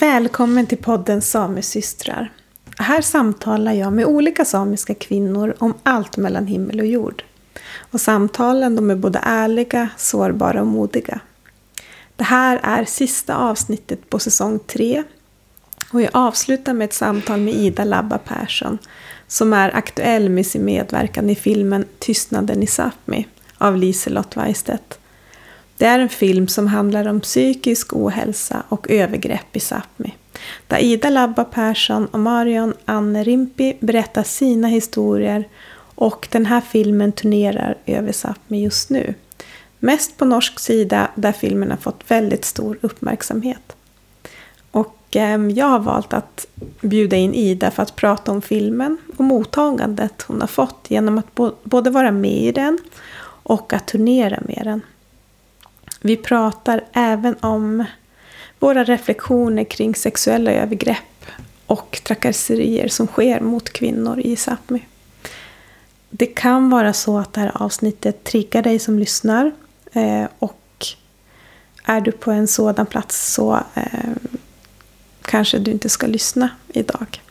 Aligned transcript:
Välkommen 0.00 0.66
till 0.66 0.78
podden 0.78 1.22
Samesystrar. 1.22 2.32
Här 2.78 3.00
samtalar 3.00 3.72
jag 3.72 3.92
med 3.92 4.06
olika 4.06 4.44
samiska 4.44 4.94
kvinnor 4.94 5.54
om 5.58 5.74
allt 5.82 6.16
mellan 6.16 6.46
himmel 6.46 6.80
och 6.80 6.86
jord. 6.86 7.24
Och 7.76 8.00
samtalen 8.00 8.76
de 8.76 8.90
är 8.90 8.96
både 8.96 9.20
ärliga, 9.22 9.88
sårbara 9.96 10.60
och 10.60 10.66
modiga. 10.66 11.20
Det 12.16 12.24
här 12.24 12.60
är 12.62 12.84
sista 12.84 13.36
avsnittet 13.36 14.10
på 14.10 14.18
säsong 14.18 14.58
3 14.66 15.02
och 15.92 16.02
jag 16.02 16.10
avslutar 16.12 16.74
med 16.74 16.84
ett 16.84 16.94
samtal 16.94 17.40
med 17.40 17.54
Ida 17.54 17.84
Labba 17.84 18.18
Persson 18.18 18.78
som 19.26 19.52
är 19.52 19.76
aktuell 19.76 20.28
med 20.30 20.46
sin 20.46 20.64
medverkan 20.64 21.30
i 21.30 21.34
filmen 21.34 21.84
Tystnaden 21.98 22.62
i 22.62 22.66
Sápmi 22.66 23.26
av 23.58 23.76
Liselott 23.76 24.36
Weistedt. 24.36 24.98
Det 25.78 25.86
är 25.86 25.98
en 25.98 26.08
film 26.08 26.48
som 26.48 26.66
handlar 26.66 27.08
om 27.08 27.20
psykisk 27.20 27.96
ohälsa 27.96 28.62
och 28.68 28.90
övergrepp 28.90 29.56
i 29.56 29.58
Sápmi. 29.58 30.12
Där 30.66 30.78
Ida 30.78 31.10
Labba 31.10 31.44
Persson 31.44 32.06
och 32.06 32.20
Marion 32.20 32.74
Anne 32.84 33.24
Rimpi 33.24 33.76
berättar 33.80 34.22
sina 34.22 34.68
historier 34.68 35.48
och 35.94 36.28
den 36.30 36.46
här 36.46 36.60
filmen 36.60 37.12
turnerar 37.12 37.76
över 37.86 38.12
Sápmi 38.12 38.62
just 38.62 38.90
nu. 38.90 39.14
Mest 39.78 40.16
på 40.16 40.24
norsk 40.24 40.60
sida 40.60 41.10
där 41.14 41.32
filmen 41.32 41.70
har 41.70 41.78
fått 41.78 42.10
väldigt 42.10 42.44
stor 42.44 42.78
uppmärksamhet. 42.80 43.76
Och 44.70 45.16
eh, 45.16 45.46
jag 45.48 45.66
har 45.66 45.78
valt 45.78 46.12
att 46.12 46.46
bjuda 46.80 47.16
in 47.16 47.34
Ida 47.34 47.70
för 47.70 47.82
att 47.82 47.96
prata 47.96 48.32
om 48.32 48.42
filmen 48.42 48.98
och 49.16 49.24
mottagandet 49.24 50.22
hon 50.22 50.40
har 50.40 50.48
fått 50.48 50.86
genom 50.88 51.18
att 51.18 51.34
både 51.64 51.90
vara 51.90 52.10
med 52.10 52.42
i 52.42 52.52
den 52.52 52.78
och 53.42 53.72
att 53.72 53.86
turnera 53.86 54.38
med 54.46 54.60
den. 54.64 54.80
Vi 56.06 56.16
pratar 56.16 56.84
även 56.92 57.36
om 57.40 57.84
våra 58.58 58.84
reflektioner 58.84 59.64
kring 59.64 59.94
sexuella 59.94 60.52
övergrepp 60.52 61.26
och 61.66 62.00
trakasserier 62.04 62.88
som 62.88 63.06
sker 63.06 63.40
mot 63.40 63.72
kvinnor 63.72 64.20
i 64.20 64.34
Sápmi. 64.34 64.80
Det 66.10 66.26
kan 66.26 66.70
vara 66.70 66.92
så 66.92 67.18
att 67.18 67.32
det 67.32 67.40
här 67.40 67.52
avsnittet 67.62 68.24
triggar 68.24 68.62
dig 68.62 68.78
som 68.78 68.98
lyssnar 68.98 69.52
eh, 69.92 70.24
och 70.38 70.86
är 71.84 72.00
du 72.00 72.12
på 72.12 72.30
en 72.30 72.48
sådan 72.48 72.86
plats 72.86 73.34
så 73.34 73.60
eh, 73.74 74.10
kanske 75.22 75.58
du 75.58 75.70
inte 75.70 75.88
ska 75.88 76.06
lyssna 76.06 76.48
idag. 76.68 77.22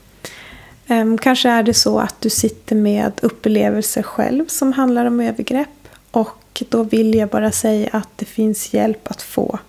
Ehm, 0.88 1.18
kanske 1.18 1.50
är 1.50 1.64
det 1.64 1.74
så 1.74 2.00
att 2.00 2.22
du 2.22 2.30
sitter 2.30 2.76
med 2.76 3.12
upplevelser 3.22 4.04
själv 4.04 4.48
som 4.48 4.74
handlar 4.74 5.06
om 5.06 5.20
övergrepp 5.20 5.88
och 6.12 6.43
då 6.70 6.84
vill 6.84 7.16
jag 7.16 7.30
bara 7.30 7.52
säga 7.52 7.90
att 7.92 8.09
det 8.16 8.26
finns 8.26 8.73
hjälp 8.73 9.12
att 9.12 9.22
få. 9.22 9.59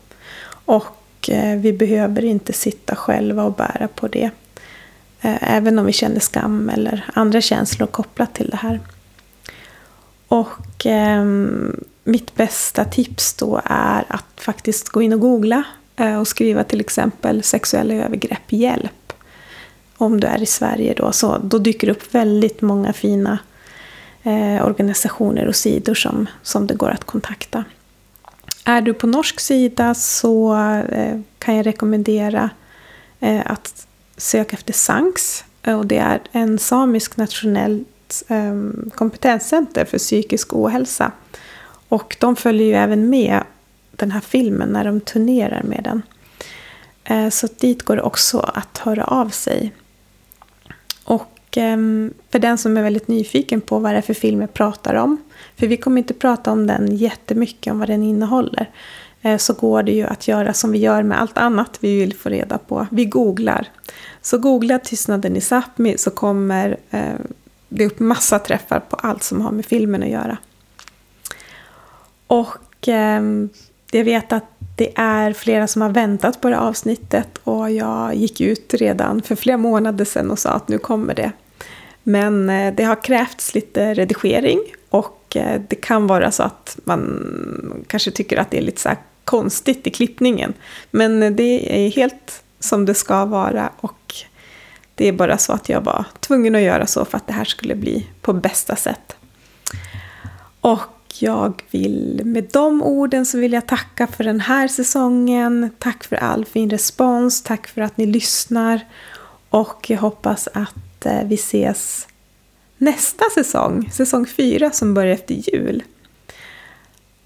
Och 0.64 1.30
eh, 1.30 1.58
vi 1.58 1.72
behöver 1.72 2.24
inte 2.24 2.52
sitta 2.52 2.96
själva 2.96 3.44
och 3.44 3.54
bära 3.54 3.88
på 3.88 4.08
det. 4.08 4.30
Eh, 5.20 5.56
även 5.56 5.78
om 5.78 5.86
vi 5.86 5.92
känner 5.92 6.20
skam 6.20 6.68
eller 6.68 7.04
andra 7.14 7.40
känslor 7.40 7.86
kopplat 7.86 8.34
till 8.34 8.50
det 8.50 8.56
här. 8.56 8.80
Och 10.28 10.86
eh, 10.86 11.24
mitt 12.04 12.34
bästa 12.34 12.84
tips 12.84 13.34
då 13.34 13.60
är 13.64 14.04
att 14.08 14.40
faktiskt 14.40 14.88
gå 14.88 15.02
in 15.02 15.12
och 15.12 15.20
googla 15.20 15.64
eh, 15.96 16.20
och 16.20 16.28
skriva 16.28 16.64
till 16.64 16.80
exempel 16.80 17.42
sexuella 17.42 17.94
övergrepp 17.94 18.52
hjälp. 18.52 19.12
Om 19.96 20.20
du 20.20 20.26
är 20.26 20.42
i 20.42 20.46
Sverige 20.46 20.94
då, 20.94 21.12
så 21.12 21.38
då 21.38 21.58
dyker 21.58 21.86
det 21.86 21.92
upp 21.92 22.14
väldigt 22.14 22.62
många 22.62 22.92
fina 22.92 23.38
eh, 24.24 24.66
organisationer 24.66 25.46
och 25.46 25.56
sidor 25.56 25.94
som, 25.94 26.26
som 26.42 26.66
det 26.66 26.74
går 26.74 26.90
att 26.90 27.04
kontakta. 27.04 27.64
Är 28.64 28.80
du 28.80 28.94
på 28.94 29.06
norsk 29.06 29.40
sida 29.40 29.94
så 29.94 30.54
eh, 30.88 31.20
kan 31.38 31.56
jag 31.56 31.66
rekommendera 31.66 32.50
eh, 33.20 33.42
att 33.44 33.86
söka 34.16 34.56
efter 34.56 34.72
SANKS. 34.72 35.44
Och 35.66 35.86
det 35.86 35.98
är 35.98 36.20
en 36.32 36.58
samisk 36.58 37.16
nationellt 37.16 38.22
eh, 38.28 38.54
kompetenscenter 38.94 39.84
för 39.84 39.98
psykisk 39.98 40.54
ohälsa. 40.54 41.12
Och 41.88 42.16
de 42.20 42.36
följer 42.36 42.66
ju 42.66 42.74
även 42.74 43.10
med 43.10 43.42
den 43.90 44.10
här 44.10 44.20
filmen 44.20 44.68
när 44.68 44.84
de 44.84 45.00
turnerar 45.00 45.62
med 45.62 45.80
den. 45.84 46.02
Eh, 47.04 47.30
så 47.30 47.48
dit 47.58 47.82
går 47.82 47.96
det 47.96 48.02
också 48.02 48.38
att 48.38 48.78
höra 48.78 49.04
av 49.04 49.28
sig. 49.28 49.72
Och 51.04 51.33
Ehm, 51.56 52.14
för 52.30 52.38
den 52.38 52.58
som 52.58 52.76
är 52.76 52.82
väldigt 52.82 53.08
nyfiken 53.08 53.60
på 53.60 53.78
vad 53.78 53.92
det 53.92 53.98
är 53.98 54.02
för 54.02 54.14
film 54.14 54.40
jag 54.40 54.54
pratar 54.54 54.94
om, 54.94 55.16
för 55.56 55.66
vi 55.66 55.76
kommer 55.76 55.98
inte 55.98 56.14
prata 56.14 56.52
om 56.52 56.66
den 56.66 56.96
jättemycket, 56.96 57.72
om 57.72 57.78
vad 57.78 57.88
den 57.88 58.02
innehåller, 58.02 58.70
eh, 59.22 59.36
så 59.36 59.52
går 59.52 59.82
det 59.82 59.92
ju 59.92 60.04
att 60.04 60.28
göra 60.28 60.52
som 60.52 60.72
vi 60.72 60.78
gör 60.78 61.02
med 61.02 61.20
allt 61.20 61.38
annat 61.38 61.78
vi 61.80 61.98
vill 61.98 62.14
få 62.14 62.28
reda 62.28 62.58
på. 62.58 62.86
Vi 62.90 63.04
googlar. 63.04 63.68
Så 64.22 64.38
googla 64.38 64.78
Tystnaden 64.78 65.36
i 65.36 65.40
Sápmi 65.40 65.96
så 65.96 66.10
kommer 66.10 66.76
eh, 66.90 67.14
det 67.68 67.86
upp 67.86 67.98
massa 67.98 68.38
träffar 68.38 68.80
på 68.80 68.96
allt 68.96 69.22
som 69.22 69.40
har 69.40 69.50
med 69.50 69.64
filmen 69.64 70.02
att 70.02 70.08
göra. 70.08 70.38
Och 72.26 72.88
ehm, 72.88 73.48
jag 73.90 74.04
vet 74.04 74.32
att 74.32 74.44
det 74.76 74.92
är 74.94 75.32
flera 75.32 75.66
som 75.66 75.82
har 75.82 75.90
väntat 75.90 76.40
på 76.40 76.50
det 76.50 76.58
avsnittet 76.58 77.38
och 77.44 77.70
jag 77.70 78.14
gick 78.14 78.40
ut 78.40 78.74
redan 78.74 79.22
för 79.22 79.34
flera 79.34 79.56
månader 79.56 80.04
sedan 80.04 80.30
och 80.30 80.38
sa 80.38 80.50
att 80.50 80.68
nu 80.68 80.78
kommer 80.78 81.14
det. 81.14 81.32
Men 82.04 82.50
eh, 82.50 82.74
det 82.74 82.84
har 82.84 83.02
krävts 83.02 83.54
lite 83.54 83.94
redigering 83.94 84.60
och 84.90 85.36
eh, 85.36 85.60
det 85.68 85.76
kan 85.76 86.06
vara 86.06 86.30
så 86.30 86.42
att 86.42 86.78
man 86.84 87.84
kanske 87.86 88.10
tycker 88.10 88.36
att 88.36 88.50
det 88.50 88.58
är 88.58 88.62
lite 88.62 88.80
så 88.80 88.90
konstigt 89.24 89.86
i 89.86 89.90
klippningen. 89.90 90.52
Men 90.90 91.22
eh, 91.22 91.30
det 91.30 91.84
är 91.84 91.90
helt 91.90 92.42
som 92.60 92.84
det 92.84 92.94
ska 92.94 93.24
vara 93.24 93.70
och 93.80 94.14
det 94.94 95.08
är 95.08 95.12
bara 95.12 95.38
så 95.38 95.52
att 95.52 95.68
jag 95.68 95.80
var 95.80 96.04
tvungen 96.20 96.54
att 96.54 96.60
göra 96.60 96.86
så 96.86 97.04
för 97.04 97.16
att 97.16 97.26
det 97.26 97.32
här 97.32 97.44
skulle 97.44 97.74
bli 97.74 98.06
på 98.20 98.32
bästa 98.32 98.76
sätt. 98.76 99.16
Och 100.60 100.80
jag 101.18 101.62
vill 101.70 102.20
med 102.24 102.48
de 102.52 102.82
orden 102.82 103.26
så 103.26 103.38
vill 103.38 103.52
jag 103.52 103.66
tacka 103.66 104.06
för 104.06 104.24
den 104.24 104.40
här 104.40 104.68
säsongen. 104.68 105.70
Tack 105.78 106.04
för 106.04 106.16
all 106.16 106.44
fin 106.44 106.70
respons, 106.70 107.42
tack 107.42 107.66
för 107.66 107.80
att 107.80 107.96
ni 107.96 108.06
lyssnar 108.06 108.80
och 109.50 109.90
jag 109.90 109.98
hoppas 109.98 110.48
att 110.52 110.83
Eh, 111.06 111.24
vi 111.24 111.34
ses 111.34 112.08
nästa 112.78 113.24
säsong, 113.34 113.90
säsong 113.92 114.26
fyra 114.26 114.70
som 114.70 114.94
börjar 114.94 115.14
efter 115.14 115.34
jul. 115.34 115.82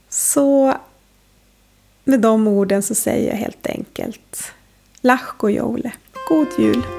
Så 0.08 0.74
med 2.04 2.20
de 2.20 2.48
orden 2.48 2.82
så 2.82 2.94
säger 2.94 3.30
jag 3.30 3.36
helt 3.36 3.66
enkelt 3.66 4.52
Lachko 5.00 5.48
Jole, 5.48 5.92
God 6.28 6.48
Jul! 6.58 6.97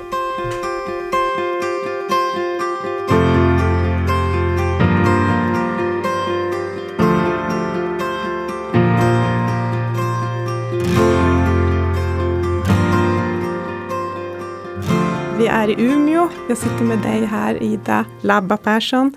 Är 15.64 15.70
i 15.70 15.84
Umeå. 15.84 16.30
Jag 16.50 16.58
sitter 16.58 16.84
med 16.84 17.00
dig 17.00 17.26
här, 17.26 17.64
Ida 17.64 18.06
Labba 18.22 18.58
Persson, 18.58 19.14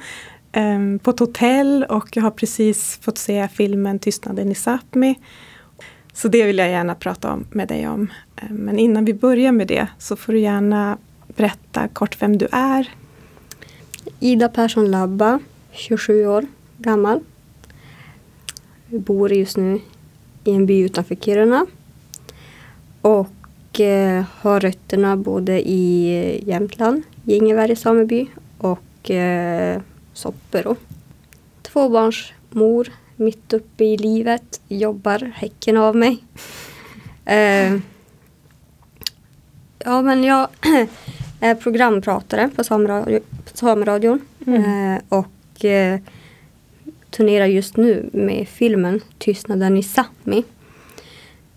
ehm, 0.53 0.99
på 0.99 1.11
ett 1.11 1.19
hotell 1.19 1.85
och 1.89 2.09
jag 2.17 2.23
har 2.23 2.31
precis 2.31 2.99
fått 3.03 3.19
se 3.19 3.49
filmen 3.49 3.99
Tystnaden 3.99 4.51
i 4.51 4.55
Sápmi. 4.55 5.15
Så 6.13 6.29
det 6.29 6.45
vill 6.45 6.59
jag 6.59 6.71
gärna 6.71 6.95
prata 6.95 7.33
om, 7.33 7.47
med 7.51 7.69
dig 7.69 7.89
om. 7.89 8.13
Ehm, 8.37 8.57
men 8.57 8.79
innan 8.79 9.05
vi 9.05 9.15
börjar 9.15 9.53
med 9.53 9.67
det 9.67 9.87
så 9.99 10.17
får 10.17 10.33
du 10.33 10.41
gärna 10.41 10.99
berätta 11.27 11.89
kort 11.89 12.23
vem 12.23 12.39
du 12.39 12.49
är. 12.53 12.91
Ida 14.21 14.49
Persson 14.49 14.91
Labba, 14.91 15.39
27 15.73 16.27
år 16.27 16.47
gammal. 16.79 17.21
Jag 18.89 19.01
bor 19.01 19.33
just 19.33 19.57
nu 19.57 19.81
i 20.45 20.55
en 20.55 20.67
by 20.67 20.81
utanför 20.81 21.15
Kiruna. 21.15 21.67
Och 23.01 23.42
och 23.73 23.81
eh, 23.81 24.25
har 24.41 24.61
rötterna 24.61 25.17
både 25.17 25.69
i 25.69 26.45
Jämtland, 26.47 27.03
Gingeväri 27.25 27.77
sameby 27.77 28.27
och 28.59 29.11
eh, 29.11 29.81
Soppero. 30.13 30.77
Tvåbarnsmor, 31.63 32.89
mitt 33.17 33.53
uppe 33.53 33.85
i 33.85 33.97
livet, 33.97 34.61
jobbar 34.69 35.33
häcken 35.35 35.77
av 35.77 35.97
mig. 35.97 36.19
Eh, 37.25 37.77
ja 39.79 40.03
men 40.03 40.25
jag 40.25 40.49
är 41.41 41.55
programpratare 41.55 42.51
på 42.57 42.65
Sameradion 43.55 44.21
mm. 44.47 44.95
eh, 44.95 45.03
och 45.09 45.65
eh, 45.65 46.01
turnerar 47.11 47.47
just 47.47 47.77
nu 47.77 48.11
med 48.13 48.49
filmen 48.49 49.01
Tystnaden 49.19 49.77
i 49.77 49.83
Sápmi. 49.83 50.45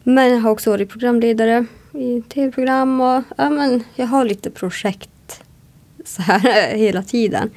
Men 0.04 0.32
jag 0.32 0.40
har 0.40 0.52
också 0.52 0.70
varit 0.70 0.90
programledare 0.90 1.66
i 1.98 2.22
tv-program 2.22 3.02
och 3.02 3.24
ja, 3.38 3.50
men 3.50 3.84
jag 3.96 4.08
har 4.08 4.26
lite 4.26 4.50
projekt 4.50 5.44
så 6.06 6.22
här 6.22 6.40
hela 6.78 7.04
tiden. 7.04 7.50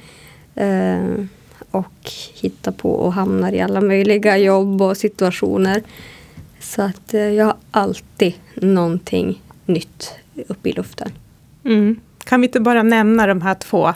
Eh, 0.55 1.25
och 1.71 2.11
hittar 2.33 2.71
på 2.71 2.91
och 2.91 3.13
hamnar 3.13 3.53
i 3.53 3.61
alla 3.61 3.81
möjliga 3.81 4.37
jobb 4.37 4.81
och 4.81 4.97
situationer. 4.97 5.83
Så 6.59 6.81
att 6.81 7.13
eh, 7.13 7.21
jag 7.21 7.45
har 7.45 7.57
alltid 7.71 8.33
någonting 8.55 9.41
nytt 9.65 10.11
uppe 10.47 10.69
i 10.69 10.71
luften. 10.71 11.11
Mm. 11.63 11.99
Kan 12.23 12.41
vi 12.41 12.47
inte 12.47 12.59
bara 12.59 12.83
nämna 12.83 13.27
de 13.27 13.41
här 13.41 13.55
två 13.55 13.93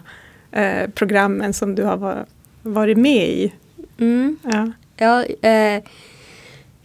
eh, 0.51 0.89
programmen 0.89 1.53
som 1.53 1.75
du 1.75 1.83
har 1.83 1.97
var, 1.97 2.25
varit 2.61 2.97
med 2.97 3.29
i? 3.29 3.53
Mm. 3.99 4.37
Ja. 4.43 4.71
Ja, 4.97 5.25
eh, 5.49 5.83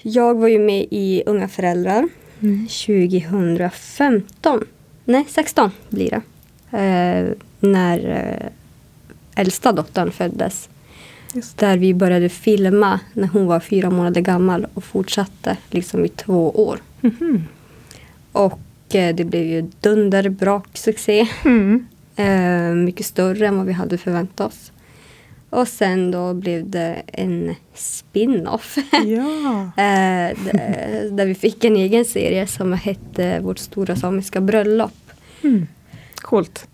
jag 0.03 0.35
var 0.35 0.49
ju 0.49 0.59
med 0.59 0.87
i 0.91 1.23
Unga 1.27 1.49
föräldrar. 1.49 2.09
2015. 2.40 4.64
Nej, 5.05 5.25
16 5.29 5.70
blir 5.88 6.11
det. 6.11 6.23
Eh, 6.79 7.32
när 7.61 8.08
eh, 8.08 8.46
äldsta 9.43 9.73
dottern 9.73 10.11
föddes. 10.11 10.69
Där 11.56 11.79
vi 11.79 11.94
började 11.94 12.29
filma 12.29 13.00
när 13.12 13.29
hon 13.29 13.46
var 13.46 13.61
fyra 13.61 13.90
månader 13.90 14.20
gammal 14.20 14.67
och 14.75 14.85
fortsatte 14.85 15.56
liksom 15.70 16.05
i 16.05 16.08
två 16.08 16.50
år. 16.50 16.79
Mhm. 17.00 17.44
Och 18.32 18.94
eh, 18.94 19.14
det 19.14 19.25
blev 19.25 19.44
ju 19.44 19.70
dunderbra 19.81 20.62
succé. 20.75 21.29
Mm. 21.44 21.87
Eh, 22.17 22.75
mycket 22.75 23.06
större 23.06 23.46
än 23.46 23.56
vad 23.56 23.67
vi 23.67 23.73
hade 23.73 23.99
förväntat 23.99 24.46
oss. 24.46 24.73
Och 25.50 25.69
sen 25.69 26.11
då 26.11 26.35
blev 26.35 26.71
det 26.71 27.03
en 27.06 27.55
spin-off. 27.75 28.77
Ja. 28.93 29.83
Eh, 29.83 30.37
där 31.12 31.27
vi 31.27 31.35
fick 31.35 31.65
en 31.65 31.77
egen 31.77 32.05
serie 32.05 32.47
som 32.47 32.73
hette 32.73 33.41
Vårt 33.41 33.59
stora 33.59 33.97
samiska 33.97 34.41
bröllop. 34.41 34.93
Mm. 35.43 35.67
Coolt. 36.15 36.67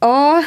Ja, 0.00 0.38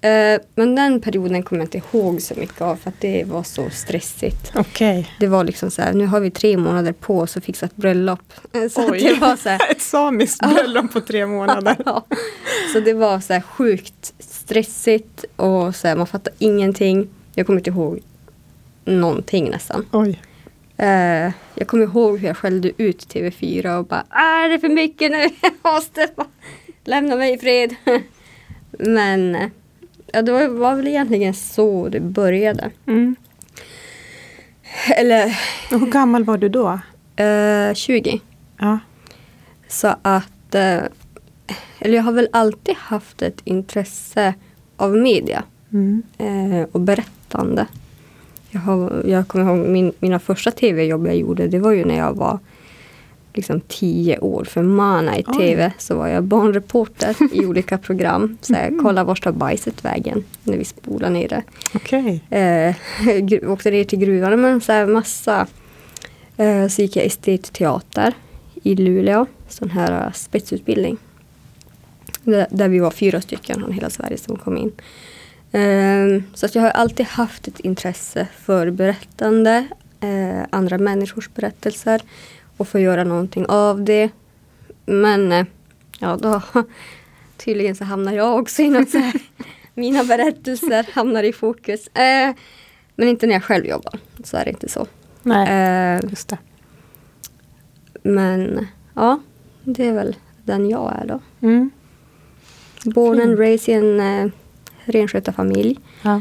eh, 0.00 0.40
men 0.54 0.74
den 0.74 1.00
perioden 1.00 1.42
kommer 1.42 1.62
jag 1.62 1.66
inte 1.74 1.96
ihåg 1.96 2.22
så 2.22 2.34
mycket 2.34 2.60
av 2.60 2.76
för 2.76 2.88
att 2.90 3.00
det 3.00 3.24
var 3.24 3.42
så 3.42 3.70
stressigt. 3.70 4.52
Okej. 4.54 5.10
Det 5.20 5.26
var 5.26 5.44
liksom 5.44 5.70
så 5.70 5.82
här, 5.82 5.92
nu 5.92 6.06
har 6.06 6.20
vi 6.20 6.30
tre 6.30 6.56
månader 6.56 6.92
på 6.92 7.18
oss 7.18 7.36
att 7.36 7.44
fixa 7.44 7.66
ett 7.66 7.76
bröllop. 7.76 8.32
Eh, 8.52 8.68
Så 8.68 8.90
Oj. 8.90 8.98
det 9.02 9.14
var 9.14 9.36
så 9.36 9.48
här, 9.48 9.60
Ett 9.70 9.82
samiskt 9.82 10.40
bröllop 10.48 10.92
på 10.92 11.00
tre 11.00 11.26
månader. 11.36 11.76
Så 12.72 12.80
det 12.80 12.92
var 12.94 13.20
så 13.20 13.32
här 13.32 13.40
sjukt 13.40 14.14
stressigt 14.44 15.24
och 15.36 15.76
så 15.76 15.88
här, 15.88 15.96
man 15.96 16.06
fattar 16.06 16.32
ingenting. 16.38 17.08
Jag 17.34 17.46
kommer 17.46 17.60
inte 17.60 17.70
ihåg 17.70 18.00
någonting 18.84 19.50
nästan. 19.50 19.86
Oj. 19.92 20.20
Eh, 20.76 21.32
jag 21.54 21.66
kommer 21.66 21.84
ihåg 21.84 22.18
hur 22.18 22.26
jag 22.28 22.36
skällde 22.36 22.70
ut 22.82 23.14
TV4 23.14 23.78
och 23.78 23.86
bara 23.86 24.04
är 24.10 24.48
det 24.48 24.58
för 24.58 24.68
mycket 24.68 25.10
nu? 25.10 25.18
Jag 25.42 25.72
måste 25.74 26.08
bara 26.16 26.26
lämna 26.84 27.16
mig 27.16 27.34
i 27.34 27.38
fred. 27.38 27.74
Men 28.70 29.50
ja, 30.12 30.22
det 30.22 30.32
var, 30.32 30.48
var 30.48 30.74
väl 30.76 30.88
egentligen 30.88 31.34
så 31.34 31.88
det 31.88 32.00
började. 32.00 32.70
Mm. 32.86 33.16
Eller 34.96 35.38
Hur 35.70 35.86
gammal 35.86 36.24
var 36.24 36.38
du 36.38 36.48
då? 36.48 36.80
eh, 37.24 37.74
20. 37.74 38.20
Ja. 38.58 38.78
Så 39.68 39.94
att, 40.02 40.54
eh, 40.54 40.78
eller 41.84 41.96
jag 41.96 42.02
har 42.04 42.12
väl 42.12 42.28
alltid 42.32 42.74
haft 42.76 43.22
ett 43.22 43.40
intresse 43.44 44.34
av 44.76 44.96
media 44.96 45.42
Mm. 45.72 46.02
eh, 46.18 46.66
och 46.72 46.80
berättande. 46.80 47.66
Jag, 48.50 48.60
har, 48.60 49.02
jag 49.06 49.28
kommer 49.28 49.44
ihåg 49.56 49.68
min, 49.68 49.92
mina 50.00 50.18
första 50.18 50.50
tv-jobb 50.50 51.06
jag 51.06 51.16
gjorde, 51.16 51.46
det 51.48 51.58
var 51.58 51.72
ju 51.72 51.84
när 51.84 51.96
jag 51.98 52.16
var 52.16 52.38
liksom 53.34 53.60
tio 53.68 54.18
år. 54.18 54.44
För 54.44 54.62
Mana 54.62 55.18
i 55.18 55.24
Oj. 55.26 55.38
tv 55.38 55.72
så 55.78 55.96
var 55.96 56.08
jag 56.08 56.24
barnreporter 56.24 57.16
i 57.32 57.46
olika 57.46 57.78
program. 57.78 58.38
Så 58.40 58.54
här, 58.54 58.72
kolla 58.82 59.04
vart 59.04 59.22
tar 59.22 59.32
bajset 59.32 59.84
vägen 59.84 60.24
när 60.42 60.56
vi 60.56 60.64
spolar 60.64 61.10
ner 61.10 61.28
det. 61.28 61.42
Okej. 61.74 62.20
Eh, 62.30 62.74
åkte 63.50 63.70
ner 63.70 63.84
till 63.84 63.98
gruvan 63.98 64.40
men 64.40 64.60
så 64.60 64.72
här 64.72 64.86
massa. 64.86 65.46
Eh, 66.36 66.68
så 66.68 66.82
gick 66.82 66.96
jag 66.96 67.04
estetteater 67.06 68.12
i 68.62 68.74
Luleå. 68.74 69.26
Sån 69.48 69.70
här 69.70 70.06
eh, 70.06 70.12
spetsutbildning. 70.12 70.96
Där, 72.24 72.68
vi 72.68 72.78
var 72.78 72.90
fyra 72.90 73.20
stycken 73.20 73.60
från 73.60 73.72
hela 73.72 73.90
Sverige 73.90 74.18
som 74.18 74.36
kom 74.36 74.56
in. 74.56 74.72
Eh, 75.52 76.22
så 76.34 76.46
att 76.46 76.54
jag 76.54 76.62
har 76.62 76.70
alltid 76.70 77.06
haft 77.06 77.48
ett 77.48 77.60
intresse 77.60 78.26
för 78.36 78.70
berättande. 78.70 79.66
Eh, 80.00 80.46
andra 80.50 80.78
människors 80.78 81.28
berättelser. 81.34 82.00
Och 82.56 82.68
få 82.68 82.78
göra 82.78 83.04
någonting 83.04 83.46
av 83.46 83.84
det. 83.84 84.10
Men 84.86 85.32
eh, 85.32 85.46
ja, 85.98 86.16
då 86.16 86.42
tydligen 87.36 87.76
så 87.76 87.84
hamnar 87.84 88.12
jag 88.12 88.38
också 88.38 88.62
i 88.62 88.70
något 88.70 88.90
så 88.90 88.98
här. 88.98 89.14
Mina 89.74 90.04
berättelser 90.04 90.86
hamnar 90.92 91.22
i 91.22 91.32
fokus. 91.32 91.88
Eh, 91.88 92.34
men 92.96 93.08
inte 93.08 93.26
när 93.26 93.34
jag 93.34 93.44
själv 93.44 93.66
jobbar. 93.66 93.98
Så 94.24 94.36
är 94.36 94.44
det 94.44 94.50
inte 94.50 94.68
så. 94.68 94.86
Nej, 95.22 96.00
just 96.10 96.28
det. 96.28 96.38
men 98.02 98.66
ja, 98.94 99.20
det 99.64 99.86
är 99.86 99.92
väl 99.92 100.16
den 100.44 100.70
jag 100.70 100.92
är 101.02 101.06
då. 101.06 101.20
Mm. 101.40 101.70
Born 102.84 103.20
and 103.20 103.38
raised 103.38 103.68
i 103.68 103.72
en 103.72 104.00
eh, 104.00 104.30
renskötarfamilj. 104.84 105.78
Ja. 106.02 106.14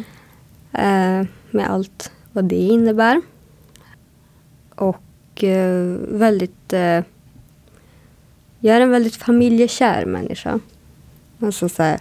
Eh, 0.73 1.25
med 1.51 1.69
allt 1.69 2.11
vad 2.31 2.45
det 2.45 2.55
innebär. 2.55 3.21
Och 4.75 5.43
eh, 5.43 5.97
väldigt... 6.07 6.73
Eh, 6.73 7.03
jag 8.59 8.75
är 8.75 8.81
en 8.81 8.89
väldigt 8.89 9.15
familjekär 9.15 10.05
människa. 10.05 10.59
Alltså 11.39 11.69
så 11.69 11.83
här, 11.83 11.99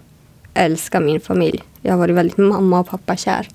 älskar 0.54 1.00
min 1.00 1.20
familj. 1.20 1.62
Jag 1.80 1.92
har 1.92 1.98
varit 1.98 2.16
väldigt 2.16 2.36
mamma 2.36 2.80
och 2.80 2.86
pappa 2.86 3.16
kär. 3.16 3.48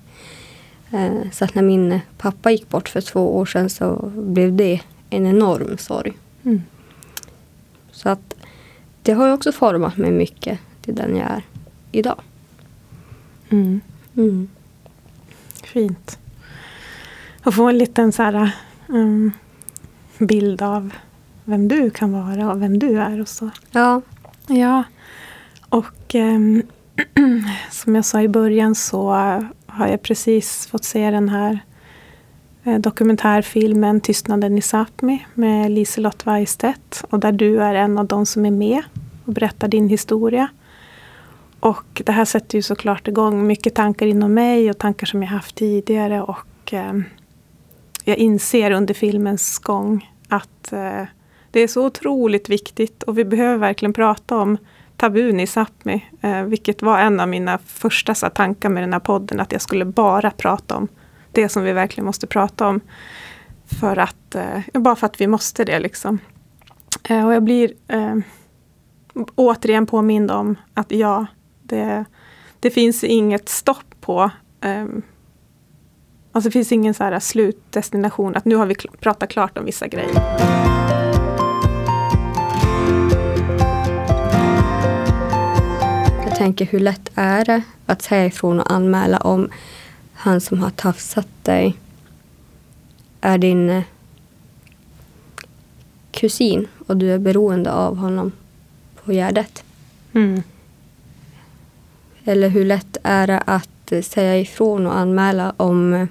Eh, 0.92 1.30
så 1.32 1.44
att 1.44 1.54
när 1.54 1.62
min 1.62 2.00
pappa 2.18 2.50
gick 2.50 2.68
bort 2.68 2.88
för 2.88 3.00
två 3.00 3.36
år 3.36 3.46
sedan 3.46 3.70
så 3.70 4.12
blev 4.16 4.56
det 4.56 4.80
en 5.10 5.26
enorm 5.26 5.78
sorg. 5.78 6.12
Mm. 6.44 6.62
Så 7.92 8.08
att 8.08 8.34
det 9.02 9.12
har 9.12 9.32
också 9.32 9.52
format 9.52 9.96
mig 9.96 10.10
mycket 10.10 10.58
till 10.88 10.94
den 10.94 11.16
jag 11.16 11.30
är 11.30 11.42
idag. 11.92 12.20
Mm. 13.48 13.80
Mm. 14.16 14.48
Fint. 15.64 16.18
Och 17.44 17.54
få 17.54 17.68
en 17.68 17.78
liten 17.78 18.12
så 18.12 18.22
här, 18.22 18.50
um, 18.86 19.32
bild 20.18 20.62
av 20.62 20.94
vem 21.44 21.68
du 21.68 21.90
kan 21.90 22.12
vara 22.12 22.52
och 22.52 22.62
vem 22.62 22.78
du 22.78 23.00
är 23.00 23.20
och 23.20 23.28
så. 23.28 23.50
Ja. 23.70 24.00
Ja, 24.46 24.82
och 25.68 26.14
ehm, 26.14 26.62
som 27.70 27.94
jag 27.94 28.04
sa 28.04 28.22
i 28.22 28.28
början 28.28 28.74
så 28.74 29.10
har 29.66 29.88
jag 29.88 30.02
precis 30.02 30.66
fått 30.66 30.84
se 30.84 31.10
den 31.10 31.28
här 31.28 31.58
eh, 32.64 32.78
dokumentärfilmen 32.78 34.00
Tystnaden 34.00 34.58
i 34.58 34.60
Sápmi 34.60 35.18
med 35.34 35.70
Liselott 35.70 36.26
Weistedt 36.26 37.04
och 37.10 37.20
där 37.20 37.32
du 37.32 37.62
är 37.62 37.74
en 37.74 37.98
av 37.98 38.06
de 38.06 38.26
som 38.26 38.46
är 38.46 38.50
med 38.50 38.82
och 39.24 39.32
berättar 39.32 39.68
din 39.68 39.88
historia. 39.88 40.48
Och 41.60 42.02
det 42.04 42.12
här 42.12 42.24
sätter 42.24 42.58
ju 42.58 42.62
såklart 42.62 43.08
igång 43.08 43.46
mycket 43.46 43.74
tankar 43.74 44.06
inom 44.06 44.34
mig 44.34 44.70
och 44.70 44.78
tankar 44.78 45.06
som 45.06 45.22
jag 45.22 45.30
haft 45.30 45.56
tidigare 45.56 46.22
och 46.22 46.72
eh, 46.72 46.92
jag 48.04 48.16
inser 48.16 48.70
under 48.70 48.94
filmens 48.94 49.58
gång 49.58 50.10
att 50.28 50.72
eh, 50.72 51.02
det 51.50 51.60
är 51.60 51.68
så 51.68 51.86
otroligt 51.86 52.48
viktigt 52.48 53.02
och 53.02 53.18
vi 53.18 53.24
behöver 53.24 53.58
verkligen 53.58 53.92
prata 53.92 54.36
om 54.36 54.58
tabun 54.96 55.40
i 55.40 55.46
Sápmi. 55.46 56.00
Eh, 56.20 56.42
vilket 56.42 56.82
var 56.82 56.98
en 56.98 57.20
av 57.20 57.28
mina 57.28 57.58
första 57.58 58.14
så 58.14 58.28
tankar 58.28 58.68
med 58.68 58.82
den 58.82 58.92
här 58.92 59.00
podden. 59.00 59.40
Att 59.40 59.52
jag 59.52 59.60
skulle 59.60 59.84
bara 59.84 60.30
prata 60.30 60.76
om 60.76 60.88
det 61.32 61.48
som 61.48 61.62
vi 61.62 61.72
verkligen 61.72 62.06
måste 62.06 62.26
prata 62.26 62.68
om. 62.68 62.80
För 63.80 63.96
att, 63.96 64.34
eh, 64.34 64.60
bara 64.72 64.96
för 64.96 65.06
att 65.06 65.20
vi 65.20 65.26
måste 65.26 65.64
det 65.64 65.78
liksom. 65.78 66.18
Eh, 67.08 67.26
och 67.26 67.34
jag 67.34 67.42
blir 67.42 67.72
eh, 67.88 68.16
återigen 69.34 69.86
påmind 69.86 70.30
om 70.30 70.56
att 70.74 70.92
jag 70.92 71.26
det, 71.68 72.04
det 72.60 72.70
finns 72.70 73.04
inget 73.04 73.48
stopp 73.48 73.94
på 74.00 74.30
ehm, 74.60 75.02
Alltså 76.32 76.48
det 76.48 76.52
finns 76.52 76.72
ingen 76.72 76.94
så 76.94 77.04
här 77.04 77.20
slutdestination, 77.20 78.36
att 78.36 78.44
nu 78.44 78.56
har 78.56 78.66
vi 78.66 78.74
pratat 78.74 79.30
klart 79.30 79.58
om 79.58 79.64
vissa 79.64 79.86
grejer. 79.86 80.14
Jag 86.24 86.36
tänker 86.36 86.66
hur 86.66 86.80
lätt 86.80 87.10
är 87.14 87.44
det 87.44 87.62
att 87.86 88.02
säga 88.02 88.26
ifrån 88.26 88.60
och 88.60 88.72
anmäla 88.72 89.18
om 89.18 89.50
han 90.12 90.40
som 90.40 90.62
har 90.62 90.70
tafsat 90.70 91.28
dig 91.42 91.76
är 93.20 93.38
din 93.38 93.70
eh, 93.70 93.82
kusin 96.10 96.68
och 96.86 96.96
du 96.96 97.12
är 97.12 97.18
beroende 97.18 97.72
av 97.72 97.96
honom 97.96 98.32
på 99.04 99.12
Gärdet. 99.12 99.64
Mm. 100.12 100.42
Eller 102.28 102.48
hur 102.48 102.64
lätt 102.64 102.96
är 103.02 103.26
det 103.26 103.38
att 103.46 103.92
säga 104.02 104.38
ifrån 104.38 104.86
och 104.86 104.98
anmäla 104.98 105.54
om 105.56 106.08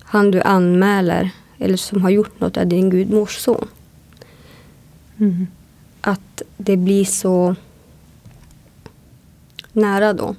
han 0.00 0.30
du 0.30 0.40
anmäler 0.40 1.30
eller 1.58 1.76
som 1.76 2.02
har 2.02 2.10
gjort 2.10 2.40
något 2.40 2.56
är 2.56 2.64
din 2.64 2.90
gudmors 2.90 3.36
son. 3.36 3.68
Mm. 5.18 5.46
Att 6.00 6.42
det 6.56 6.76
blir 6.76 7.04
så 7.04 7.56
nära 9.72 10.12
då. 10.12 10.36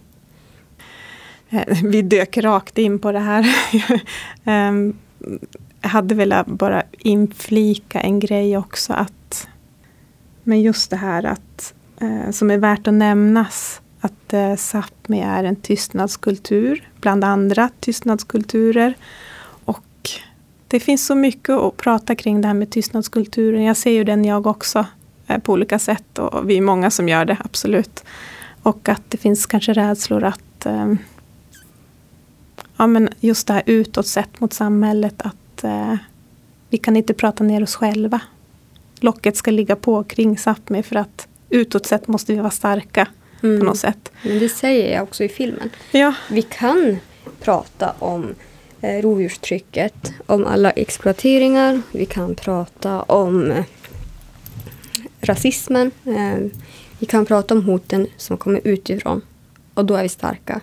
Eh, 1.50 1.78
Vi 1.84 2.02
dök 2.02 2.38
rakt 2.38 2.78
in 2.78 3.00
på 3.00 3.12
det 3.12 3.20
här. 3.20 3.56
Ehm, 4.44 4.98
Jag 5.82 5.90
hade 5.90 6.16
velat 6.16 6.48
bara 6.48 6.84
inflika 6.92 8.00
en 8.02 8.20
grej 8.20 8.58
också 8.58 8.94
att 8.94 9.48
Men 10.44 10.62
just 10.62 10.90
det 10.90 10.98
här 10.98 11.24
att, 11.24 11.74
eh, 12.02 12.32
som 12.32 12.52
är 12.52 12.58
värt 12.58 12.88
att 12.88 12.94
nämnas, 12.94 13.82
att 14.00 14.34
eh, 14.34 14.56
Sápmi 14.56 15.24
är 15.24 15.44
en 15.44 15.56
tystnadskultur 15.56 16.90
bland 17.02 17.24
andra 17.24 17.70
tystnadskulturer. 17.80 18.94
Och 19.66 20.10
det 20.68 20.80
finns 20.80 21.06
så 21.06 21.16
mycket 21.16 21.56
att 21.56 21.78
prata 21.78 22.16
kring 22.16 22.42
det 22.42 22.48
här 22.48 22.56
med 22.56 22.70
tystnadskulturen. 22.70 23.64
Jag 23.64 23.78
ser 23.78 23.92
ju 23.92 24.04
den 24.04 24.26
jag 24.26 24.48
också 24.48 24.86
eh, 25.28 25.38
på 25.40 25.54
olika 25.54 25.80
sätt 25.80 26.20
och 26.20 26.50
vi 26.50 26.58
är 26.58 26.62
många 26.62 26.92
som 26.92 27.10
gör 27.10 27.26
det, 27.26 27.38
absolut. 27.40 28.04
Och 28.64 28.90
att 28.90 29.02
det 29.10 29.18
finns 29.18 29.46
kanske 29.46 29.74
rädslor 29.74 30.24
att 30.24 30.66
eh, 30.66 30.94
ja, 32.78 32.88
men 32.88 33.10
just 33.20 33.48
det 33.48 33.54
här 33.54 33.64
utåt 33.66 34.08
sett 34.08 34.40
mot 34.40 34.54
samhället 34.54 35.22
att 35.22 35.64
eh, 35.64 35.96
vi 36.70 36.78
kan 36.78 36.96
inte 36.96 37.14
prata 37.14 37.44
ner 37.44 37.64
oss 37.64 37.76
själva. 37.76 38.20
Locket 39.00 39.38
ska 39.38 39.52
ligga 39.52 39.76
på 39.76 40.04
kring 40.04 40.36
Sápmi 40.36 40.82
för 40.82 40.96
att 40.96 41.28
utåt 41.50 41.86
sett 41.86 42.08
måste 42.08 42.34
vi 42.34 42.40
vara 42.40 42.52
starka 42.52 43.08
Mm. 43.46 43.60
på 43.60 43.66
något 43.66 43.78
sätt. 43.78 44.12
Men 44.24 44.40
det 44.40 44.50
säger 44.50 44.94
jag 44.94 45.04
också 45.04 45.24
i 45.24 45.30
filmen. 45.30 45.70
Ja, 45.92 46.14
Vi 46.30 46.42
kan 46.42 46.98
prata 47.42 47.94
om 48.00 48.36
eh, 48.82 49.02
rovdjurstrycket, 49.02 50.14
om 50.26 50.46
alla 50.46 50.72
exploateringar. 50.72 51.82
Vi 51.92 52.06
kan 52.06 52.36
prata 52.36 53.02
om 53.02 53.52
eh, 53.52 53.64
rasismen. 55.22 55.92
Eh, 56.06 56.48
vi 57.00 57.06
kan 57.06 57.26
prata 57.26 57.54
om 57.54 57.64
hoten 57.66 58.08
som 58.18 58.38
kommer 58.38 58.62
utifrån. 58.64 59.22
Och 59.74 59.86
då 59.86 59.96
är 59.96 60.04
vi 60.04 60.10
starka. 60.10 60.62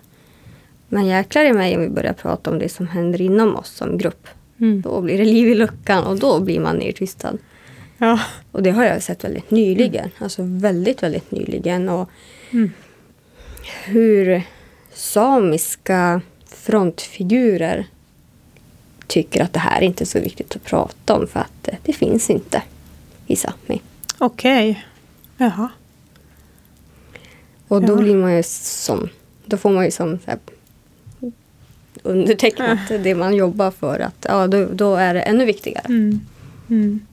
Men 0.89 1.07
jäklar 1.07 1.45
i 1.45 1.53
mig 1.53 1.77
om 1.77 1.83
vi 1.83 1.89
börjar 1.89 2.13
prata 2.13 2.51
om 2.51 2.59
det 2.59 2.69
som 2.69 2.87
händer 2.87 3.21
inom 3.21 3.57
oss 3.57 3.69
som 3.71 3.99
grupp. 3.99 4.29
mm. 4.61 4.81
Då 4.83 5.01
blir 5.01 5.19
det 5.19 5.25
liv 5.25 5.49
i 5.49 5.55
luckan 5.55 6.05
och 6.05 6.19
då 6.19 6.41
blir 6.41 6.61
man 6.61 6.77
nedtystad. 6.77 7.39
ja. 7.99 8.21
Och 8.53 8.63
det 8.63 8.71
har 8.71 8.85
jag 8.85 9.03
sett 9.03 9.25
väldigt 9.25 9.51
nyligen. 9.51 10.11
Alltså 10.19 10.43
väldigt, 10.43 11.03
väldigt 11.03 11.31
nyligen. 11.31 11.89
Och 11.89 12.11
Mm. 12.53 12.71
hur 13.85 14.43
samiska 14.93 16.21
frontfigurer 16.47 17.87
tycker 19.07 19.43
att 19.43 19.53
det 19.53 19.59
här 19.61 19.81
inte 19.81 20.05
är 20.05 20.07
så 20.07 20.21
viktigt 20.21 20.57
att 20.57 20.65
prata 20.65 21.15
om 21.15 21.27
för 21.27 21.41
att 21.41 21.69
eh, 21.69 21.75
det 21.83 21.93
finns 21.93 22.31
inte 22.31 22.63
i 23.27 23.35
Sápmi. 23.35 23.81
okej. 24.19 24.85
Jaha. 25.37 25.69
Och 27.69 27.83
då 27.83 27.97
blir 27.97 28.15
man 28.15 28.37
ju 28.37 28.43
som, 28.43 29.09
då 29.45 29.57
får 29.57 29.71
man 29.71 29.85
ju 29.85 29.91
som 29.91 30.19
här, 30.27 30.39
undertecknat 32.03 32.79
det 32.89 33.15
man 33.15 33.37
jobbar 33.37 33.71
för 33.71 34.01
att 34.01 34.27
ja, 34.29 34.47
då, 34.47 34.67
då 34.73 34.97
är 34.97 35.15
det 35.15 35.21
ännu 35.21 35.45
viktigare. 35.45 35.85
Mm. 35.89 36.21
Mm. 36.71 37.07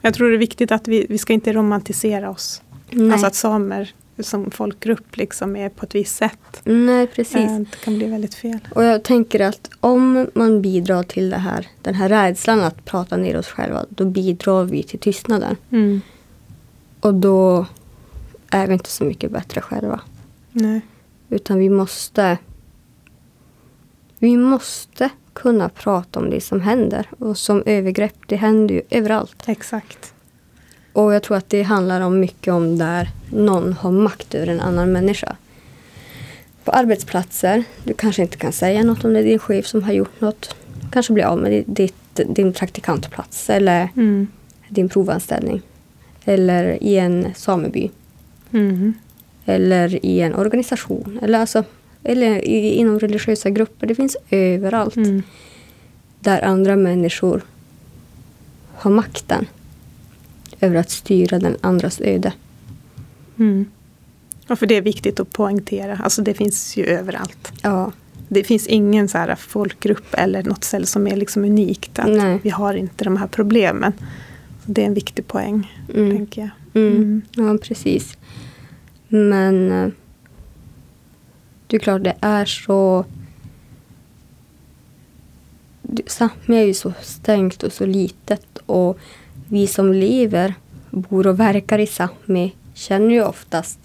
Jag 0.00 0.14
tror 0.14 0.28
det 0.28 0.36
är 0.36 0.38
viktigt 0.38 0.72
att 0.72 0.88
vi, 0.88 1.06
vi 1.08 1.18
ska 1.18 1.32
inte 1.32 1.52
romantisera 1.52 2.30
oss. 2.30 2.62
Nej. 2.90 3.12
Alltså 3.12 3.26
att 3.26 3.34
samer 3.34 3.94
som 4.18 4.50
folkgrupp 4.50 5.16
liksom 5.16 5.56
är 5.56 5.68
på 5.68 5.86
ett 5.86 5.94
visst 5.94 6.16
sätt. 6.16 6.60
Nej, 6.64 7.06
precis. 7.06 7.36
Eh, 7.36 7.58
Det 7.58 7.76
kan 7.84 7.98
bli 7.98 8.06
väldigt 8.06 8.34
fel. 8.34 8.58
Och 8.74 8.84
jag 8.84 9.02
tänker 9.02 9.40
att 9.40 9.70
om 9.80 10.26
man 10.34 10.62
bidrar 10.62 11.02
till 11.02 11.30
det 11.30 11.36
här, 11.36 11.68
den 11.82 11.94
här 11.94 12.08
rädslan 12.08 12.60
att 12.60 12.84
prata 12.84 13.16
ner 13.16 13.36
oss 13.36 13.46
själva, 13.48 13.84
då 13.88 14.04
bidrar 14.04 14.64
vi 14.64 14.82
till 14.82 14.98
tystnaden. 14.98 15.56
Mm. 15.70 16.00
Och 17.00 17.14
då 17.14 17.66
är 18.50 18.66
vi 18.66 18.72
inte 18.72 18.90
så 18.90 19.04
mycket 19.04 19.30
bättre 19.30 19.60
själva. 19.60 20.00
Nej. 20.52 20.80
Utan 21.28 21.58
vi 21.58 21.68
måste 21.68 22.38
vi 24.18 24.36
måste 24.36 25.10
kunna 25.32 25.68
prata 25.68 26.20
om 26.20 26.30
det 26.30 26.40
som 26.40 26.60
händer. 26.60 27.06
Och 27.18 27.38
som 27.38 27.62
övergrepp, 27.66 28.16
det 28.26 28.36
händer 28.36 28.74
ju 28.74 28.82
överallt. 28.90 29.42
Exakt. 29.46 30.13
Och 30.94 31.14
jag 31.14 31.22
tror 31.22 31.36
att 31.36 31.48
det 31.50 31.62
handlar 31.62 32.00
om 32.00 32.20
mycket 32.20 32.52
om 32.54 32.78
där 32.78 33.08
någon 33.30 33.72
har 33.72 33.90
makt 33.90 34.34
över 34.34 34.46
en 34.46 34.60
annan 34.60 34.92
människa. 34.92 35.36
På 36.64 36.70
arbetsplatser, 36.70 37.64
du 37.84 37.94
kanske 37.94 38.22
inte 38.22 38.36
kan 38.36 38.52
säga 38.52 38.82
något 38.82 39.04
om 39.04 39.12
det 39.12 39.20
är 39.20 39.24
din 39.24 39.38
chef 39.38 39.66
som 39.66 39.82
har 39.82 39.92
gjort 39.92 40.20
något. 40.20 40.56
Kanske 40.92 41.12
blir 41.12 41.24
av 41.24 41.38
med 41.38 41.64
ditt, 41.66 41.94
din 42.14 42.52
praktikantplats 42.52 43.50
eller 43.50 43.88
Mm. 43.96 44.26
din 44.68 44.88
provanställning. 44.88 45.62
Eller 46.24 46.82
i 46.82 46.98
en 46.98 47.26
sameby. 47.36 47.90
Mm. 48.52 48.94
Eller 49.44 50.06
i 50.06 50.20
en 50.20 50.34
organisation. 50.34 51.18
Eller, 51.22 51.40
alltså, 51.40 51.64
eller 52.02 52.48
i, 52.48 52.74
inom 52.74 52.98
religiösa 52.98 53.50
grupper. 53.50 53.86
Det 53.86 53.94
finns 53.94 54.16
överallt. 54.30 54.96
Mm. 54.96 55.22
Där 56.20 56.42
andra 56.44 56.76
människor 56.76 57.42
har 58.74 58.90
makten. 58.90 59.46
Över 60.60 60.76
att 60.76 60.90
styra 60.90 61.38
den 61.38 61.56
andras 61.60 62.00
öde. 62.00 62.32
Mm. 63.38 63.66
Och 64.48 64.58
för 64.58 64.66
det 64.66 64.76
är 64.76 64.82
viktigt 64.82 65.20
att 65.20 65.32
poängtera. 65.32 66.00
Alltså 66.04 66.22
det 66.22 66.34
finns 66.34 66.76
ju 66.76 66.84
överallt. 66.84 67.52
Ja. 67.62 67.92
Det 68.28 68.44
finns 68.44 68.66
ingen 68.66 69.08
så 69.08 69.18
här 69.18 69.34
folkgrupp 69.34 70.14
eller 70.14 70.42
något 70.42 70.64
ställe 70.64 70.86
som 70.86 71.06
är 71.06 71.16
liksom 71.16 71.44
unikt. 71.44 71.98
Att 71.98 72.10
Nej. 72.10 72.38
vi 72.42 72.50
har 72.50 72.74
inte 72.74 73.04
de 73.04 73.16
här 73.16 73.26
problemen. 73.26 73.92
Det 74.66 74.82
är 74.82 74.86
en 74.86 74.94
viktig 74.94 75.26
poäng, 75.26 75.72
Mm. 75.94 76.16
tänker 76.16 76.40
jag. 76.40 76.82
Mm. 76.82 76.96
Mm. 76.96 77.22
Ja, 77.32 77.58
precis. 77.62 78.16
Men 79.08 79.72
eh, 79.72 79.88
det 81.66 81.76
är 81.76 81.80
klart, 81.80 82.04
det 82.04 82.16
är 82.20 82.44
så... 82.44 83.04
Sápmi 86.06 86.56
är 86.56 86.64
ju 86.64 86.74
så 86.74 86.92
stängt 87.02 87.62
och 87.62 87.72
så 87.72 87.86
litet 87.86 88.58
och 88.66 88.98
vi 89.48 89.66
som 89.66 89.92
lever, 89.92 90.54
bor 90.90 91.26
och 91.26 91.40
verkar 91.40 91.78
i 91.78 91.86
Sápmi 91.86 92.52
känner 92.74 93.10
ju 93.10 93.24
oftast 93.24 93.78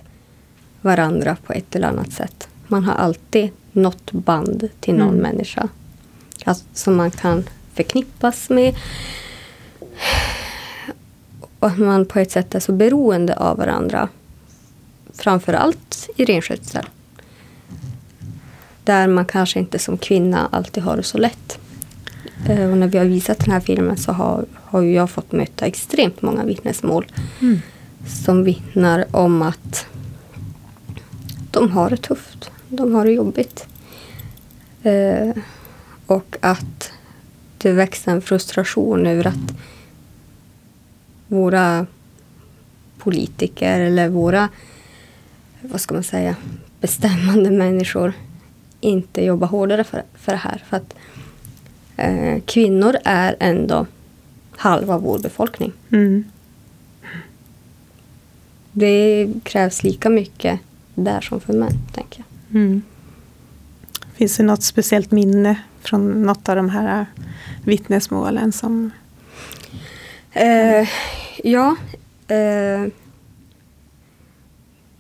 varandra 0.81 1.37
på 1.45 1.53
ett 1.53 1.75
eller 1.75 1.87
annat 1.87 2.11
sätt. 2.13 2.47
Man 2.67 2.83
har 2.83 2.93
alltid 2.93 3.49
något 3.71 4.11
band 4.11 4.69
till 4.79 4.93
någon 4.95 5.07
Mm. 5.09 5.21
människa 5.21 5.67
alltså, 6.45 6.65
som 6.73 6.95
man 6.95 7.11
kan 7.11 7.43
förknippas 7.73 8.49
med. 8.49 8.75
Och 11.59 11.67
att 11.67 11.77
man 11.77 12.05
på 12.05 12.19
ett 12.19 12.31
sätt 12.31 12.55
är 12.55 12.59
så 12.59 12.71
beroende 12.71 13.35
av 13.35 13.57
varandra. 13.57 14.09
Framförallt 15.13 16.09
i 16.15 16.25
renskötsel. 16.25 16.85
Där 18.83 19.07
man 19.07 19.25
kanske 19.25 19.59
inte 19.59 19.79
som 19.79 19.97
kvinna 19.97 20.47
alltid 20.51 20.83
har 20.83 20.97
det 20.97 21.03
så 21.03 21.17
lätt. 21.17 21.59
Eh, 22.49 22.69
Och 22.71 22.77
när 22.77 22.87
vi 22.87 22.97
har 22.97 23.05
visat 23.05 23.39
den 23.39 23.51
här 23.51 23.59
filmen 23.59 23.97
så 23.97 24.11
har, 24.11 24.45
har 24.69 24.81
jag 24.81 25.09
fått 25.09 25.31
möta 25.31 25.65
extremt 25.65 26.21
många 26.21 26.43
vittnesmål 26.45 27.05
Mm. 27.41 27.59
som 28.25 28.43
vittnar 28.43 29.05
om 29.11 29.41
att 29.41 29.85
de 31.51 31.71
har 31.71 31.89
det 31.89 31.97
tufft. 31.97 32.51
De 32.69 32.93
har 32.95 33.05
det 33.05 33.11
jobbigt. 33.11 33.67
Eh, 34.83 35.29
och 36.05 36.37
att 36.41 36.91
det 37.57 37.71
växer 37.71 38.11
en 38.11 38.21
frustration 38.21 39.07
över 39.07 39.27
att 39.27 39.53
våra 41.27 41.85
politiker 42.97 43.79
eller 43.79 44.09
våra, 44.09 44.49
vad 45.61 45.81
ska 45.81 45.93
man 45.93 46.03
säga, 46.03 46.35
bestämmande 46.81 47.51
människor 47.51 48.13
inte 48.79 49.23
jobbar 49.25 49.47
hårdare 49.47 49.83
för, 49.83 50.03
för 50.15 50.31
det 50.31 50.37
här. 50.37 50.63
För 50.69 50.77
att 50.77 50.93
eh, 51.97 52.41
kvinnor 52.45 52.95
är 53.03 53.35
ändå 53.39 53.85
halva 54.59 54.97
vår 54.97 55.19
befolkning. 55.19 55.73
Mm. 55.91 56.23
Det 58.71 59.33
krävs 59.43 59.83
lika 59.83 60.09
mycket 60.09 60.59
där 60.95 61.21
som 61.21 61.39
för 61.41 61.53
män, 61.53 61.73
tänker 61.93 62.23
jag. 62.23 62.61
Mm. 62.61 62.81
Finns 64.13 64.37
det 64.37 64.43
något 64.43 64.63
speciellt 64.63 65.11
minne 65.11 65.59
från 65.81 66.23
något 66.23 66.49
av 66.49 66.55
de 66.55 66.69
här 66.69 67.05
vittnesmålen 67.63 68.51
som... 68.51 68.91
Eh, 70.31 70.89
ja. 71.43 71.75
Eh, 72.27 72.87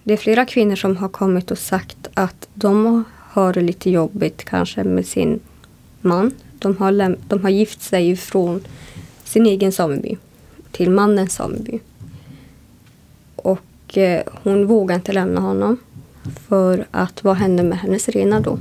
det 0.03 0.13
är 0.13 0.17
flera 0.17 0.45
kvinnor 0.45 0.75
som 0.75 0.97
har 0.97 1.09
kommit 1.09 1.51
och 1.51 1.57
sagt 1.57 2.07
att 2.13 2.47
de 2.53 3.03
har 3.17 3.53
det 3.53 3.61
lite 3.61 3.89
jobbigt 3.89 4.45
kanske 4.45 4.83
med 4.83 5.05
sin 5.05 5.39
man. 6.01 6.31
De 6.59 6.77
har, 6.77 7.17
de 7.27 7.41
har 7.41 7.49
gift 7.49 7.81
sig 7.81 8.15
från 8.15 8.61
sin 9.29 9.45
egen 9.45 9.71
sameby 9.71 10.17
till 10.71 10.89
mannens 10.91 11.33
sameby. 11.33 11.79
Och 13.35 13.97
eh, 13.97 14.23
hon 14.43 14.65
vågar 14.65 14.95
inte 14.95 15.11
lämna 15.11 15.41
honom. 15.41 15.77
För 16.47 16.85
att 16.91 17.23
vad 17.23 17.35
händer 17.35 17.63
med 17.63 17.77
hennes 17.77 18.09
renar 18.09 18.39
då? 18.41 18.59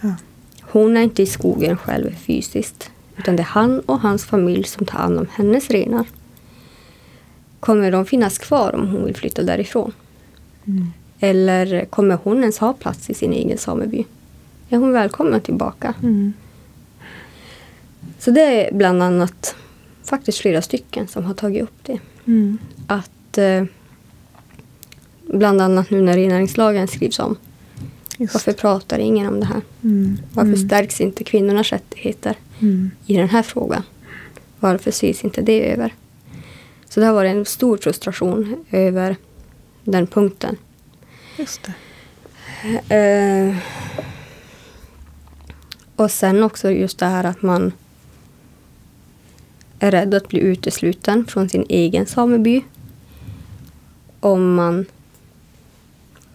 Ja. 0.00 0.14
Hon 0.60 0.96
är 0.96 1.02
inte 1.02 1.22
i 1.22 1.26
skogen 1.26 1.76
själv 1.76 2.14
fysiskt. 2.14 2.90
Utan 3.16 3.36
det 3.36 3.42
är 3.42 3.44
han 3.44 3.80
och 3.80 4.00
hans 4.00 4.24
familj 4.24 4.64
som 4.64 4.86
tar 4.86 4.98
hand 4.98 5.18
om 5.18 5.26
hennes 5.32 5.70
renar. 5.70 6.06
Kommer 7.60 7.92
de 7.92 8.06
finnas 8.06 8.38
kvar 8.38 8.74
om 8.74 8.88
hon 8.88 9.04
vill 9.04 9.16
flytta 9.16 9.42
därifrån? 9.42 9.92
Mm. 10.64 10.92
Eller 11.20 11.84
kommer 11.84 12.18
hon 12.24 12.40
ens 12.40 12.58
ha 12.58 12.72
plats 12.72 13.10
i 13.10 13.14
sin 13.14 13.32
egen 13.32 13.58
sameby? 13.58 14.04
Är 14.68 14.78
hon 14.78 14.92
välkommen 14.92 15.40
tillbaka? 15.40 15.94
Mm. 16.02 16.32
Så 18.18 18.30
det 18.30 18.68
är 18.68 18.74
bland 18.74 19.02
annat 19.02 19.56
faktiskt 20.04 20.38
flera 20.38 20.62
stycken 20.62 21.08
som 21.08 21.24
har 21.24 21.34
tagit 21.34 21.62
upp 21.62 21.74
det. 21.82 21.98
Mm. 22.26 22.58
Att 22.86 23.38
eh, 23.38 23.64
bland 25.26 25.60
annat 25.60 25.90
nu 25.90 26.02
när 26.02 26.14
rennäringslagen 26.16 26.88
skrivs 26.88 27.18
om. 27.18 27.36
Just. 28.18 28.34
Varför 28.34 28.52
pratar 28.52 28.98
ingen 28.98 29.26
om 29.26 29.40
det 29.40 29.46
här? 29.46 29.60
Mm. 29.82 30.18
Varför 30.32 30.52
Mm. 30.54 30.68
stärks 30.68 31.00
inte 31.00 31.24
kvinnornas 31.24 31.70
rättigheter 31.72 32.36
Mm. 32.60 32.90
i 33.06 33.16
den 33.16 33.28
här 33.28 33.42
frågan? 33.42 33.82
Varför 34.60 34.90
ses 34.90 35.24
inte 35.24 35.42
det 35.42 35.72
över? 35.72 35.94
Så 36.88 37.00
det 37.00 37.06
har 37.06 37.12
varit 37.14 37.30
en 37.30 37.44
stor 37.44 37.76
frustration 37.76 38.64
över 38.70 39.16
den 39.84 40.06
punkten. 40.06 40.56
Just 41.38 41.60
det. 41.62 41.72
Eh, 42.94 43.56
och 45.96 46.10
sen 46.10 46.42
också 46.42 46.70
just 46.70 46.98
det 46.98 47.06
här 47.06 47.24
att 47.24 47.42
man 47.42 47.72
är 49.82 49.90
rädd 49.90 50.14
att 50.14 50.28
bli 50.28 50.40
utesluten 50.40 51.26
från 51.26 51.48
sin 51.48 51.66
egen 51.68 52.06
sameby. 52.06 52.62
Om 54.20 54.54
man 54.54 54.86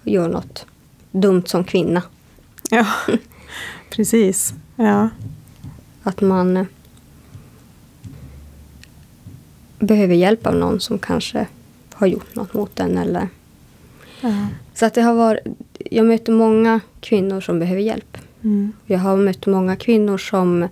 gör 0.04 0.28
något 0.28 0.66
dumt 1.12 1.44
som 1.46 1.64
kvinna. 1.64 2.02
Ja, 2.70 2.88
precis. 3.90 4.54
Ja. 4.76 5.10
Att 6.04 6.22
man 6.22 6.58
eh, 6.58 6.66
behöver 9.80 10.16
hjälp 10.16 10.48
av 10.48 10.56
någon 10.56 10.80
som 10.80 11.00
kanske 11.00 11.48
har 11.94 12.08
gjort 12.08 12.36
något 12.36 12.54
mot 12.54 12.80
en. 12.80 12.98
Eller. 12.98 13.30
ja. 14.22 14.48
Så 14.74 14.86
att 14.86 14.94
det 14.94 15.02
har 15.02 15.14
varit, 15.14 15.44
jag 15.92 16.06
möter 16.06 16.32
många 16.32 16.80
kvinnor 17.00 17.42
som 17.42 17.60
behöver 17.60 17.82
hjälp. 17.82 18.18
Mm. 18.44 18.74
Jag 18.86 19.00
har 19.00 19.18
mött 19.18 19.46
många 19.46 19.76
kvinnor 19.76 20.18
som 20.18 20.68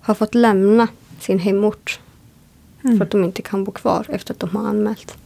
har 0.00 0.14
fått 0.14 0.34
lämna 0.34 0.88
sin 1.24 1.38
hemort 1.38 2.00
Mm. 2.84 2.98
för 2.98 3.04
att 3.04 3.10
de 3.10 3.24
inte 3.24 3.42
kan 3.42 3.64
bo 3.64 3.72
kvar 3.72 4.06
efter 4.08 4.34
att 4.34 4.40
de 4.40 4.56
har 4.56 4.68
anmält. 4.68 5.16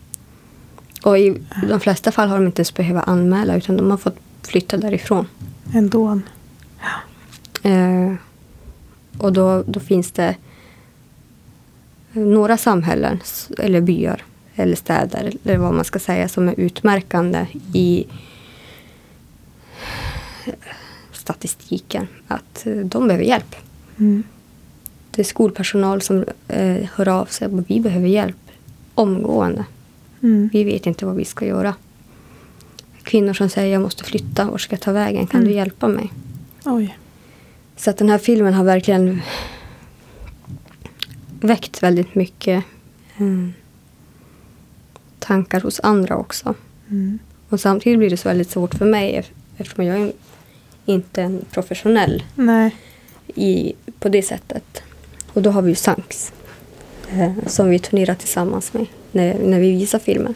Och 1.02 1.18
i 1.18 1.42
de 1.68 1.80
flesta 1.80 2.12
fall 2.12 2.28
har 2.28 2.36
de 2.36 2.46
inte 2.46 2.60
ens 2.60 2.74
behövt 2.74 3.08
anmäla 3.08 3.56
utan 3.56 3.76
de 3.76 3.90
har 3.90 3.98
fått 3.98 4.16
flytta 4.42 4.76
därifrån. 4.76 5.26
Ändå. 5.74 6.20
Eh, 7.62 8.14
och 9.18 9.32
då, 9.32 9.62
då 9.66 9.80
finns 9.80 10.10
det 10.10 10.36
några 12.12 12.56
samhällen 12.56 13.20
eller 13.58 13.80
byar 13.80 14.22
eller 14.54 14.76
städer 14.76 15.32
eller 15.44 15.58
vad 15.58 15.74
man 15.74 15.84
ska 15.84 15.98
säga 15.98 16.28
som 16.28 16.48
är 16.48 16.54
utmärkande 16.60 17.46
i 17.72 18.06
statistiken 21.12 22.08
att 22.28 22.66
eh, 22.66 22.76
de 22.76 23.06
behöver 23.06 23.24
hjälp. 23.24 23.56
Mm. 23.98 24.22
Det 25.18 25.22
är 25.22 25.24
skolpersonal 25.24 26.02
som 26.02 26.24
eh, 26.48 26.88
hör 26.94 27.08
av 27.08 27.26
sig 27.26 27.48
och 27.48 27.70
vi 27.70 27.80
behöver 27.80 28.08
hjälp 28.08 28.36
omgående. 28.94 29.64
Mm. 30.22 30.50
Vi 30.52 30.64
vet 30.64 30.86
inte 30.86 31.06
vad 31.06 31.16
vi 31.16 31.24
ska 31.24 31.46
göra. 31.46 31.74
Kvinnor 33.02 33.32
som 33.32 33.48
säger 33.48 33.72
jag 33.72 33.82
måste 33.82 34.04
flytta, 34.04 34.50
var 34.50 34.58
ska 34.58 34.72
jag 34.74 34.80
ta 34.80 34.92
vägen? 34.92 35.26
Kan 35.26 35.40
du 35.40 35.46
Mm. 35.46 35.56
hjälpa 35.58 35.88
mig? 35.88 36.12
Oj. 36.64 36.98
Så 37.76 37.90
att 37.90 37.96
den 37.96 38.08
här 38.10 38.18
filmen 38.18 38.54
har 38.54 38.64
verkligen 38.64 39.20
väckt 41.40 41.82
väldigt 41.82 42.14
mycket 42.14 42.64
mm, 43.16 43.52
tankar 45.18 45.60
hos 45.60 45.80
andra 45.80 46.16
också. 46.16 46.54
Mm. 46.90 47.18
Och 47.48 47.60
samtidigt 47.60 47.98
blir 47.98 48.10
det 48.10 48.16
så 48.16 48.28
väldigt 48.28 48.50
svårt 48.50 48.74
för 48.74 48.86
mig 48.86 49.12
ef- 49.20 49.32
eftersom 49.56 49.84
jag 49.84 50.00
är 50.00 50.12
inte 50.86 51.22
en 51.22 51.44
professionell 51.50 52.22
i, 53.34 53.72
på 53.98 54.08
det 54.08 54.22
sättet. 54.22 54.82
Och 55.38 55.42
då 55.44 55.50
har 55.50 55.62
vi 55.62 55.68
ju 55.70 55.74
Sanks 55.74 56.32
eh, 57.10 57.32
som 57.46 57.70
vi 57.70 57.78
turnerar 57.78 58.14
tillsammans 58.14 58.72
med 58.72 58.86
när, 59.12 59.34
när 59.38 59.60
vi 59.60 59.70
visar 59.72 59.98
filmen. 59.98 60.34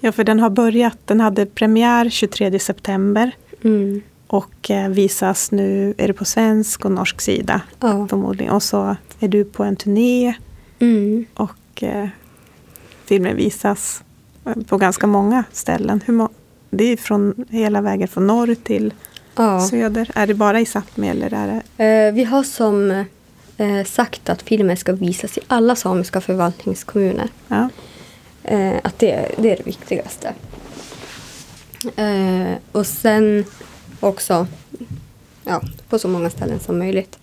Ja, 0.00 0.12
för 0.12 0.24
den 0.24 0.40
har 0.40 0.50
börjat. 0.50 0.98
Den 1.04 1.20
hade 1.20 1.46
premiär 1.46 2.08
23 2.10 2.58
september. 2.58 3.30
Mm. 3.64 4.02
Och 4.26 4.70
eh, 4.70 4.88
visas 4.88 5.50
nu, 5.50 5.94
är 5.98 6.06
det 6.08 6.12
på 6.14 6.24
svensk 6.24 6.84
och 6.84 6.90
norsk 6.92 7.20
sida 7.20 7.60
Ja. 7.80 8.06
förmodligen. 8.08 8.52
Och 8.54 8.62
så 8.62 8.96
är 9.20 9.28
du 9.28 9.44
på 9.44 9.64
en 9.64 9.76
turné 9.76 10.34
Mm. 10.78 11.24
och 11.34 11.82
eh, 11.82 12.08
filmen 13.04 13.36
visas 13.36 14.02
eh, 14.44 14.52
på 14.66 14.76
ganska 14.76 15.06
många 15.06 15.44
ställen. 15.52 16.00
Må- 16.06 16.28
det 16.70 16.84
är 16.84 16.96
från 16.96 17.44
hela 17.50 17.80
vägen 17.80 18.08
från 18.08 18.26
norr 18.26 18.54
till 18.54 18.94
Ja. 19.36 19.60
söder. 19.60 20.10
Är 20.14 20.26
det 20.26 20.34
bara 20.34 20.60
i 20.60 20.64
Sápmi 20.64 21.10
eller 21.10 21.34
är 21.34 21.62
det? 21.76 21.84
Eh, 21.84 22.14
vi 22.14 22.24
har 22.24 22.42
som 22.42 23.04
eh, 23.62 23.84
sagt 23.84 24.28
att 24.28 24.42
filmen 24.42 24.76
ska 24.76 24.92
visas 24.92 25.38
i 25.38 25.40
alla 25.46 25.76
samiska 25.76 26.20
förvaltningskommuner. 26.20 27.28
Ja. 27.48 27.68
Eh, 28.44 28.74
att 28.82 28.98
det, 28.98 29.28
det 29.38 29.52
är 29.52 29.56
det 29.56 29.66
viktigaste. 29.66 30.34
Eh, 31.96 32.52
och 32.72 32.86
sen 32.86 33.44
också 34.00 34.46
ja, 35.44 35.62
på 35.88 35.98
så 35.98 36.08
många 36.08 36.30
ställen 36.30 36.60
som 36.60 36.78
möjligt. 36.78 37.18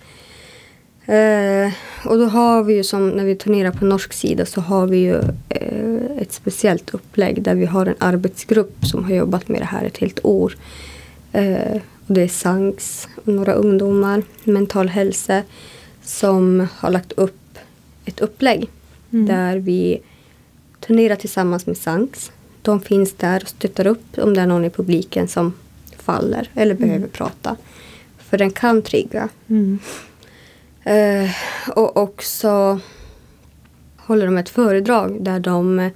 Eh, 1.05 1.73
och 2.05 2.17
då 2.17 2.25
har 2.25 2.63
vi 2.63 2.73
ju 2.73 2.83
som 2.83 3.09
när 3.09 3.25
vi 3.25 3.35
turnerar 3.35 3.71
på 3.71 3.85
norsk 3.85 4.13
sida 4.13 4.45
så 4.45 4.61
har 4.61 4.87
vi 4.87 4.97
ju 4.97 5.15
eh, 5.49 6.21
ett 6.21 6.31
speciellt 6.31 6.93
upplägg 6.93 7.41
där 7.41 7.55
vi 7.55 7.65
har 7.65 7.85
en 7.85 7.95
arbetsgrupp 7.97 8.85
som 8.85 9.03
har 9.03 9.11
jobbat 9.11 9.47
med 9.47 9.61
det 9.61 9.65
här 9.65 9.85
ett 9.85 9.97
helt 9.97 10.25
år. 10.25 10.57
Eh, 11.31 11.81
och 12.07 12.13
det 12.13 12.21
är 12.21 12.27
SANKS 12.27 13.07
några 13.23 13.53
ungdomar, 13.53 14.23
mental 14.43 14.87
hälsa 14.87 15.43
som 16.09 16.67
har 16.77 16.89
lagt 16.91 17.11
upp 17.11 17.57
ett 18.05 18.19
upplägg 18.19 18.69
Mm. 19.11 19.25
där 19.25 19.57
vi 19.57 20.01
turnerar 20.79 21.15
tillsammans 21.15 21.65
med 21.65 21.77
SANKS. 21.77 22.31
De 22.61 22.79
finns 22.81 23.13
där 23.13 23.41
och 23.43 23.49
stöttar 23.49 23.87
upp 23.87 24.17
om 24.17 24.33
det 24.33 24.41
är 24.41 24.47
någon 24.47 24.65
i 24.65 24.69
publiken 24.69 25.27
som 25.27 25.53
faller 25.97 26.49
eller 26.55 26.75
behöver 26.75 27.07
prata. 27.07 27.55
För 28.17 28.37
den 28.37 28.51
kan 28.51 28.81
trigga. 28.81 29.29
Mm. 29.47 29.79
Eh, 30.83 31.29
och 31.75 31.97
också 31.97 32.79
håller 33.97 34.25
de 34.25 34.37
ett 34.37 34.49
föredrag 34.49 35.23
där 35.23 35.39
de 35.39 35.89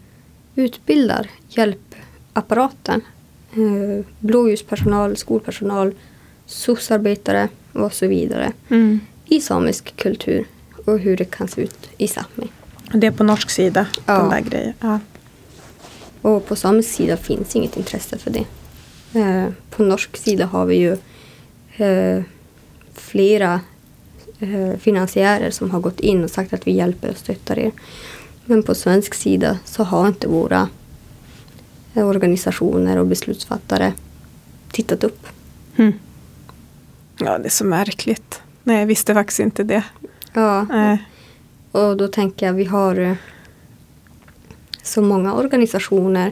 utbildar 0.55 1.29
hjälpapparaten. 1.49 3.01
Eh, 3.53 4.05
blåljuspersonal, 4.19 5.17
skolpersonal, 5.17 5.93
SOS-arbetare 6.45 7.47
och 7.73 7.93
så 7.93 8.07
vidare. 8.07 8.51
Mm. 8.69 8.99
I 9.25 9.41
samisk 9.41 9.95
kultur 9.97 10.45
och 10.85 10.99
hur 10.99 11.17
det 11.17 11.25
kan 11.25 11.47
se 11.47 11.61
ut 11.61 11.89
i 11.97 12.07
Sápmi. 12.07 12.47
Det 12.93 13.07
är 13.07 13.11
på 13.11 13.23
norsk 13.23 13.49
sida, 13.49 13.87
Ja. 14.05 14.13
den 14.17 14.29
där 14.29 14.41
grejen. 14.41 14.73
Ja. 14.79 14.99
Och 16.21 16.45
på 16.47 16.55
samisk 16.55 16.89
sida 16.89 17.17
finns 17.17 17.55
inget 17.55 17.77
intresse 17.77 18.17
för 18.17 18.31
det. 18.31 18.45
Eh, 19.19 19.47
på 19.69 19.83
norsk 19.83 20.17
sida 20.17 20.45
har 20.45 20.65
vi 20.65 20.75
ju 20.75 20.97
eh, 21.85 22.23
flera 22.93 23.61
eh, 24.39 24.77
finansiärer 24.79 25.51
som 25.51 25.71
har 25.71 25.79
gått 25.79 25.99
in 25.99 26.23
och 26.23 26.29
sagt 26.29 26.53
att 26.53 26.67
vi 26.67 26.71
hjälper 26.71 27.09
och 27.09 27.17
stöttar 27.17 27.59
er. 27.59 27.71
Men 28.45 28.63
på 28.63 28.75
svensk 28.75 29.13
sida 29.13 29.59
så 29.65 29.83
har 29.83 30.07
inte 30.07 30.27
våra 30.27 30.69
eh, 31.93 32.07
organisationer 32.07 32.97
och 32.97 33.07
beslutsfattare 33.07 33.93
tittat 34.71 35.03
upp. 35.03 35.27
Mm. 35.75 35.93
ja, 37.17 37.37
det 37.37 37.45
är 37.45 37.49
så 37.49 37.65
märkligt. 37.65 38.41
Nej, 38.63 38.79
jag 38.79 38.85
visste 38.85 39.13
faktiskt 39.13 39.39
inte 39.39 39.63
det. 39.63 39.83
Ja, 40.33 40.63
Nej. 40.69 41.03
Och 41.71 41.97
då 41.97 42.07
tänker 42.07 42.45
jag 42.45 42.53
vi 42.53 42.65
har 42.65 42.95
eh, 42.99 43.13
så 44.83 45.01
många 45.01 45.33
organisationer 45.33 46.31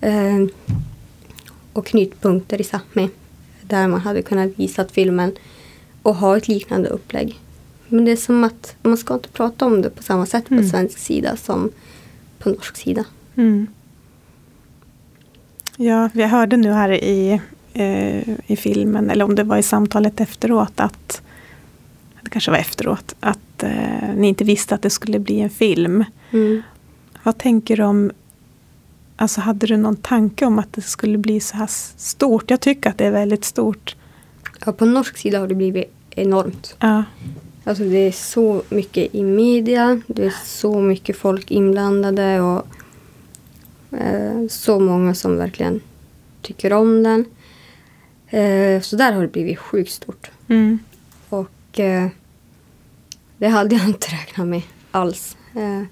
eh, 0.00 0.44
och 1.72 1.86
knutpunkter 1.86 2.60
i 2.60 2.64
Sápmi 2.64 3.08
där 3.62 3.88
man 3.88 4.00
hade 4.00 4.22
kunnat 4.22 4.50
visa 4.58 4.84
filmen 4.92 5.32
och 6.02 6.14
ha 6.16 6.36
ett 6.36 6.48
liknande 6.48 6.88
upplägg. 6.88 7.40
Men 7.88 8.04
det 8.04 8.12
är 8.12 8.16
som 8.16 8.44
att 8.44 8.76
man 8.82 8.96
ska 8.96 9.14
inte 9.14 9.28
prata 9.28 9.66
om 9.66 9.82
det 9.82 9.90
på 9.90 10.02
samma 10.02 10.26
sätt 10.26 10.48
på 10.48 10.54
Mm. 10.54 10.68
svensk 10.68 10.98
sida 10.98 11.36
som 11.36 11.70
på 12.38 12.48
norsk 12.48 12.76
sida. 12.76 13.04
Mm. 13.36 13.66
Ja, 15.76 16.10
vi 16.14 16.22
hörde 16.22 16.56
nu 16.56 16.72
här 16.72 16.92
i, 16.92 17.40
eh, 17.72 18.28
i 18.46 18.56
filmen, 18.56 19.10
eller 19.10 19.24
om 19.24 19.34
det 19.34 19.42
var 19.44 19.56
i 19.56 19.62
samtalet 19.62 20.20
efteråt, 20.20 20.72
att 20.80 21.22
kanske 22.32 22.50
var 22.50 22.58
efteråt, 22.58 23.14
att 23.20 23.62
eh, 23.62 24.14
ni 24.16 24.28
inte 24.28 24.44
visste 24.44 24.74
att 24.74 24.82
det 24.82 24.90
skulle 24.90 25.18
bli 25.18 25.40
en 25.40 25.50
film. 25.50 26.04
Mm. 26.30 26.62
Vad 27.22 27.38
tänker 27.38 27.76
du 27.76 27.82
om, 27.82 28.10
alltså 29.16 29.40
hade 29.40 29.66
du 29.66 29.76
någon 29.76 29.96
tanke 29.96 30.46
om 30.46 30.58
att 30.58 30.72
det 30.72 30.82
skulle 30.82 31.18
bli 31.18 31.40
så 31.40 31.56
här 31.56 31.68
stort? 31.96 32.50
Jag 32.50 32.60
tycker 32.60 32.90
att 32.90 32.98
det 32.98 33.06
är 33.06 33.10
väldigt 33.10 33.44
stort. 33.44 33.96
Ja, 34.66 34.72
på 34.72 34.84
norsk 34.86 35.16
sida 35.16 35.38
har 35.38 35.48
det 35.48 35.54
blivit 35.54 35.92
enormt. 36.10 36.76
Ja, 36.78 37.04
Alltså 37.64 37.84
det 37.84 37.96
är 37.96 38.12
så 38.12 38.62
mycket 38.68 39.14
i 39.14 39.22
media, 39.22 40.00
det 40.06 40.24
är 40.24 40.34
så 40.44 40.80
mycket 40.80 41.16
folk 41.16 41.50
inblandade 41.50 42.40
och 42.40 42.66
eh, 43.98 44.46
så 44.48 44.80
många 44.80 45.14
som 45.14 45.36
verkligen 45.36 45.80
tycker 46.40 46.72
om 46.72 47.02
den. 47.02 47.24
Eh, 48.28 48.80
så 48.80 48.96
där 48.96 49.12
har 49.12 49.22
det 49.22 49.28
blivit 49.28 49.58
sjukt 49.58 49.92
stort. 49.92 50.30
mm. 50.48 50.78
Och 51.28 51.80
eh, 51.80 52.08
det 53.42 53.48
hade 53.48 53.74
jag 53.76 53.84
inte 53.88 54.06
räknat 54.06 54.46
med 54.46 54.62
alls. 54.90 55.36
Eh, 55.54 55.82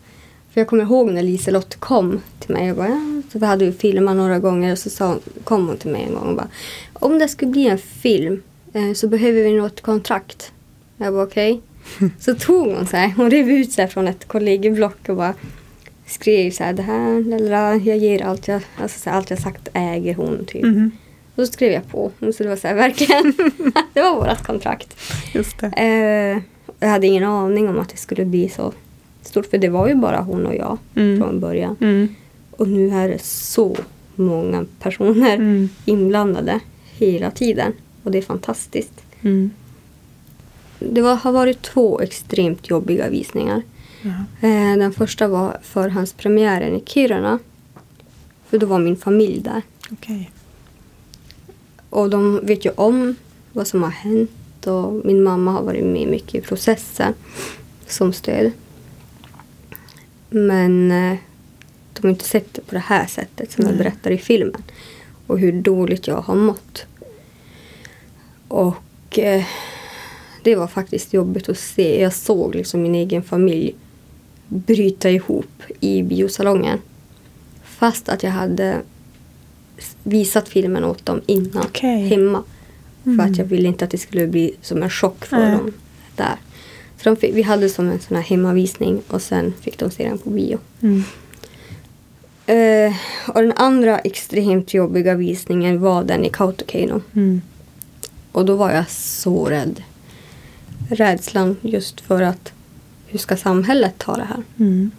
För 0.52 0.60
jag 0.60 0.66
kommer 0.66 0.82
ihåg 0.82 1.10
när 1.10 1.22
Liselott 1.22 1.76
kom 1.80 2.20
till 2.38 2.54
mig 2.54 2.70
och 2.70 2.76
bara, 2.76 2.88
ja, 2.88 3.22
så 3.32 3.38
vi 3.38 3.46
hade 3.46 3.64
ju 3.64 3.72
filmat 3.72 4.16
några 4.16 4.38
gånger 4.38 4.72
och 4.72 4.78
så 4.78 4.90
sa, 4.90 5.18
kom 5.44 5.66
hon 5.68 5.76
till 5.76 5.90
mig 5.90 6.02
en 6.02 6.14
gång 6.14 6.28
och 6.28 6.36
bara 6.36 6.48
om 6.92 7.18
det 7.18 7.28
skulle 7.28 7.50
bli 7.50 7.68
en 7.68 7.78
film 7.78 8.42
eh, 8.72 8.92
så 8.94 9.08
behöver 9.08 9.42
vi 9.42 9.52
något 9.52 9.80
kontrakt. 9.80 10.52
Jag 10.96 11.12
bara 11.14 11.22
okej. 11.22 11.60
Så 12.20 12.34
tog 12.34 12.68
hon 12.68 12.86
så 12.86 12.96
här, 12.96 13.12
hon 13.16 13.30
rev 13.30 13.50
ut 13.50 13.76
här 13.78 13.86
från 13.86 14.08
ett 14.08 14.28
kollegieblock 14.28 15.08
och 15.08 15.16
bara 15.16 15.34
skrev 16.06 16.50
så 16.50 16.64
här, 16.64 16.72
det 16.72 16.82
här, 16.82 17.20
lalala, 17.24 17.74
jag 17.76 17.96
ger 17.96 18.22
allt 18.24 18.48
jag, 18.48 18.62
alltså 18.76 19.00
så 19.00 19.10
här, 19.10 19.16
allt 19.16 19.30
jag 19.30 19.38
sagt 19.38 19.68
äger 19.72 20.14
hon 20.14 20.44
typ. 20.46 20.62
Mhm. 20.62 20.90
Och 21.34 21.46
så 21.46 21.52
skrev 21.52 21.72
jag 21.72 21.88
på. 21.88 22.10
Så 22.20 22.42
det 22.42 22.48
var 22.48 22.56
så 22.56 22.68
här, 22.68 22.74
verkligen, 22.74 23.32
det 23.92 24.00
var 24.02 24.14
vårt 24.14 24.42
kontrakt. 24.46 24.96
Just 25.34 25.58
det. 25.58 25.66
Eh, 25.66 26.42
jag 26.80 26.88
hade 26.88 27.06
ingen 27.06 27.24
aning 27.24 27.68
om 27.68 27.78
att 27.78 27.88
det 27.88 27.96
skulle 27.96 28.24
bli 28.24 28.48
så 28.48 28.72
stort. 29.22 29.46
För 29.46 29.58
det 29.58 29.68
var 29.68 29.88
ju 29.88 29.94
bara 29.94 30.20
hon 30.20 30.46
och 30.46 30.54
jag 30.54 30.78
Mm. 30.94 31.18
från 31.20 31.40
början. 31.40 31.76
Mm. 31.80 32.08
Och 32.50 32.68
nu 32.68 32.90
är 32.90 33.08
det 33.08 33.22
så 33.22 33.76
många 34.14 34.64
personer 34.80 35.34
Mm. 35.34 35.68
inblandade 35.84 36.60
hela 36.92 37.30
tiden. 37.30 37.72
Och 38.02 38.10
det 38.10 38.18
är 38.18 38.22
fantastiskt. 38.22 39.02
Mm. 39.22 39.50
Det 40.78 41.02
var, 41.02 41.14
har 41.14 41.32
varit 41.32 41.62
två 41.62 42.00
extremt 42.00 42.70
jobbiga 42.70 43.08
visningar. 43.08 43.62
Eh, 44.40 44.76
den 44.78 44.92
första 44.92 45.28
var 45.28 45.58
förhandspremiären 45.62 46.76
i 46.76 46.82
Kiruna. 46.86 47.38
För 48.48 48.58
då 48.58 48.66
var 48.66 48.78
min 48.78 48.96
familj 48.96 49.40
där. 49.40 49.62
Okej. 49.90 50.30
Och 51.90 52.10
de 52.10 52.40
vet 52.46 52.64
ju 52.66 52.70
om 52.70 53.14
vad 53.52 53.66
som 53.66 53.82
har 53.82 53.90
hänt 53.90 54.30
och 54.66 55.06
min 55.06 55.22
mamma 55.22 55.52
har 55.52 55.62
varit 55.62 55.84
med 55.84 56.08
mycket 56.08 56.34
i 56.34 56.40
processen 56.40 57.14
som 57.86 58.12
stöd. 58.12 58.52
Men 60.30 60.90
eh, 60.90 61.18
de 61.92 62.02
har 62.02 62.10
inte 62.10 62.24
sett 62.24 62.54
det 62.54 62.60
på 62.60 62.74
det 62.74 62.84
här 62.86 63.06
sättet 63.06 63.52
som 63.52 63.64
jag 63.64 63.74
Nej. 63.74 63.78
berättar 63.78 64.10
i 64.10 64.18
filmen. 64.18 64.62
Och 65.26 65.38
hur 65.38 65.52
dåligt 65.52 66.06
jag 66.06 66.20
har 66.20 66.34
mått. 66.34 66.86
Och 68.48 69.18
eh, 69.18 69.44
det 70.42 70.56
var 70.56 70.66
faktiskt 70.66 71.14
jobbigt 71.14 71.48
att 71.48 71.58
se. 71.58 72.02
Jag 72.02 72.12
såg 72.12 72.54
liksom 72.54 72.82
min 72.82 72.94
egen 72.94 73.22
familj 73.22 73.74
bryta 74.48 75.10
ihop 75.10 75.62
i 75.80 76.02
biosalongen. 76.02 76.78
Fast 77.64 78.08
att 78.08 78.22
jag 78.22 78.30
hade 78.30 78.76
visat 80.02 80.48
filmen 80.48 80.84
åt 80.84 81.06
dem 81.06 81.20
innan 81.26 81.62
Okej. 81.62 82.08
hemma. 82.08 82.42
För 83.04 83.10
Mm. 83.10 83.30
att 83.32 83.38
jag 83.38 83.44
ville 83.44 83.68
inte 83.68 83.84
att 83.84 83.90
det 83.90 83.98
skulle 83.98 84.26
bli 84.26 84.54
som 84.62 84.82
en 84.82 84.90
chock 84.90 85.24
för 85.24 85.36
Nej. 85.36 85.50
dem 85.50 85.72
där. 86.16 86.34
Så 87.02 87.16
fick, 87.16 87.34
vi 87.34 87.42
hade 87.42 87.68
som 87.68 87.88
en 87.90 88.00
sån 88.00 88.16
här 88.16 88.24
hemmavisning 88.24 89.02
och 89.08 89.22
sen 89.22 89.54
fick 89.60 89.78
de 89.78 89.90
se 89.90 90.08
den 90.08 90.18
på 90.18 90.30
bio. 90.30 90.58
Mm. 90.80 91.02
Eh, 92.46 92.94
och 93.28 93.42
den 93.42 93.52
andra 93.52 93.98
extremt 93.98 94.74
jobbiga 94.74 95.14
visningen 95.14 95.80
var 95.80 96.04
den 96.04 96.24
i 96.24 96.30
Kautokeino. 96.30 97.02
Mm. 97.14 97.42
Och 98.32 98.44
då 98.44 98.56
var 98.56 98.70
jag 98.70 98.90
så 98.90 99.44
rädd. 99.44 99.82
Rädslan 100.90 101.56
just 101.60 102.00
för 102.00 102.22
att 102.22 102.52
hur 103.06 103.18
ska 103.18 103.36
samhället 103.36 103.94
ta 103.98 104.16
det 104.16 104.24
här? 104.24 104.42
Mm. 104.58 104.90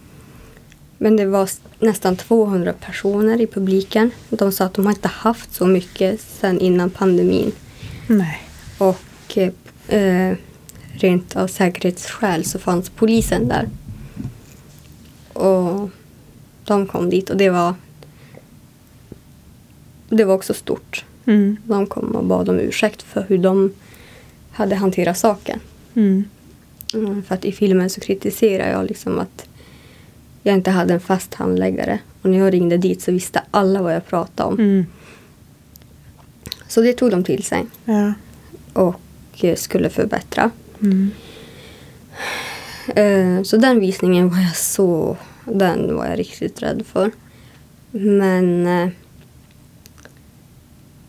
Men 0.98 1.16
det 1.16 1.26
var 1.26 1.48
nästan 1.78 2.16
200 2.16 2.72
personer 2.72 3.40
i 3.40 3.46
publiken. 3.46 4.10
De 4.28 4.52
sa 4.52 4.64
att 4.64 4.74
de 4.74 4.86
har 4.86 4.92
inte 4.92 5.08
haft 5.08 5.54
så 5.54 5.66
mycket 5.66 6.20
sedan 6.20 6.60
innan 6.60 6.90
pandemin. 6.90 7.52
Nej. 8.18 8.40
Och 8.78 9.38
eh, 9.88 10.36
rent 10.92 11.36
av 11.36 11.46
säkerhetsskäl 11.46 12.44
så 12.44 12.58
fanns 12.58 12.90
polisen 12.90 13.48
där. 13.48 13.68
Och 15.32 15.90
de 16.64 16.86
kom 16.86 17.10
dit 17.10 17.30
och 17.30 17.36
det 17.36 17.50
var 17.50 17.74
det 20.08 20.24
var 20.24 20.34
också 20.34 20.54
stort. 20.54 21.04
Mm. 21.26 21.56
De 21.64 21.86
kom 21.86 22.16
och 22.16 22.24
bad 22.24 22.48
om 22.48 22.58
ursäkt 22.58 23.02
för 23.02 23.24
hur 23.28 23.38
de 23.38 23.72
hade 24.50 24.74
hanterat 24.74 25.18
saken. 25.18 25.60
Mm. 25.94 26.24
Mm, 26.94 27.22
för 27.22 27.34
att 27.34 27.44
i 27.44 27.52
filmen 27.52 27.90
så 27.90 28.00
kritiserar 28.00 28.70
jag 28.70 28.86
liksom 28.86 29.18
att 29.18 29.48
jag 30.42 30.54
inte 30.54 30.70
hade 30.70 30.94
en 30.94 31.00
fast 31.00 31.34
handläggare. 31.34 31.98
Och 32.22 32.30
när 32.30 32.38
jag 32.38 32.54
ringde 32.54 32.76
dit 32.76 33.02
så 33.02 33.12
visste 33.12 33.42
alla 33.50 33.82
vad 33.82 33.94
jag 33.94 34.06
pratade 34.06 34.48
om. 34.48 34.86
Så 36.72 36.80
det 36.80 36.92
tog 36.92 37.10
de 37.10 37.24
till 37.24 37.42
sig 37.44 37.66
Ja. 37.84 38.12
och 38.72 39.00
eh, 39.44 39.56
skulle 39.56 39.90
förbättra. 39.90 40.50
Mm. 40.82 41.10
Eh, 42.96 43.42
Så 43.42 43.56
den 43.56 43.80
visningen 43.80 44.28
var 44.30 44.38
jag 44.38 44.56
så... 44.56 45.16
Den 45.44 45.96
var 45.96 46.06
jag 46.06 46.18
riktigt 46.18 46.62
rädd 46.62 46.82
för. 46.92 47.10
Men 47.90 48.66
eh, 48.66 48.88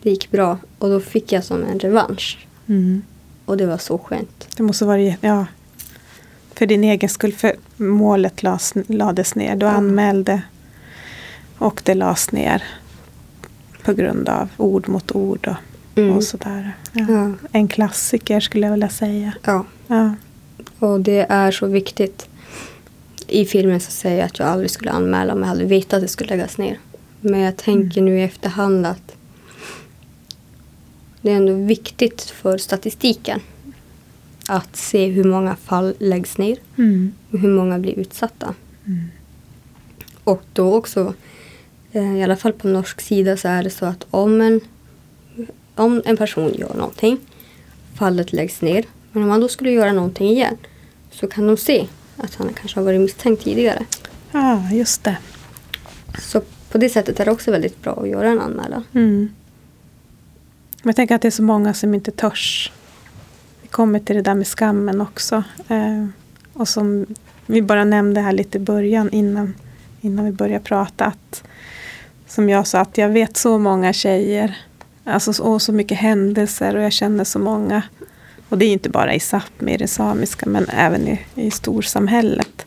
det 0.02 0.10
gick 0.10 0.30
bra 0.30 0.58
och 0.78 0.88
då 0.90 1.00
fick 1.00 1.32
jag 1.32 1.44
som 1.44 1.64
en 1.64 1.78
revansch. 1.78 2.46
Mm. 2.66 3.02
Och 3.44 3.56
det 3.56 3.66
var 3.66 3.78
så 3.78 3.98
skönt. 3.98 4.48
Det 4.56 4.62
måste 4.62 4.84
vara 4.84 5.00
ja, 5.20 5.46
för 6.54 6.66
din 6.66 6.84
egen 6.84 7.08
skull. 7.08 7.32
För 7.32 7.56
målet 7.76 8.42
las, 8.42 8.72
lades 8.86 9.34
ner. 9.34 9.56
Du 9.56 9.66
Ja. 9.66 9.72
anmälde 9.72 10.42
och 11.58 11.80
det 11.84 11.94
lades 11.94 12.32
ner 12.32 12.62
på 13.84 13.92
grund 13.92 14.28
av 14.28 14.48
ord 14.56 14.88
mot 14.88 15.12
ord 15.12 15.46
och, 15.48 15.56
Mm. 15.98 16.16
och 16.16 16.24
sådär. 16.24 16.72
Ja. 16.92 17.04
Ja. 17.08 17.32
En 17.52 17.68
klassiker 17.68 18.40
skulle 18.40 18.66
jag 18.66 18.72
vilja 18.72 18.88
säga. 18.88 19.32
Ja, 19.44 19.64
Ja. 19.86 20.14
och 20.78 21.00
det 21.00 21.26
är 21.28 21.50
så 21.50 21.66
viktigt. 21.66 22.28
I 23.26 23.44
filmen 23.44 23.80
så 23.80 23.90
säger 23.90 24.18
jag 24.18 24.26
att 24.26 24.38
jag 24.38 24.48
aldrig 24.48 24.70
skulle 24.70 24.90
anmäla 24.90 25.32
om 25.32 25.38
jag 25.40 25.46
hade 25.46 25.64
vetat 25.64 25.92
att 25.96 26.02
det 26.02 26.08
skulle 26.08 26.30
läggas 26.30 26.58
ner. 26.58 26.78
Men 27.20 27.40
jag 27.40 27.56
tänker 27.56 28.02
nu 28.02 28.18
i 28.18 28.22
efterhand 28.22 28.86
att 28.86 29.14
det 31.20 31.30
är 31.30 31.36
ändå 31.36 31.54
viktigt 31.54 32.22
för 32.22 32.58
statistiken 32.58 33.40
att 34.48 34.76
se 34.76 35.06
hur 35.06 35.24
många 35.24 35.56
fall 35.56 35.94
läggs 35.98 36.38
ner 36.38 36.58
Mm. 36.78 37.12
och 37.30 37.38
hur 37.38 37.48
många 37.50 37.78
blir 37.78 37.98
utsatta. 37.98 38.54
Mm. 38.86 39.00
Och 40.24 40.42
då 40.52 40.74
också, 40.74 41.14
i 41.94 42.22
alla 42.22 42.36
fall 42.36 42.52
på 42.52 42.68
norsk 42.68 43.00
sida 43.00 43.36
så 43.36 43.48
är 43.48 43.62
det 43.62 43.70
så 43.70 43.86
att 43.86 44.06
om 44.10 44.40
en, 44.40 44.60
om 45.74 46.02
en 46.04 46.16
person 46.16 46.54
gör 46.54 46.74
någonting, 46.74 47.18
fallet 47.94 48.32
läggs 48.32 48.62
ner. 48.62 48.84
Men 49.12 49.22
om 49.22 49.28
man 49.28 49.40
då 49.40 49.48
skulle 49.48 49.70
göra 49.70 49.92
någonting 49.92 50.30
igen 50.30 50.56
så 51.10 51.26
kan 51.26 51.46
de 51.46 51.56
se 51.56 51.86
att 52.16 52.34
han 52.34 52.52
kanske 52.54 52.80
har 52.80 52.84
varit 52.84 53.00
misstänkt 53.00 53.44
tidigare. 53.44 53.86
Ja, 54.32 54.70
just 54.72 55.04
det. 55.04 55.16
Så 56.18 56.42
på 56.70 56.78
det 56.78 56.88
sättet 56.88 57.20
är 57.20 57.24
det 57.24 57.30
också 57.30 57.50
väldigt 57.50 57.82
bra 57.82 57.92
att 57.92 58.08
göra 58.08 58.28
en 58.28 58.40
anmälan. 58.40 58.84
Mm. 58.92 59.28
Jag 60.82 60.96
tänker 60.96 61.14
att 61.14 61.22
det 61.22 61.28
är 61.28 61.30
så 61.30 61.42
många 61.42 61.74
som 61.74 61.94
inte 61.94 62.10
törs. 62.10 62.72
Vi 63.62 63.68
kommer 63.68 63.98
till 64.00 64.16
det 64.16 64.22
där 64.22 64.34
med 64.34 64.46
skammen 64.46 65.00
också. 65.00 65.44
Eh, 65.68 66.06
och 66.52 66.68
som 66.68 67.06
vi 67.46 67.62
bara 67.62 67.84
nämnde 67.84 68.20
här 68.20 68.32
lite 68.32 68.58
i 68.58 68.60
början 68.60 69.10
innan, 69.10 69.54
innan 70.00 70.24
vi 70.24 70.32
började 70.32 70.64
prata. 70.64 71.04
Att, 71.04 71.44
som 72.34 72.48
jag 72.48 72.66
sa, 72.66 72.78
att 72.80 72.98
jag 72.98 73.08
vet 73.08 73.36
så 73.36 73.58
många 73.58 73.92
tjejer. 73.92 74.56
Alltså, 75.04 75.32
så- 75.32 75.44
och 75.44 75.62
så 75.62 75.72
mycket 75.72 75.98
händelser 75.98 76.76
och 76.76 76.82
jag 76.82 76.92
känner 76.92 77.24
så 77.24 77.38
många. 77.38 77.82
Och 78.48 78.58
det 78.58 78.64
är 78.66 78.72
inte 78.72 78.88
bara 78.90 79.14
i 79.14 79.18
Sápmi, 79.18 79.74
i 79.74 79.76
det 79.76 79.88
samiska, 79.88 80.46
men 80.46 80.68
även 80.68 81.08
i, 81.08 81.20
i 81.34 81.50
storsamhället. 81.50 82.66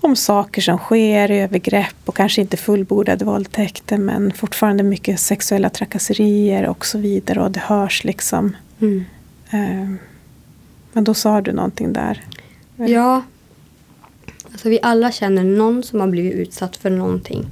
Om 0.00 0.16
saker 0.16 0.62
som 0.62 0.78
sker, 0.78 1.30
övergrepp 1.30 1.94
och 2.06 2.16
kanske 2.16 2.40
inte 2.40 2.56
fullbordade 2.56 3.24
våldtäkter 3.24 3.98
men 3.98 4.32
fortfarande 4.32 4.82
mycket 4.82 5.20
sexuella 5.20 5.70
trakasserier 5.70 6.66
och 6.66 6.86
så 6.86 6.98
vidare. 6.98 7.40
Och 7.42 7.50
det 7.50 7.60
hörs 7.60 8.04
liksom. 8.04 8.56
Mm. 8.80 9.04
Eh, 9.50 9.94
men 10.92 11.04
då 11.04 11.14
sa 11.14 11.40
du 11.40 11.52
någonting 11.52 11.92
där. 11.92 12.24
Ja, 12.76 13.22
alltså 14.52 14.68
vi 14.68 14.78
alla 14.82 15.12
känner 15.12 15.44
någon 15.44 15.82
som 15.82 16.00
har 16.00 16.06
blivit 16.08 16.32
utsatt 16.34 16.76
för 16.76 16.90
någonting. 16.90 17.46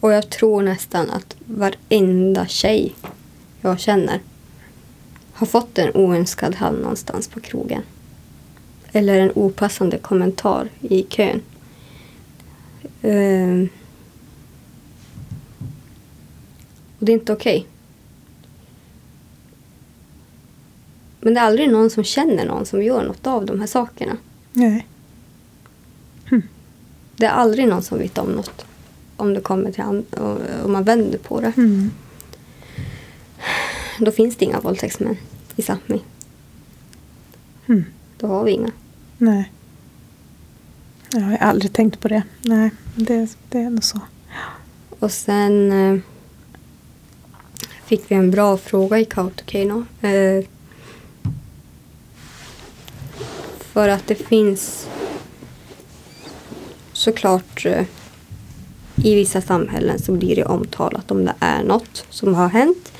Och 0.00 0.12
jag 0.12 0.30
tror 0.30 0.62
nästan 0.62 1.10
att 1.10 1.36
varenda 1.46 2.46
tjej 2.46 2.94
jag 3.60 3.80
känner 3.80 4.20
har 5.32 5.46
fått 5.46 5.78
en 5.78 5.94
oönskad 5.94 6.54
hand 6.54 6.80
någonstans 6.80 7.28
på 7.28 7.40
krogen. 7.40 7.82
Eller 8.92 9.20
en 9.20 9.32
opassande 9.34 9.98
kommentar 9.98 10.68
i 10.80 11.02
kön. 11.02 11.40
Ehm. 13.02 13.68
Och 16.98 17.06
det 17.06 17.12
är 17.12 17.16
inte 17.16 17.32
okej. 17.32 17.66
Men 21.20 21.34
det 21.34 21.40
är 21.40 21.44
aldrig 21.44 21.70
någon 21.70 21.90
som 21.90 22.04
känner 22.04 22.46
någon 22.46 22.66
som 22.66 22.82
gör 22.82 23.04
något 23.04 23.26
av 23.26 23.46
de 23.46 23.60
här 23.60 23.66
sakerna. 23.66 24.16
Nej. 24.52 24.86
Det 27.16 27.26
är 27.26 27.30
aldrig 27.30 27.68
någon 27.68 27.82
som 27.82 27.98
vet 27.98 28.18
om 28.18 28.32
något. 28.32 28.66
Om 29.16 29.34
det 29.34 29.40
kommer 29.40 29.72
till 29.72 29.84
om 30.64 30.72
man 30.72 30.84
vänder 30.84 31.18
på 31.18 31.40
det. 31.40 31.52
Mm. 31.56 31.90
Då 33.98 34.12
finns 34.12 34.36
det 34.36 34.44
inga 34.44 34.60
våldtäktsmän 34.60 35.16
i 35.56 35.62
Sápmi. 35.62 36.00
Mm. 37.66 37.84
Då 38.18 38.26
har 38.26 38.44
vi 38.44 38.50
inga. 38.50 38.70
Nej. 39.18 39.52
Jag 41.10 41.20
har 41.20 41.36
aldrig 41.36 41.72
tänkt 41.72 42.00
på 42.00 42.08
det. 42.08 42.22
Nej, 42.42 42.70
det, 42.94 43.36
det 43.48 43.58
är 43.58 43.70
nog 43.70 43.84
så. 43.84 44.00
Och 44.98 45.12
sen 45.12 45.72
eh, 45.72 46.00
fick 47.84 48.10
vi 48.10 48.14
en 48.14 48.30
bra 48.30 48.56
fråga 48.56 48.98
i 48.98 49.04
Kautokeino. 49.04 49.84
Eh, 50.00 50.44
för 53.58 53.88
att 53.88 54.06
det 54.06 54.14
finns 54.14 54.88
såklart 56.92 57.66
eh, 57.66 57.84
i 59.04 59.14
vissa 59.14 59.40
samhällen 59.40 59.98
så 59.98 60.12
blir 60.12 60.36
det 60.36 60.44
omtalat 60.44 61.10
om 61.10 61.24
det 61.24 61.34
är 61.40 61.64
något 61.64 62.06
som 62.10 62.34
har 62.34 62.48
hänt. 62.48 62.92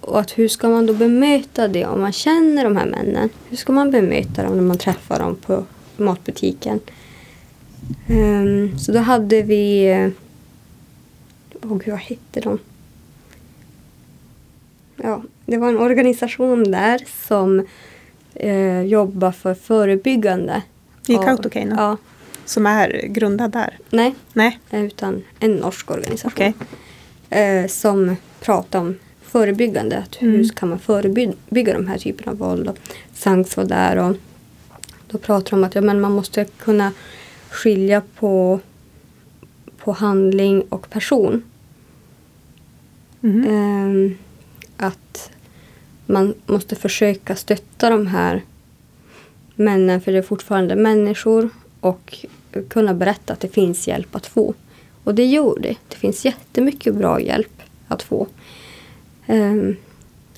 Och 0.00 0.20
att 0.20 0.38
hur 0.38 0.48
ska 0.48 0.68
man 0.68 0.86
då 0.86 0.94
bemöta 0.94 1.68
det 1.68 1.86
om 1.86 2.00
man 2.00 2.12
känner 2.12 2.64
de 2.64 2.76
här 2.76 2.86
männen? 2.86 3.28
Hur 3.48 3.56
ska 3.56 3.72
man 3.72 3.90
bemöta 3.90 4.42
dem 4.42 4.56
när 4.56 4.62
man 4.62 4.78
träffar 4.78 5.18
dem 5.18 5.36
på 5.36 5.64
matbutiken? 5.96 6.80
Um, 8.08 8.78
så 8.78 8.92
då 8.92 8.98
hade 8.98 9.42
vi... 9.42 9.90
Åh 11.62 11.72
oh, 11.72 11.78
gud, 11.78 11.88
vad 11.88 11.98
hette 11.98 12.40
de? 12.40 12.58
Ja, 14.96 15.22
det 15.46 15.56
var 15.56 15.68
en 15.68 15.78
organisation 15.78 16.70
där 16.70 17.00
som 17.28 17.66
eh, 18.34 18.80
jobbar 18.80 19.32
för 19.32 19.54
förebyggande. 19.54 20.62
I 21.06 21.14
Kautokeino? 21.14 21.74
Ja. 21.76 21.96
Som 22.48 22.66
är 22.66 23.06
grundad 23.06 23.50
där? 23.50 23.78
Nej, 23.90 24.14
Nej. 24.32 24.58
utan 24.70 25.22
en 25.40 25.52
norsk 25.56 25.90
organisation. 25.90 26.32
Okej. 26.32 26.54
Eh, 27.62 27.66
som 27.68 28.16
pratar 28.40 28.78
om 28.80 28.98
förebyggande. 29.22 29.98
Att 29.98 30.16
hur 30.22 30.34
Mm. 30.34 30.48
kan 30.48 30.68
man 30.68 30.78
förebygga 30.78 31.72
de 31.72 31.88
här 31.88 31.98
typerna 31.98 32.32
av 32.32 32.38
våld? 32.38 32.68
Och 32.68 32.78
Sanks 33.14 33.56
var 33.56 33.64
där 33.64 33.96
och 33.96 34.16
då 35.10 35.18
pratar 35.18 35.50
de 35.50 35.56
om 35.56 35.64
att 35.64 35.74
ja, 35.74 35.80
men 35.80 36.00
man 36.00 36.12
måste 36.12 36.44
kunna 36.44 36.92
skilja 37.50 38.02
på, 38.18 38.60
på 39.78 39.92
handling 39.92 40.60
och 40.68 40.90
person. 40.90 41.42
Mhm. 43.20 43.44
Ehm, 43.48 44.18
att 44.76 45.30
man 46.06 46.34
måste 46.46 46.76
försöka 46.76 47.36
stötta 47.36 47.90
de 47.90 48.06
här 48.06 48.42
männen 49.54 50.00
för 50.00 50.12
det 50.12 50.18
är 50.18 50.22
fortfarande 50.22 50.76
människor 50.76 51.50
och 51.80 52.26
kunna 52.68 52.94
berätta 52.94 53.32
att 53.32 53.40
det 53.40 53.48
finns 53.48 53.88
hjälp 53.88 54.16
att 54.16 54.26
få. 54.26 54.54
Och 55.04 55.14
det 55.14 55.24
gör 55.24 55.58
det. 55.60 55.76
Det 55.88 55.96
finns 55.96 56.24
jättemycket 56.24 56.94
bra 56.94 57.20
hjälp 57.20 57.62
att 57.88 58.02
få. 58.02 58.26
Ehm, 59.26 59.76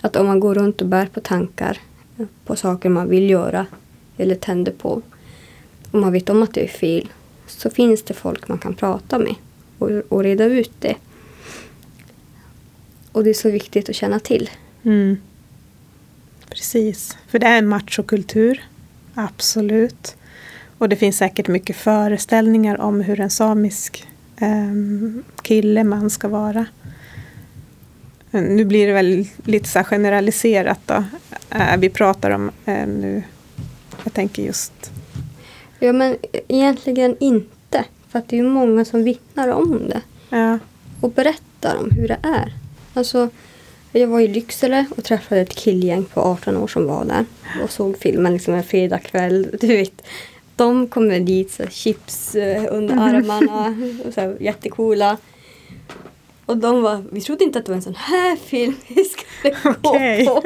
att 0.01 0.17
om 0.17 0.27
man 0.27 0.41
går 0.41 0.55
runt 0.55 0.81
och 0.81 0.87
bär 0.87 1.07
på 1.07 1.21
tankar 1.21 1.79
på 2.45 2.57
saker 2.57 2.89
man 2.89 3.09
vill 3.09 3.31
göra 3.31 3.67
eller 4.17 4.35
tänder 4.35 4.73
på 4.73 5.03
och 5.91 6.01
man 6.01 6.13
vet 6.13 6.29
om 6.29 6.43
att 6.43 6.55
det 6.55 6.65
är 6.65 6.69
fel 6.69 7.09
så 7.47 7.71
finns 7.71 8.03
det 8.03 8.15
folk 8.15 8.49
man 8.49 8.59
kan 8.59 8.75
prata 8.75 9.19
med 9.19 9.35
och, 9.79 9.91
och 10.09 10.23
reda 10.23 10.45
ut 10.45 10.73
det. 10.79 10.97
Och 13.13 13.25
det 13.25 13.31
är 13.31 13.35
så 13.35 13.51
viktigt 13.51 13.89
att 13.89 13.97
känna 13.97 14.21
till. 14.21 14.51
Mm. 14.83 15.17
Precis, 16.49 17.17
för 17.29 17.39
det 17.39 17.47
är 17.47 17.59
en 17.59 17.69
machokultur. 17.69 18.65
Absolut. 19.15 20.17
Och 20.81 20.89
det 20.89 20.97
finns 20.97 21.17
säkert 21.17 21.49
mycket 21.49 21.77
föreställningar 21.77 22.81
om 22.81 23.01
hur 23.01 23.21
en 23.21 23.31
samisk 23.31 24.07
ehm, 24.37 25.25
kille, 25.43 25.85
man 25.85 26.11
ska 26.11 26.29
vara. 26.29 26.67
Nu 28.31 28.65
blir 28.65 28.87
det 28.87 28.93
väl 28.93 29.27
lite 29.45 29.69
så 29.69 29.85
generaliserat 29.85 30.81
då. 30.87 31.05
Eh, 31.51 31.77
vi 31.79 31.91
pratar 31.91 32.31
om 32.31 32.51
eh, 32.65 32.87
nu, 32.87 33.23
jag 34.05 34.13
tänker 34.13 34.43
just, 34.43 34.91
Ja 35.79 35.93
men 35.93 36.17
egentligen 36.49 37.17
inte. 37.21 37.85
För 38.09 38.19
att 38.19 38.29
det 38.29 38.37
är 38.37 38.43
ju 38.43 38.49
många 38.49 38.85
som 38.85 39.05
vittnar 39.05 39.49
om 39.49 39.89
det. 39.89 40.01
ja, 40.31 40.59
och 41.01 41.11
berättar 41.11 41.77
om 41.77 41.91
hur 41.91 42.09
det 42.09 42.19
är. 42.23 42.53
Alltså, 42.95 43.29
jag 43.93 44.09
var 44.09 44.21
i 44.21 44.29
Lycksele 44.29 44.87
och 44.97 45.05
träffade 45.05 45.41
ett 45.41 45.55
killgäng 45.55 46.05
på 46.05 46.21
18 46.21 46.57
år 46.57 46.67
som 46.67 46.87
var 46.87 47.05
där 47.05 47.25
och 47.65 47.71
såg 47.71 47.99
filmen 47.99 48.33
liksom 48.33 48.55
en 48.55 48.65
fredagkväll. 48.65 49.49
Du 49.61 49.67
vet, 49.67 50.03
de 50.61 50.87
kommer 50.89 51.21
dit 51.21 51.53
så 51.53 51.67
chips 51.67 52.35
eh, 52.35 52.65
under 52.71 52.97
armarna, 52.97 53.77
och 54.07 54.15
så 54.15 54.21
här, 54.21 54.37
jättecoola. 54.41 55.17
Och 56.47 56.57
de 56.57 56.83
var, 56.83 57.05
vi 57.13 57.21
trodde 57.21 57.45
inte 57.45 57.59
att 57.59 57.65
det 57.67 57.73
var 57.73 57.77
en 57.77 57.83
sån 57.83 57.95
här 57.95 58.37
film 58.37 58.75
vi 58.89 59.05
skulle 59.05 59.55
gå 59.63 59.93
på. 60.25 60.43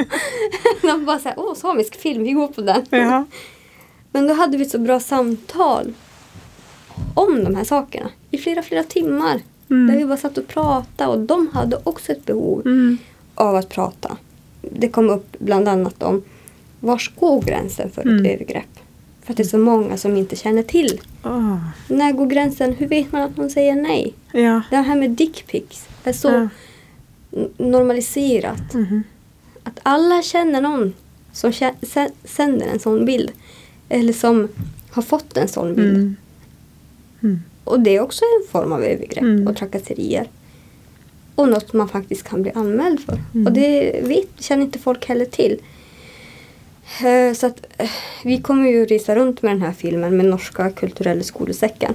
De 0.87 1.05
bara 1.05 1.19
såhär, 1.19 1.35
åh 1.39 1.55
samisk 1.55 1.95
film, 1.97 2.23
vi 2.23 2.33
går 2.33 2.49
på 2.49 2.61
den. 2.63 2.87
ja, 2.91 3.25
Men 4.13 4.27
då 4.29 4.35
hade 4.35 4.57
vi 4.57 4.65
ett 4.65 4.71
så 4.71 4.79
bra 4.79 5.01
samtal 5.01 5.93
om 7.15 7.45
de 7.45 7.57
här 7.57 7.65
sakerna 7.65 8.11
i 8.31 8.39
flera, 8.39 8.63
flera 8.63 8.83
timmar. 8.83 9.41
Mm. 9.71 9.87
Där 9.87 9.97
vi 9.99 10.05
bara 10.05 10.17
satt 10.17 10.39
och 10.39 10.49
pratade 10.49 11.11
och 11.11 11.19
de 11.19 11.49
hade 11.53 11.79
också 11.85 12.13
ett 12.13 12.25
behov 12.27 12.61
mm, 12.65 12.99
av 13.35 13.57
att 13.57 13.69
prata. 13.69 14.17
Det 14.61 14.89
kom 14.89 15.11
upp 15.11 15.37
bland 15.39 15.69
annat 15.69 16.03
om 16.03 16.23
var 16.81 17.03
går 17.21 17.43
gränsen 17.43 17.91
för 17.91 18.01
ett 18.03 18.07
Mm. 18.07 18.27
övergrepp? 18.27 18.79
För 19.25 19.33
att 19.33 19.37
det 19.37 19.43
är 19.43 19.45
så 19.45 19.59
många 19.59 19.97
som 19.97 20.17
inte 20.17 20.37
känner 20.37 20.63
till. 20.63 21.01
Åh, 21.25 21.57
När 21.89 22.13
går 22.13 22.27
gränsen? 22.27 22.73
Hur 22.73 22.87
vet 22.89 23.13
man 23.13 23.23
att 23.23 23.37
någon 23.37 23.51
säger 23.51 23.75
nej? 23.75 24.15
ja, 24.33 24.63
Det 24.71 24.77
här 24.77 24.97
med 24.97 25.11
dickpics 25.11 25.89
är 26.05 26.13
så 26.13 26.29
Ja. 26.29 26.49
normaliserat. 27.57 28.75
mhm, 28.75 29.03
Att 29.63 29.81
alla 29.83 30.23
känner 30.23 30.61
någon 30.61 30.95
som 31.33 31.53
sänder 32.25 32.67
en 32.67 32.79
sån 32.79 33.05
bild. 33.05 33.31
Eller 33.89 34.13
som 34.13 34.49
har 34.91 35.03
fått 35.03 35.37
en 35.37 35.49
sån 35.49 35.75
bild. 35.75 35.97
mm, 35.97 36.17
mm, 37.23 37.43
Och 37.65 37.81
det 37.81 37.97
är 37.97 38.01
också 38.01 38.25
en 38.25 38.49
form 38.53 38.73
av 38.73 38.83
övergrepp 38.83 39.23
Mm. 39.25 39.49
och 39.49 39.57
trakasserier. 39.57 40.29
Och 41.35 41.49
något 41.49 41.73
man 41.73 41.89
faktiskt 41.89 42.23
kan 42.23 42.43
bli 42.43 42.53
anmäld 42.55 43.01
för. 43.01 43.19
Mm. 43.35 43.47
Och 43.47 43.53
det 43.53 44.01
vet, 44.03 44.29
känner 44.43 44.63
inte 44.65 44.79
folk 44.79 45.07
heller 45.09 45.25
till. 45.25 45.59
Eh, 47.05 47.35
Så 47.35 47.47
att 47.47 47.67
eh, 47.79 47.91
vi 48.25 48.41
kommer 48.41 48.69
ju 48.71 48.85
resa 48.87 49.15
runt 49.17 49.43
med 49.43 49.53
den 49.53 49.63
här 49.63 49.73
filmen 49.73 50.17
med 50.17 50.27
Norska 50.27 50.71
kulturella 50.71 51.23
skolesäcken. 51.23 51.95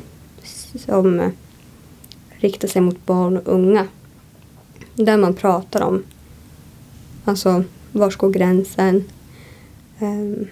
Som 0.86 1.20
eh, 1.20 1.30
riktar 2.38 2.68
sig 2.68 2.82
mot 2.82 3.06
barn 3.06 3.38
och 3.38 3.54
unga. 3.54 3.88
Där 4.96 5.18
man 5.18 5.34
pratar 5.34 5.82
om 5.82 6.04
alltså 7.26 7.64
var 7.92 8.12
går 8.18 8.30
gränsen? 8.30 9.04
Ehm, 10.00 10.48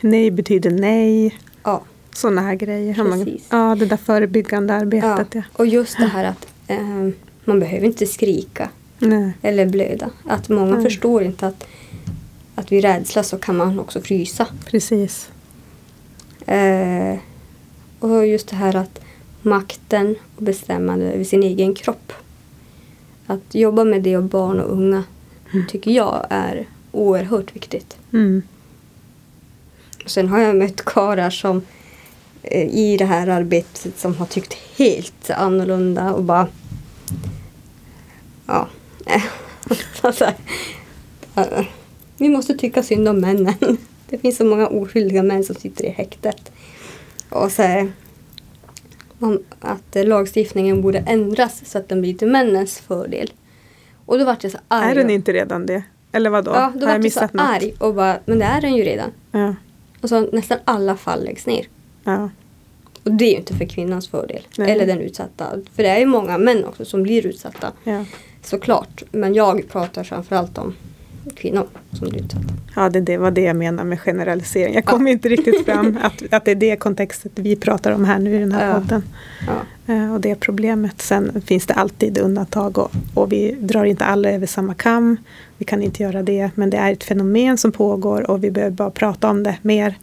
Nej 0.00 0.30
betyder 0.30 0.70
nej. 0.70 1.38
ja, 1.62 1.82
Sådana 2.14 2.40
här 2.40 2.54
grejer. 2.54 2.94
Precis. 2.94 3.46
Ja, 3.50 3.74
det 3.78 3.86
där 3.86 3.96
förebyggande 3.96 4.74
arbetet. 4.74 5.28
Ja. 5.34 5.42
Och 5.52 5.66
just 5.66 5.98
det 5.98 6.06
här 6.06 6.24
att 6.24 6.46
eh, 6.66 7.08
man 7.44 7.60
behöver 7.60 7.86
inte 7.86 8.06
skrika 8.06 8.70
Nej. 8.98 9.32
eller 9.42 9.66
blöda. 9.66 10.10
Att 10.24 10.48
många 10.48 10.70
Mm. 10.72 10.82
förstår 10.84 11.22
inte 11.22 11.46
att, 11.46 11.64
att 12.56 12.72
vid 12.72 12.82
rädsla 12.82 13.22
så 13.22 13.38
kan 13.38 13.56
man 13.56 13.78
också 13.78 14.00
frysa. 14.00 14.46
Precis. 14.64 15.30
Eh, 16.46 17.18
och 18.00 18.26
just 18.26 18.48
det 18.48 18.56
här 18.56 18.76
att 18.76 19.00
makten 19.42 20.16
och 20.36 20.42
bestämmande 20.42 21.12
över 21.12 21.24
sin 21.24 21.42
egen 21.42 21.74
kropp. 21.74 22.12
Att 23.26 23.54
jobba 23.54 23.84
med 23.84 24.02
det 24.02 24.16
och 24.16 24.22
barn 24.22 24.60
och 24.60 24.72
unga 24.72 25.04
tycker 25.68 25.90
jag 25.90 26.26
är 26.30 26.66
oerhört 26.92 27.56
viktigt. 27.56 27.96
Mm. 28.12 28.42
Sen 30.06 30.28
har 30.28 30.38
jag 30.38 30.56
mött 30.56 30.84
karlar 30.84 31.30
som 31.30 31.62
eh, 32.42 32.68
i 32.68 32.96
det 32.96 33.04
här 33.04 33.26
arbetet 33.26 33.98
som 33.98 34.14
har 34.14 34.26
tyckt 34.26 34.56
helt 34.76 35.30
annorlunda 35.30 36.12
och 36.12 36.24
bara... 36.24 36.48
Ja. 38.46 38.68
alltså, 40.00 40.32
vi 42.18 42.28
måste 42.28 42.54
tycka 42.54 42.82
synd 42.82 43.08
om 43.08 43.20
männen. 43.20 43.54
Det 44.08 44.18
finns 44.18 44.36
så 44.36 44.44
många 44.44 44.66
oskyldiga 44.68 45.22
män 45.22 45.44
som 45.44 45.54
sitter 45.54 45.84
i 45.84 45.88
häktet. 45.88 46.52
Och 47.30 47.52
så 47.52 47.62
här, 47.62 47.92
att 49.60 50.06
lagstiftningen 50.06 50.82
borde 50.82 50.98
ändras 50.98 51.62
så 51.70 51.78
att 51.78 51.88
den 51.88 52.00
blir 52.00 52.14
till 52.14 52.28
männens 52.28 52.78
fördel. 52.78 53.32
Och 54.06 54.18
då 54.18 54.24
vart 54.24 54.42
jag 54.42 54.52
så 54.52 54.58
arg. 54.68 54.90
Är 54.90 54.94
den 54.94 55.10
inte 55.10 55.32
redan 55.32 55.66
det? 55.66 55.82
Eller 56.12 56.30
vad 56.30 56.44
då? 56.44 56.50
Ja, 56.50 56.72
då 56.76 56.86
Har 56.86 56.92
jag 56.92 57.04
jag 57.04 57.12
så 57.12 57.20
något? 57.20 57.30
arg 57.34 57.74
och 57.78 57.94
bara, 57.94 58.18
men 58.24 58.38
det 58.38 58.44
är 58.44 58.60
den 58.60 58.74
ju 58.74 58.82
redan. 58.82 59.10
Ja. 59.32 59.54
Och 60.00 60.08
så 60.08 60.20
nästan 60.20 60.58
alla 60.64 60.96
fall 60.96 61.24
läggs 61.24 61.46
ner. 61.46 61.66
Ja. 62.04 62.30
Och 63.02 63.12
det 63.12 63.24
är 63.24 63.30
ju 63.30 63.36
inte 63.36 63.54
för 63.54 63.64
kvinnans 63.64 64.08
fördel. 64.08 64.46
Nej. 64.58 64.70
Eller 64.70 64.86
den 64.86 65.00
utsatta. 65.00 65.46
För 65.74 65.82
det 65.82 65.88
är 65.88 65.98
ju 65.98 66.06
många 66.06 66.38
män 66.38 66.64
också 66.64 66.84
som 66.84 67.02
blir 67.02 67.26
utsatta. 67.26 67.72
Ja. 67.84 68.04
Såklart. 68.42 69.02
Men 69.10 69.34
jag 69.34 69.68
pratar 69.68 70.04
framförallt 70.04 70.58
om 70.58 70.74
kvinnor 71.34 71.66
som 71.92 72.08
blir 72.08 72.20
utsatta. 72.22 72.44
ja, 72.76 72.88
det, 72.88 73.00
det 73.00 73.16
var 73.16 73.30
det 73.30 73.40
jag 73.40 73.56
menar 73.56 73.84
med 73.84 74.00
generalisering. 74.00 74.74
Jag 74.74 74.84
Ja. 74.86 74.90
kommer 74.90 75.10
inte 75.10 75.28
riktigt 75.28 75.64
fram 75.64 75.98
att, 76.02 76.22
att 76.30 76.44
det 76.44 76.50
är 76.50 76.54
det 76.54 76.76
kontextet 76.76 77.32
vi 77.34 77.56
pratar 77.56 77.92
om 77.92 78.04
här 78.04 78.18
nu 78.18 78.36
i 78.36 78.38
den 78.38 78.52
här 78.52 78.68
Ja. 78.68 78.74
podden. 78.74 79.02
Ja. 79.46 79.94
Eh, 79.94 80.14
Och 80.14 80.20
det 80.20 80.30
är 80.30 80.34
problemet. 80.34 81.02
Sen 81.02 81.42
finns 81.46 81.66
det 81.66 81.74
alltid 81.74 82.18
undantag 82.18 82.78
och, 82.78 82.90
och 83.14 83.32
vi 83.32 83.56
drar 83.60 83.84
inte 83.84 84.04
alla 84.04 84.30
över 84.30 84.46
samma 84.46 84.74
kam. 84.74 85.16
Vi 85.58 85.64
kan 85.64 85.82
inte 85.82 86.02
göra 86.02 86.22
det. 86.22 86.50
Men 86.54 86.70
det 86.70 86.76
är 86.76 86.92
ett 86.92 87.04
fenomen 87.04 87.58
som 87.58 87.72
pågår 87.72 88.30
och 88.30 88.44
vi 88.44 88.50
behöver 88.50 88.76
bara 88.76 88.90
prata 88.90 89.30
om 89.30 89.42
det 89.42 89.56
mer. 89.62 89.94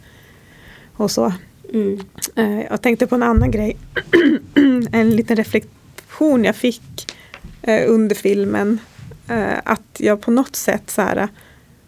Och 0.96 1.12
så. 1.12 1.34
Mm. 1.74 2.00
Eh, 2.36 2.62
Jag 2.70 2.82
tänkte 2.82 3.08
på 3.08 3.16
en 3.16 3.24
annan 3.24 3.52
grej. 3.52 3.78
en 4.92 5.10
liten 5.16 5.36
reflektion 5.36 6.44
jag 6.44 6.56
fick 6.56 7.12
eh, 7.62 7.82
under 7.92 8.16
filmen. 8.16 8.78
Eh, 9.34 9.60
Att 9.64 9.98
jag 9.98 10.22
på 10.22 10.32
något 10.32 10.56
sätt 10.56 10.90
så 10.90 11.02
här, 11.02 11.28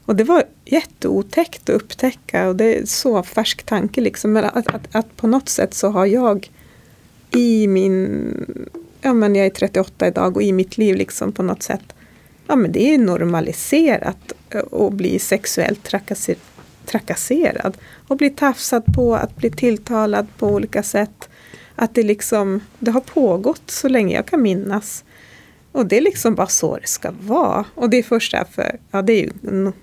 och 0.05 0.15
det 0.15 0.23
var 0.23 0.43
jätteotäckt 0.65 1.69
att 1.69 1.75
upptäcka 1.75 2.47
och 2.47 2.55
det 2.55 2.75
är 2.75 2.85
så 2.85 3.23
färsk 3.23 3.63
tanke 3.63 4.01
liksom. 4.01 4.33
Men 4.33 4.45
att, 4.45 4.67
att, 4.67 4.95
att 4.95 5.17
på 5.17 5.27
något 5.27 5.49
sätt 5.49 5.73
så 5.73 5.89
har 5.89 6.05
jag 6.05 6.51
i 7.31 7.67
min, 7.67 8.45
ja 9.01 9.13
men 9.13 9.35
jag 9.35 9.45
är 9.45 9.49
38 9.49 10.07
idag 10.07 10.35
och 10.35 10.43
i 10.43 10.51
mitt 10.51 10.77
liv 10.77 10.95
liksom 10.95 11.31
på 11.31 11.43
något 11.43 11.63
sätt, 11.63 11.93
ja 12.47 12.55
men 12.55 12.71
det 12.71 12.93
är 12.93 12.97
normaliserat 12.97 14.33
eh, 14.49 14.61
att 14.71 14.93
bli 14.93 15.19
sexuellt 15.19 15.83
trakasser, 15.83 16.35
trakasserad. 16.85 17.77
Och 18.07 18.17
bli 18.17 18.29
tafsad 18.29 18.85
på, 18.95 19.15
att 19.15 19.35
bli 19.35 19.51
tilltalad 19.51 20.27
på 20.37 20.47
olika 20.47 20.83
sätt. 20.83 21.29
Att 21.75 21.95
det 21.95 22.03
liksom, 22.03 22.61
det 22.79 22.91
har 22.91 23.01
pågått 23.01 23.71
så 23.71 23.87
länge 23.87 24.15
jag 24.15 24.25
kan 24.25 24.41
minnas. 24.41 25.03
Och 25.75 25.85
det 25.85 25.97
är 25.97 26.01
liksom 26.01 26.35
bara 26.35 26.47
så 26.47 26.77
det 26.77 26.87
ska 26.87 27.11
vara. 27.21 27.65
Och 27.75 27.89
det 27.89 27.97
är 27.97 28.03
först 28.03 28.31
därför, 28.31 28.79
ja 28.91 29.01
det 29.01 29.13
är 29.13 29.23
ju 29.23 29.31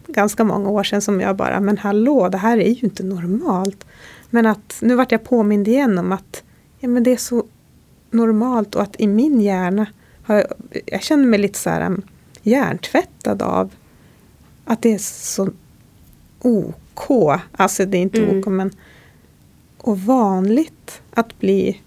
ganska 0.06 0.44
många 0.44 0.70
år 0.70 0.84
sedan 0.84 1.02
som 1.02 1.20
jag 1.20 1.36
bara, 1.36 1.60
men 1.60 1.78
hallå, 1.78 2.28
det 2.28 2.38
här 2.38 2.58
är 2.58 2.68
ju 2.68 2.80
inte 2.80 3.02
normalt. 3.02 3.84
Men 4.30 4.46
att 4.46 4.76
nu 4.80 4.94
vart 4.94 5.12
jag 5.12 5.24
påmind 5.24 5.68
igen 5.68 5.98
om 5.98 6.12
att 6.12 6.42
ja, 6.80 6.88
men 6.88 7.02
det 7.02 7.12
är 7.12 7.16
så 7.16 7.44
normalt 8.10 8.74
och 8.74 8.82
att 8.82 9.00
i 9.00 9.06
min 9.06 9.40
hjärna 9.40 9.86
har 10.22 10.34
jag, 10.34 10.46
jag 10.86 11.02
känner 11.02 11.26
mig 11.26 11.38
lite 11.38 11.58
så 11.58 11.70
här 11.70 11.86
um, 11.86 12.02
hjärntvättad 12.42 13.42
av 13.42 13.70
att 14.64 14.82
det 14.82 14.94
är 14.94 14.98
så 14.98 15.48
OK, 16.38 17.40
alltså 17.52 17.84
det 17.84 17.98
är 17.98 18.02
inte 18.02 18.22
Mm. 18.22 18.38
OK 18.38 18.46
men 18.46 18.70
och 19.78 20.00
vanligt 20.00 21.02
att 21.10 21.38
bli 21.38 21.80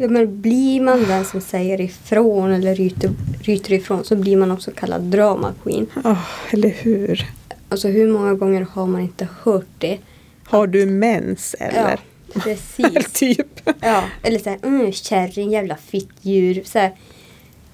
Ja, 0.00 0.08
men 0.08 0.40
blir 0.40 0.80
man 0.80 1.04
den 1.04 1.24
som 1.24 1.40
säger 1.40 1.80
ifrån 1.80 2.52
eller 2.52 2.74
ryter, 2.74 3.10
ryter 3.42 3.72
ifrån 3.72 4.04
så 4.04 4.16
blir 4.16 4.36
man 4.36 4.50
också 4.50 4.70
kallad 4.70 5.02
drama 5.02 5.54
queen. 5.62 5.86
Åh, 6.04 6.24
eller 6.50 6.68
hur? 6.68 7.26
Alltså 7.68 7.88
hur 7.88 8.12
många 8.12 8.34
gånger 8.34 8.66
har 8.72 8.86
man 8.86 9.00
inte 9.00 9.28
hört 9.42 9.66
det? 9.78 9.98
Har 10.44 10.66
du 10.66 10.86
mens 10.86 11.54
eller? 11.60 11.90
Ja, 12.34 12.40
precis. 12.40 13.12
typ. 13.12 13.60
Ja, 13.80 14.04
eller 14.22 14.38
såhär, 14.38 14.58
mm, 14.62 14.92
kärring, 14.92 15.50
jävla 15.50 15.76
fittdjur. 15.76 16.62
Så 16.64 16.78
här. 16.78 16.92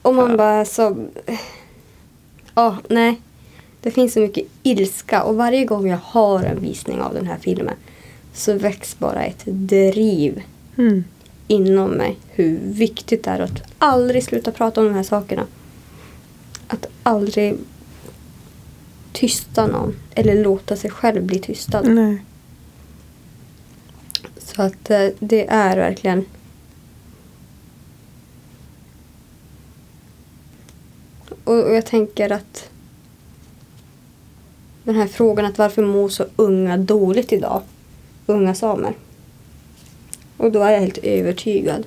Och 0.02 0.14
man 0.14 0.30
Ja. 0.30 0.36
bara 0.36 0.64
så... 0.64 1.06
Ja, 2.54 2.76
nej. 2.88 3.20
Det 3.82 3.90
finns 3.90 4.12
så 4.12 4.20
mycket 4.20 4.44
ilska 4.62 5.22
och 5.22 5.36
varje 5.36 5.64
gång 5.64 5.88
jag 5.90 5.98
har 6.02 6.42
en 6.42 6.60
visning 6.60 7.00
av 7.00 7.14
den 7.14 7.26
här 7.26 7.38
filmen 7.40 7.74
så 8.34 8.52
väcks 8.58 8.98
bara 8.98 9.24
ett 9.24 9.42
driv 9.46 10.42
Mm. 10.78 11.04
Inom 11.48 11.90
mig 11.90 12.18
hur 12.28 12.58
viktigt 12.62 13.24
det 13.24 13.30
är 13.30 13.40
att 13.40 13.62
aldrig 13.78 14.24
sluta 14.24 14.52
prata 14.52 14.80
om 14.80 14.86
de 14.86 14.94
här 14.94 15.02
sakerna. 15.02 15.46
Att 16.68 16.86
aldrig 17.02 17.56
tysta 19.12 19.66
någon 19.66 19.96
eller 20.14 20.42
låta 20.42 20.76
sig 20.76 20.90
själv 20.90 21.22
bli 21.22 21.38
tystad. 21.38 21.82
Nej. 21.82 22.24
Så 24.38 24.62
att 24.62 24.90
eh, 24.90 25.08
det 25.18 25.46
är 25.48 25.76
verkligen 25.76 26.24
och, 31.44 31.64
och 31.64 31.74
jag 31.74 31.86
tänker 31.86 32.32
att 32.32 32.70
den 34.84 34.94
här 34.94 35.06
frågan 35.06 35.44
att 35.44 35.58
varför 35.58 35.82
mår 35.82 36.08
så 36.08 36.26
unga 36.36 36.76
dåligt 36.76 37.32
idag? 37.32 37.62
Unga 38.26 38.54
samer. 38.54 38.94
Och 40.36 40.52
då 40.52 40.62
är 40.62 40.72
jag 40.72 40.80
helt 40.80 40.98
övertygad 40.98 41.86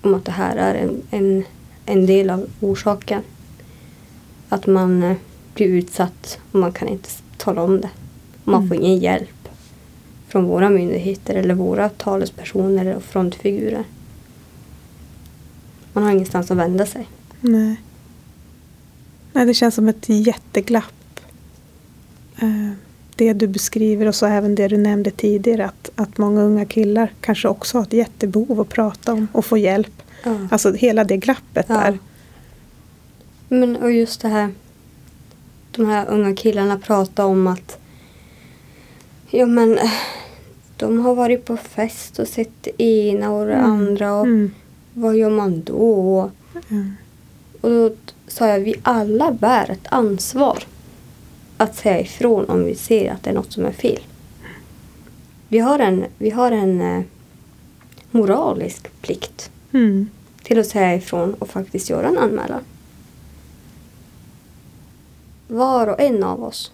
om 0.00 0.14
att 0.14 0.24
det 0.24 0.32
här 0.32 0.56
är 0.56 0.74
en, 0.74 1.02
en, 1.10 1.44
en 1.86 2.06
del 2.06 2.30
av 2.30 2.46
orsaken. 2.60 3.22
Att 4.48 4.66
man 4.66 5.02
eh, 5.02 5.16
blir 5.54 5.66
utsatt 5.68 6.38
och 6.52 6.58
man 6.60 6.72
kan 6.72 6.88
inte 6.88 7.08
tala 7.36 7.62
om 7.62 7.80
det. 7.80 7.90
Man 8.44 8.68
får 8.68 8.74
Mm. 8.76 8.86
ingen 8.86 8.98
hjälp 8.98 9.48
från 10.28 10.44
våra 10.44 10.70
myndigheter 10.70 11.34
eller 11.34 11.54
våra 11.54 11.88
talespersoner 11.88 12.96
och 12.96 13.02
frontfigurer. 13.02 13.84
Man 15.92 16.04
har 16.04 16.10
ingenstans 16.10 16.50
att 16.50 16.56
vända 16.56 16.86
sig. 16.86 17.08
Nej. 17.40 17.76
Nej, 19.32 19.46
det 19.46 19.54
känns 19.54 19.74
som 19.74 19.88
ett 19.88 20.08
jätteglapp. 20.08 21.20
Eh, 22.38 22.70
Det 23.18 23.32
du 23.32 23.46
beskriver 23.46 24.06
och 24.06 24.14
så 24.14 24.26
även 24.26 24.54
det 24.54 24.68
du 24.68 24.76
nämnde 24.76 25.10
tidigare 25.10 25.64
att, 25.64 25.90
att 25.94 26.18
många 26.18 26.42
unga 26.42 26.64
killar 26.64 27.12
kanske 27.20 27.48
också 27.48 27.78
har 27.78 27.82
ett 27.82 27.92
jättebehov 27.92 28.60
att 28.60 28.68
prata 28.68 29.12
om 29.12 29.28
och 29.32 29.44
få 29.44 29.58
hjälp. 29.58 30.02
Ja. 30.24 30.36
Alltså 30.50 30.72
hela 30.72 31.04
det 31.04 31.16
glappet 31.16 31.66
Ja. 31.68 31.74
där. 31.74 31.98
Men 33.48 33.76
och 33.76 33.92
just 33.92 34.20
det 34.20 34.28
här. 34.28 34.50
De 35.70 35.86
här 35.86 36.06
unga 36.08 36.36
killarna 36.36 36.78
pratar 36.78 37.24
om 37.24 37.46
att 37.46 37.78
ja 39.30 39.46
men 39.46 39.78
de 40.76 40.98
har 41.00 41.14
varit 41.14 41.44
på 41.44 41.56
fest 41.56 42.18
och 42.18 42.28
sett 42.28 42.50
det 42.60 42.82
ena 42.82 43.30
och 43.30 43.46
det 43.46 43.52
Mm. 43.54 43.70
andra 43.70 44.14
och 44.14 44.26
Mm. 44.26 44.50
vad 44.94 45.16
gör 45.16 45.30
man 45.30 45.62
då? 45.62 46.30
Mm. 46.70 46.92
Och 47.60 47.70
då 47.70 47.90
sa 48.26 48.46
jag 48.48 48.60
vi 48.60 48.74
alla 48.82 49.32
bär 49.32 49.70
ett 49.70 49.86
ansvar 49.90 50.58
att 51.58 51.76
säga 51.76 52.00
ifrån 52.00 52.44
om 52.44 52.64
vi 52.64 52.74
ser 52.74 53.12
att 53.12 53.22
det 53.22 53.30
är 53.30 53.34
något 53.34 53.52
som 53.52 53.66
är 53.66 53.72
fel. 53.72 54.00
Vi 55.48 55.58
har 55.58 55.78
en, 55.78 56.04
vi 56.18 56.30
har 56.30 56.52
en 56.52 56.80
eh, 56.80 57.02
moralisk 58.10 59.00
plikt 59.00 59.50
Mm. 59.72 60.08
till 60.42 60.58
att 60.58 60.66
säga 60.66 60.94
ifrån 60.94 61.34
och 61.34 61.48
faktiskt 61.48 61.90
göra 61.90 62.08
en 62.08 62.18
anmälan. 62.18 62.60
Var 65.48 65.86
och 65.86 66.00
en 66.00 66.22
av 66.24 66.44
oss. 66.44 66.72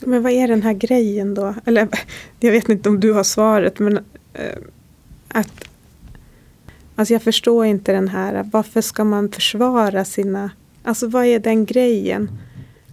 Men 0.00 0.22
vad 0.22 0.32
är 0.32 0.48
den 0.48 0.62
här 0.62 0.72
grejen 0.72 1.34
då? 1.34 1.54
Eller 1.64 1.88
jag 2.40 2.52
vet 2.52 2.68
inte 2.68 2.88
om 2.88 3.00
du 3.00 3.12
har 3.12 3.24
svaret 3.24 3.78
men 3.78 3.96
eh, 4.32 4.58
att 5.28 5.64
Alltså 6.94 7.14
jag 7.14 7.22
förstår 7.22 7.66
inte 7.66 7.92
den 7.92 8.08
här, 8.08 8.48
varför 8.52 8.80
ska 8.80 9.04
man 9.04 9.28
försvara 9.30 10.04
sina, 10.04 10.50
alltså 10.88 11.06
vad 11.06 11.24
är 11.24 11.38
den 11.38 11.64
grejen? 11.64 12.30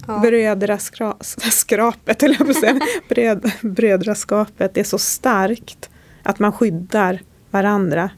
Ja. 0.06 0.18
Brödraskrapet, 0.18 2.22
eller 2.22 2.36
jag 2.38 2.46
på 2.46 2.50
att 2.50 2.60
säga. 2.60 2.80
Bröd, 3.08 3.52
brödraskapet 3.60 4.76
är 4.76 4.84
så 4.84 4.98
starkt 4.98 5.90
att 6.22 6.38
man 6.38 6.52
skyddar 6.52 7.20
varandra. 7.50 8.10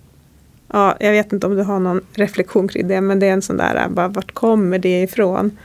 Ja, 0.72 0.96
jag 1.00 1.12
vet 1.12 1.32
inte 1.32 1.46
om 1.46 1.56
du 1.56 1.62
har 1.62 1.78
någon 1.78 2.00
reflektion 2.12 2.68
kring 2.68 2.88
det, 2.88 3.00
men 3.00 3.18
det 3.18 3.26
är 3.26 3.32
en 3.32 3.42
sån 3.42 3.56
där, 3.56 3.88
bara, 3.88 4.08
vart 4.08 4.34
kommer 4.34 4.78
det 4.78 5.02
ifrån? 5.02 5.58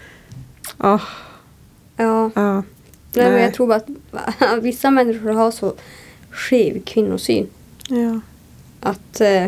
Ja, 0.78 1.02
ja. 1.97 2.32
ja. 2.36 2.63
Nej, 3.15 3.32
men 3.32 3.41
jag 3.41 3.54
tror 3.54 3.67
bara 3.67 3.82
att 4.12 4.58
vissa 4.63 4.91
människor 4.91 5.32
har 5.32 5.52
så 5.52 5.73
skev 6.32 6.84
kvinnosyn. 6.86 7.47
ja. 7.88 8.19
Att, 8.80 9.21
eh, 9.21 9.47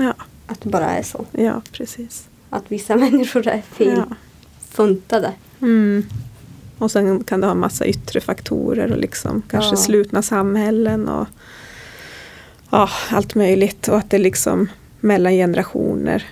Ja, 0.00 0.14
att 0.48 0.60
det 0.60 0.68
bara 0.68 0.90
är 0.90 1.02
så. 1.02 1.24
ja 1.32 1.62
precis. 1.72 2.28
Att 2.50 2.64
vissa 2.68 2.96
människor 3.04 3.46
är 3.48 3.62
fel 3.62 4.02
Ja. 4.08 4.16
Mm. 5.60 6.04
Och 6.78 6.90
sen 6.90 7.24
kan 7.24 7.40
det 7.40 7.46
ha 7.46 7.54
massa 7.54 7.86
yttre 7.86 8.20
faktorer 8.20 8.92
och 8.92 8.98
liksom 8.98 9.42
kanske 9.50 9.70
Ja. 9.72 9.76
slutna 9.76 10.22
samhällen 10.22 11.08
och 11.08 11.26
ja, 12.70 12.88
allt 13.10 13.34
möjligt. 13.34 13.88
Och 13.88 13.98
att 13.98 14.10
det 14.10 14.18
liksom 14.18 14.68
mellan 15.00 15.32
generationer 15.32 16.26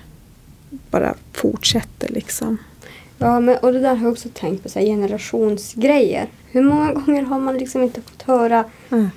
bara 0.91 1.15
fortsätter 1.33 2.09
liksom. 2.09 2.59
Ja, 3.19 3.41
men, 3.41 3.57
och 3.59 3.73
det 3.73 3.81
där 3.81 3.95
har 3.95 4.05
jag 4.05 4.13
också 4.13 4.29
tänkt 4.35 4.63
på, 4.63 4.69
så 4.69 4.79
här, 4.79 4.87
generationsgrejer. 4.87 6.29
Hur 6.51 6.63
många 6.63 6.93
gånger 6.93 7.23
har 7.23 7.39
man 7.39 7.59
liksom 7.59 7.83
inte 7.83 8.01
fått 8.03 8.23
höra 8.23 8.65
Mm. 8.91 9.11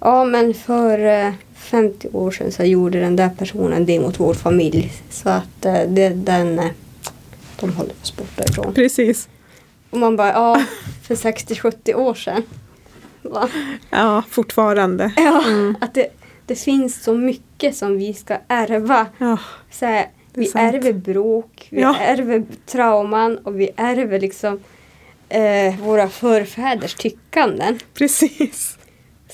Ja, 0.00 0.24
men 0.24 0.54
för 0.54 0.98
eh, 0.98 1.32
50 1.68 2.08
år 2.12 2.30
sedan 2.30 2.52
så 2.52 2.64
gjorde 2.64 3.00
den 3.00 3.16
där 3.16 3.28
personen 3.38 3.86
det 3.86 4.00
mot 4.00 4.20
vår 4.20 4.34
familj. 4.34 4.92
Så 5.10 5.28
att 5.28 5.64
eh, 5.64 5.82
det, 5.88 6.08
den, 6.08 6.58
eh, 6.58 6.66
de 7.60 7.72
håller 7.72 7.92
oss 8.02 8.16
borta 8.16 8.44
ifrån. 8.44 8.74
Precis. 8.74 9.28
Och 9.90 9.98
man 9.98 10.16
bara, 10.16 10.28
ja, 10.32 10.62
för 11.06 11.14
60-70 11.14 11.94
år 11.94 12.14
sedan. 12.14 12.42
Va? 13.22 13.48
Ja, 13.90 14.22
fortfarande. 14.30 15.12
Ja, 15.16 15.44
Mm. 15.46 15.76
att 15.80 15.94
det, 15.94 16.06
det 16.46 16.54
finns 16.54 17.02
så 17.02 17.14
mycket 17.14 17.76
som 17.76 17.98
vi 17.98 18.14
ska 18.14 18.36
ärva. 18.48 19.06
Ja, 19.18 19.38
Så 19.70 19.86
här, 19.86 20.06
vi 20.34 20.46
sant. 20.46 20.74
ärver 20.74 20.92
bråk, 20.92 21.68
vi 21.70 21.80
Ja. 21.80 21.96
ärver 22.00 22.42
trauman 22.66 23.38
och 23.38 23.60
vi 23.60 23.70
ärver 23.76 24.20
liksom 24.20 24.60
eh, 25.28 25.80
våra 25.80 26.08
förfäders 26.08 26.94
tyckanden. 26.94 27.78
precis. 27.94 28.77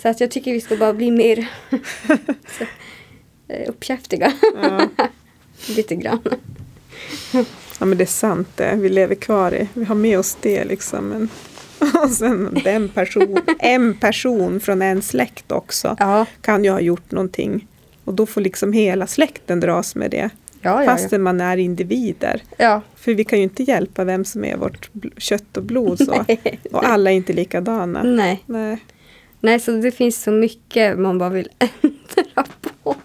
Så 0.05 0.09
att 0.11 0.20
jag 0.20 0.30
tycker 0.30 0.52
vi 0.52 0.61
ska 0.61 0.76
bara 0.76 0.92
bli 0.92 1.11
mer 1.11 1.48
så, 2.59 2.64
eh, 3.48 3.68
uppkäftiga. 3.68 4.32
Ja. 4.62 4.88
Lite 5.76 5.94
grann. 5.94 6.20
ja, 7.78 7.86
men 7.86 7.98
det 7.98 8.05
är 8.05 8.07
sant 8.07 8.48
det. 8.57 8.74
Vi 8.76 8.88
lever 8.88 9.14
kvar 9.14 9.55
i, 9.55 9.68
vi 9.74 9.84
har 9.84 9.94
med 9.94 10.18
oss 10.18 10.36
det 10.40 10.64
liksom. 10.64 11.09
Men 11.09 11.28
Och 12.02 12.11
sen 12.11 12.61
den 12.64 12.88
person, 12.88 13.38
en 13.59 13.94
person 13.94 14.61
från 14.61 14.82
en 14.82 15.02
släkt 15.02 15.52
också 15.52 15.96
Ja, 15.98 16.26
kan 16.40 16.64
ju 16.64 16.70
ha 16.70 16.80
gjort 16.80 17.11
någonting. 17.11 17.66
Och 18.05 18.14
då 18.14 18.26
får 18.26 18.40
liksom 18.40 18.72
hela 18.72 19.07
släkten 19.07 19.61
dras 19.61 19.94
med 19.94 20.11
det. 20.11 20.30
ja, 20.61 20.84
ja. 20.84 20.90
Fastän 20.90 21.22
man 21.22 21.40
är 21.40 21.57
individer. 21.57 22.42
ja. 22.57 22.80
För 22.96 23.14
vi 23.14 23.24
kan 23.24 23.38
ju 23.38 23.42
inte 23.44 23.62
hjälpa 23.62 24.05
vem 24.05 24.24
som 24.24 24.44
är 24.44 24.57
vårt 24.57 24.90
kött 25.16 25.57
och 25.57 25.62
blod. 25.62 25.98
Så. 25.98 26.24
Och 26.72 26.84
alla 26.84 27.11
är 27.11 27.14
inte 27.14 27.32
likadana. 27.32 28.02
Nej. 28.02 28.42
Nej. 28.46 28.78
Nej, 29.45 29.61
så 29.61 29.70
det 29.70 29.90
finns 29.90 30.22
så 30.22 30.30
mycket 30.30 30.99
man 30.99 31.18
bara 31.18 31.28
vill 31.30 31.49
ändra 31.59 32.45
på. 32.82 32.97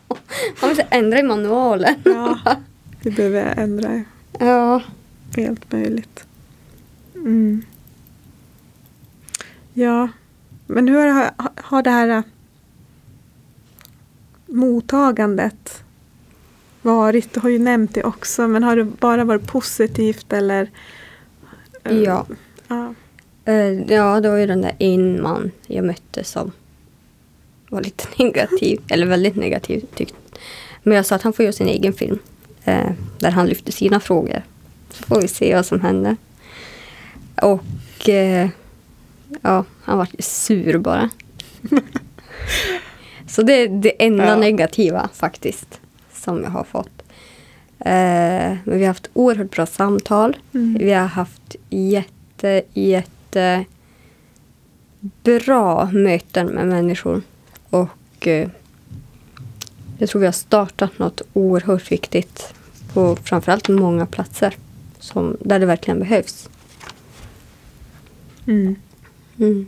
Man 0.61 0.69
vill 0.69 0.83
ändra 0.89 1.19
i 1.19 1.23
manualen. 1.23 1.95
Ja, 2.05 2.39
vi 3.03 3.11
behöver 3.11 3.53
ändra 3.57 4.03
Ja. 4.39 4.81
helt 5.35 5.71
möjligt. 5.71 6.25
Mm. 7.15 7.61
Ja, 9.73 10.07
men 10.67 10.87
hur 10.87 11.07
har, 11.07 11.31
har 11.55 11.81
det 11.83 11.89
här 11.89 12.07
äh, 12.09 12.21
mottagandet 14.47 15.83
varit? 16.81 17.33
Du 17.33 17.39
har 17.39 17.49
ju 17.49 17.59
nämnt 17.59 17.93
det 17.95 18.03
också, 18.03 18.47
men 18.47 18.63
har 18.63 18.75
det 18.75 18.83
bara 18.83 19.23
varit 19.23 19.47
positivt 19.47 20.33
eller? 20.33 20.69
eh, 21.83 21.97
Ja. 21.97 22.25
ja. 22.67 22.93
Eh, 23.49 23.93
Ja, 23.95 24.19
det 24.21 24.29
var 24.29 24.37
ju 24.37 24.45
den 24.47 24.61
där 24.61 24.75
en 24.79 25.21
man 25.21 25.51
jag 25.67 25.85
mötte 25.85 26.23
som 26.23 26.51
var 27.69 27.81
lite 27.81 28.05
negativ, 28.23 28.81
eller 28.89 29.05
väldigt 29.05 29.35
negativ 29.35 29.85
tyckte. 29.95 30.15
Men 30.83 30.95
jag 30.95 31.05
sa 31.05 31.15
att 31.15 31.21
han 31.21 31.33
får 31.33 31.43
göra 31.45 31.53
sin 31.53 31.67
egen 31.67 31.93
film. 31.93 32.19
Eh, 32.63 32.91
där 33.19 33.31
han 33.31 33.47
lyfter 33.47 33.71
sina 33.71 33.99
frågor. 33.99 34.41
Så 34.89 35.03
får 35.03 35.21
vi 35.21 35.27
se 35.27 35.55
vad 35.55 35.65
som 35.65 35.81
händer. 35.81 36.15
Och 37.41 38.09
eh, 38.09 38.49
ja, 39.41 39.65
han 39.83 39.97
var 39.97 40.07
sur 40.19 40.77
bara. 40.77 41.09
Så 43.27 43.41
det 43.41 43.53
är 43.53 43.67
det 43.67 44.05
enda 44.05 44.25
Ja. 44.25 44.35
negativa 44.35 45.09
faktiskt 45.13 45.79
som 46.13 46.43
jag 46.43 46.49
har 46.49 46.63
fått. 46.63 47.01
Eh, 47.79 48.57
men 48.63 48.77
vi 48.77 48.79
har 48.79 48.87
haft 48.87 49.09
oerhört 49.13 49.51
bra 49.51 49.65
samtal. 49.65 50.37
Mm. 50.53 50.77
Vi 50.79 50.91
har 50.93 51.05
haft 51.05 51.55
jätte, 51.69 52.61
jätte 52.73 53.09
bra 55.23 55.89
möten 55.91 56.47
med 56.47 56.67
människor. 56.67 57.21
Och 57.69 58.27
eh, 58.27 58.49
jag 59.97 60.09
tror 60.09 60.19
vi 60.19 60.25
har 60.27 60.33
startat 60.33 60.99
något 60.99 61.21
oerhört 61.33 61.91
viktigt 61.91 62.53
på 62.93 63.15
framförallt 63.15 63.69
många 63.69 64.05
platser 64.05 64.57
som, 64.99 65.37
där 65.39 65.59
det 65.59 65.65
verkligen 65.65 65.99
behövs. 65.99 66.49
Mm. 68.47 68.75
Mm. 69.39 69.67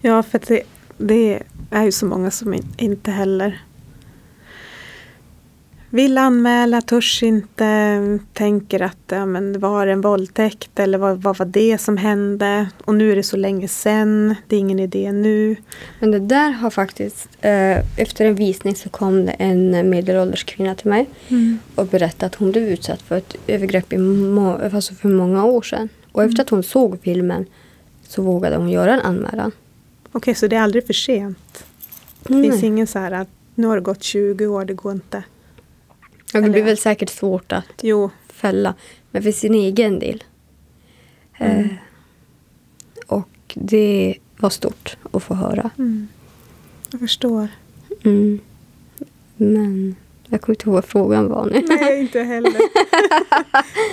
Ja, 0.00 0.22
för 0.22 0.40
det, 0.46 0.62
det 0.98 1.42
är 1.70 1.84
ju 1.84 1.92
så 1.92 2.06
många 2.06 2.30
som 2.30 2.54
in, 2.54 2.74
inte 2.76 3.10
heller 3.10 3.62
vill 5.92 6.18
anmäla, 6.18 6.80
törs 6.80 7.22
inte, 7.22 8.18
tänker 8.32 8.82
att 8.82 8.96
ja, 9.08 9.26
men 9.26 9.52
det 9.52 9.58
var 9.58 9.86
en 9.86 10.00
våldtäkt 10.00 10.78
eller 10.78 10.98
vad, 10.98 11.22
vad 11.22 11.38
var 11.38 11.46
det 11.46 11.78
som 11.78 11.96
hände? 11.96 12.68
Och 12.84 12.94
nu 12.94 13.12
är 13.12 13.16
det 13.16 13.22
så 13.22 13.36
länge 13.36 13.68
sen, 13.68 14.34
det 14.48 14.56
är 14.56 14.60
ingen 14.60 14.78
idé 14.78 15.12
nu. 15.12 15.56
Men 16.00 16.10
det 16.10 16.18
där 16.18 16.50
har 16.50 16.70
faktiskt, 16.70 17.28
eh, 17.40 17.78
efter 18.00 18.24
en 18.24 18.34
visning 18.34 18.76
så 18.76 18.88
kom 18.88 19.26
det 19.26 19.32
en 19.32 19.90
medelålders 19.90 20.44
kvinna 20.44 20.74
till 20.74 20.88
mig 20.90 21.08
och 21.74 21.86
berättade 21.86 22.26
att 22.26 22.34
hon 22.34 22.50
blev 22.52 22.64
utsatt 22.64 23.02
för 23.02 23.16
ett 23.16 23.36
övergrepp 23.46 23.92
i 23.92 23.98
må- 23.98 24.60
alltså 24.74 24.94
för 24.94 25.08
många 25.08 25.44
år 25.44 25.62
sedan. 25.62 25.88
Och 26.12 26.24
efter 26.24 26.42
att 26.42 26.50
hon 26.50 26.62
såg 26.62 26.98
filmen 27.02 27.46
så 28.08 28.22
vågade 28.22 28.56
hon 28.56 28.70
göra 28.70 28.94
en 28.94 29.00
anmälan. 29.00 29.52
Okej, 30.12 30.34
så 30.34 30.46
det 30.46 30.56
är 30.56 30.60
aldrig 30.60 30.86
för 30.86 30.92
sent? 30.94 31.64
Det 32.22 32.34
Nej. 32.34 32.50
finns 32.50 32.62
ingen 32.62 32.86
så 32.86 32.98
här 32.98 33.12
att 33.12 33.28
nu 33.54 33.66
har 33.66 33.76
det 33.76 33.82
gått 33.82 34.02
20 34.02 34.46
år, 34.46 34.64
det 34.64 34.74
går 34.74 34.92
inte. 34.92 35.22
Ja, 36.32 36.40
det 36.40 36.50
blir 36.50 36.62
väl 36.62 36.76
säkert 36.76 37.10
svårt 37.10 37.52
att 37.52 37.64
Jo, 37.82 38.10
fälla, 38.28 38.74
men 39.10 39.22
för 39.22 39.32
sin 39.32 39.54
egen 39.54 39.98
del. 39.98 40.24
Mm. 41.38 41.58
Eh, 41.58 41.66
och 43.06 43.28
det 43.54 44.14
var 44.36 44.50
stort 44.50 44.96
att 45.12 45.22
få 45.22 45.34
höra. 45.34 45.70
mm. 45.78 46.08
jag 46.90 47.00
förstår. 47.00 47.48
Mm. 48.04 48.40
Men 49.36 49.96
jag 50.28 50.40
kommer 50.40 50.56
inte 50.56 50.64
ihåg 50.66 50.74
vad 50.74 50.84
frågan 50.84 51.28
var 51.28 51.46
nu. 51.46 51.64
Nej, 51.68 52.00
inte 52.00 52.22
heller. 52.22 52.60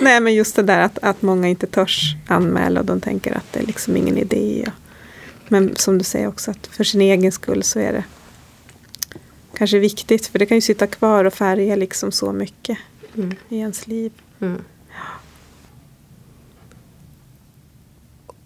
Nej, 0.00 0.20
men 0.20 0.34
just 0.34 0.56
det 0.56 0.62
där 0.62 0.80
att, 0.80 0.98
att 1.02 1.22
många 1.22 1.48
inte 1.48 1.66
törs 1.66 2.14
anmäla 2.26 2.80
och 2.80 2.86
de 2.86 3.00
tänker 3.00 3.36
att 3.36 3.52
det 3.52 3.60
är 3.60 3.66
liksom 3.66 3.96
ingen 3.96 4.18
idé. 4.18 4.70
Men 5.48 5.76
som 5.76 5.98
du 5.98 6.04
säger 6.04 6.28
också 6.28 6.50
att 6.50 6.66
för 6.66 6.84
sin 6.84 7.00
egen 7.00 7.32
skull 7.32 7.62
så 7.62 7.78
är 7.78 7.92
det 7.92 8.04
kanske 9.60 9.78
viktigt 9.78 10.26
för 10.26 10.38
det 10.38 10.46
kan 10.46 10.56
ju 10.56 10.60
sitta 10.60 10.86
kvar 10.86 11.24
och 11.24 11.34
färga 11.34 11.76
liksom 11.76 12.12
så 12.12 12.32
mycket 12.32 12.78
Mm. 13.16 13.34
i 13.48 13.56
ens 13.58 13.86
liv. 13.86 14.12
Mm. 14.40 14.62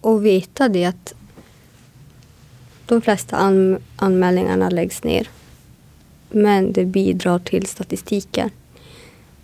Och 0.01 0.25
veta 0.25 0.69
det 0.69 0.85
att 0.85 1.13
de 2.85 3.01
flesta 3.01 3.35
an- 3.35 3.77
anmälningarna 3.95 4.69
läggs 4.69 5.03
ner. 5.03 5.29
Men 6.29 6.71
det 6.73 6.85
bidrar 6.85 7.39
till 7.39 7.65
statistiken. 7.65 8.49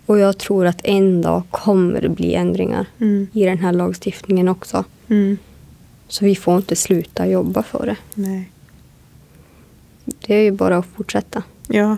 Och 0.06 0.18
jag 0.18 0.38
tror 0.38 0.66
att 0.66 0.80
en 0.84 1.22
dag 1.22 1.42
kommer 1.50 2.00
det 2.00 2.08
bli 2.08 2.34
ändringar 2.34 2.86
Mm. 3.00 3.26
i 3.32 3.44
den 3.44 3.58
här 3.58 3.72
lagstiftningen 3.72 4.48
också. 4.48 4.84
Mm. 5.08 5.38
Så 6.08 6.24
vi 6.24 6.36
får 6.36 6.56
inte 6.56 6.76
sluta 6.76 7.26
jobba 7.26 7.62
för 7.62 7.86
det. 7.86 7.96
Nej. 8.14 8.50
Det 10.04 10.34
är 10.34 10.42
ju 10.42 10.50
bara 10.50 10.76
att 10.76 10.86
fortsätta. 10.86 11.42
Ja, 11.68 11.96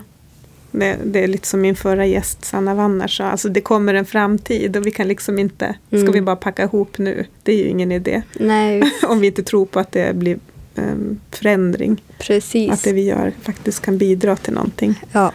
det, 0.71 0.97
det 1.05 1.23
är 1.23 1.27
lite 1.27 1.47
som 1.47 1.61
min 1.61 1.75
förra 1.75 2.05
gäst 2.05 2.45
Sanna 2.45 2.73
Wanner 2.75 3.07
sa. 3.07 3.23
Alltså 3.23 3.49
det 3.49 3.61
kommer 3.61 3.93
en 3.93 4.05
framtid 4.05 4.77
och 4.77 4.85
vi 4.87 4.91
kan 4.91 5.07
liksom 5.07 5.39
inte, 5.39 5.75
ska 5.87 5.97
Mm. 5.97 6.11
vi 6.11 6.21
bara 6.21 6.35
packa 6.35 6.63
ihop 6.63 6.97
nu? 6.97 7.25
Det 7.43 7.51
är 7.53 7.57
ju 7.57 7.67
ingen 7.67 7.91
idé. 7.91 8.21
Om 9.07 9.19
vi 9.19 9.27
inte 9.27 9.43
tror 9.43 9.65
på 9.65 9.79
att 9.79 9.91
det 9.91 10.15
blir 10.15 10.39
em, 10.75 11.19
förändring. 11.31 12.01
precis. 12.19 12.71
Att 12.71 12.83
det 12.83 12.93
vi 12.93 13.01
gör 13.01 13.33
faktiskt 13.41 13.81
kan 13.81 13.97
bidra 13.97 14.35
till 14.35 14.53
någonting. 14.53 15.01
Ja, 15.11 15.31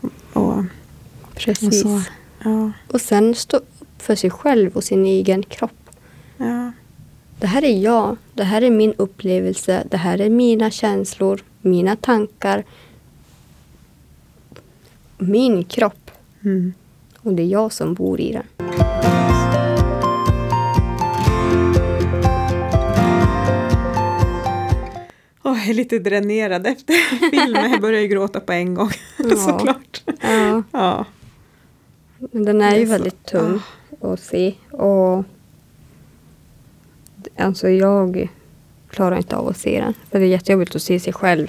Och, 0.00 0.10
och 0.32 0.64
precis. 1.34 1.80
så. 1.82 2.02
Ja, 2.44 2.72
Och 2.88 3.00
sen 3.00 3.34
stå 3.34 3.56
upp 3.56 3.68
för 3.98 4.14
sig 4.14 4.30
själv 4.30 4.76
och 4.76 4.84
sin 4.84 5.06
egen 5.06 5.42
kropp. 5.42 5.90
ja, 6.36 6.72
Det 7.38 7.46
här 7.46 7.64
är 7.64 7.78
jag. 7.82 8.16
Det 8.34 8.44
här 8.44 8.62
är 8.62 8.70
min 8.70 8.94
upplevelse. 8.96 9.84
Det 9.90 9.96
här 9.96 10.20
är 10.20 10.30
mina 10.30 10.70
känslor, 10.70 11.40
mina 11.60 11.96
tankar. 11.96 12.64
Min 15.20 15.64
kropp. 15.64 16.10
mm. 16.44 16.72
Och 17.22 17.32
det 17.34 17.42
är 17.42 17.46
jag 17.46 17.72
som 17.72 17.94
bor 17.94 18.20
i 18.20 18.32
den. 18.32 18.70
Åh, 25.42 25.58
jag 25.58 25.68
är 25.68 25.74
lite 25.74 25.98
dränerad 25.98 26.66
efter 26.66 26.94
filmen. 27.30 27.70
Jag 27.70 27.80
börjar 27.80 28.00
ju 28.00 28.08
gråta 28.08 28.40
på 28.40 28.52
en 28.52 28.74
gång. 28.74 28.90
Ja. 29.18 29.36
Såklart. 29.36 30.02
Ja, 30.20 30.62
Ja. 30.72 31.04
den 32.18 32.60
är 32.60 32.76
ju 32.76 32.84
väldigt 32.84 33.24
tung 33.26 33.60
att 34.00 34.20
se. 34.20 34.54
Och 34.70 35.24
alltså 37.36 37.68
jag 37.68 38.28
klarar 38.90 39.16
inte 39.16 39.36
av 39.36 39.48
att 39.48 39.56
se 39.56 39.80
den. 39.80 39.94
För 40.10 40.18
det 40.18 40.24
är 40.24 40.28
jättejobbigt 40.28 40.76
att 40.76 40.82
se 40.82 41.00
sig 41.00 41.12
själv 41.12 41.46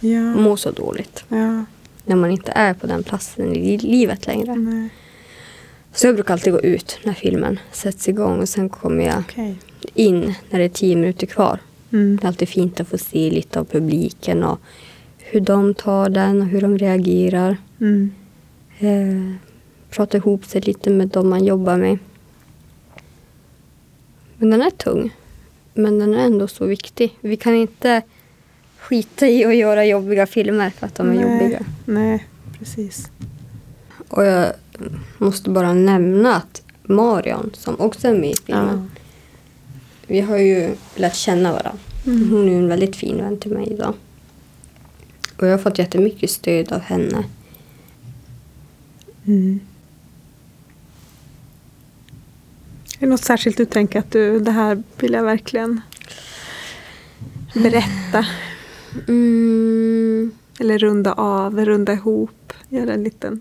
Ja. 0.00 0.20
må 0.20 0.56
så 0.56 0.70
dåligt. 0.70 1.24
ja. 1.28 1.64
När 2.04 2.16
man 2.16 2.30
inte 2.30 2.52
är 2.52 2.74
på 2.74 2.86
den 2.86 3.02
platsen 3.02 3.56
i 3.56 3.78
livet 3.78 4.26
längre. 4.26 4.54
Nej. 4.54 4.88
Så 5.92 6.06
jag 6.06 6.14
brukar 6.14 6.34
alltid 6.34 6.52
gå 6.52 6.60
ut 6.60 6.98
när 7.02 7.12
filmen 7.12 7.58
sätts 7.72 8.08
igång 8.08 8.40
och 8.40 8.48
sen 8.48 8.68
kommer 8.68 9.04
jag 9.04 9.18
Okej. 9.18 9.56
in 9.94 10.34
när 10.50 10.58
det 10.58 10.64
är 10.64 10.68
tio 10.68 10.96
minuter 10.96 11.26
kvar. 11.26 11.58
Mm. 11.92 12.16
Det 12.16 12.24
är 12.24 12.28
alltid 12.28 12.48
fint 12.48 12.80
att 12.80 12.88
få 12.88 12.98
se 12.98 13.30
lite 13.30 13.60
av 13.60 13.64
publiken 13.64 14.44
och 14.44 14.60
hur 15.18 15.40
de 15.40 15.74
tar 15.74 16.08
den 16.08 16.42
och 16.42 16.48
hur 16.48 16.60
de 16.60 16.78
reagerar. 16.78 17.56
Mm. 17.80 18.12
Eh, 18.78 19.36
prata 19.90 20.16
ihop 20.16 20.44
sig 20.44 20.60
lite 20.60 20.90
med 20.90 21.08
de 21.08 21.28
man 21.28 21.44
jobbar 21.44 21.76
med. 21.76 21.98
Men 24.36 24.50
den 24.50 24.62
är 24.62 24.70
tung. 24.70 25.10
Men 25.74 25.98
den 25.98 26.14
är 26.14 26.24
ändå 26.24 26.48
så 26.48 26.66
viktig. 26.66 27.18
Vi 27.20 27.36
kan 27.36 27.54
inte 27.54 28.02
skita 28.84 29.26
i 29.26 29.44
att 29.44 29.56
göra 29.56 29.84
jobbiga 29.84 30.26
filmer 30.26 30.70
för 30.70 30.86
att 30.86 30.94
de 30.94 31.10
är 31.10 31.14
Nej. 31.14 31.22
jobbiga. 31.22 31.60
Nej, 31.84 32.26
precis. 32.58 33.10
Och 34.08 34.24
jag 34.24 34.52
måste 35.18 35.50
bara 35.50 35.72
nämna 35.72 36.36
att 36.36 36.62
Marion, 36.82 37.50
som 37.54 37.80
också 37.80 38.08
är 38.08 38.14
med 38.14 38.30
i 38.30 38.36
filmen, 38.46 38.90
vi 40.06 40.20
har 40.20 40.36
ju 40.36 40.74
lärt 40.96 41.14
känna 41.14 41.52
varandra. 41.52 41.78
Mm. 42.06 42.30
Hon 42.30 42.48
är 42.48 42.58
en 42.58 42.68
väldigt 42.68 42.96
fin 42.96 43.16
vän 43.16 43.38
till 43.40 43.50
mig 43.50 43.72
idag. 43.72 43.94
Och 45.36 45.46
jag 45.46 45.50
har 45.50 45.58
fått 45.58 45.78
jättemycket 45.78 46.30
stöd 46.30 46.72
av 46.72 46.80
henne. 46.80 47.24
Mm. 49.26 49.60
Är 52.98 53.00
det 53.00 53.06
något 53.06 53.24
särskilt 53.24 53.56
du 53.56 53.64
tänker 53.64 53.98
att 53.98 54.12
du, 54.12 54.40
det 54.40 54.50
här 54.50 54.82
vill 54.98 55.12
jag 55.12 55.24
verkligen 55.24 55.80
Berätta. 57.54 58.26
Mm, 59.08 60.30
Eller 60.60 60.78
runda 60.78 61.12
av, 61.12 61.64
runda 61.64 61.92
ihop. 61.92 62.52
Göra 62.68 62.92
en 62.92 63.04
liten... 63.04 63.40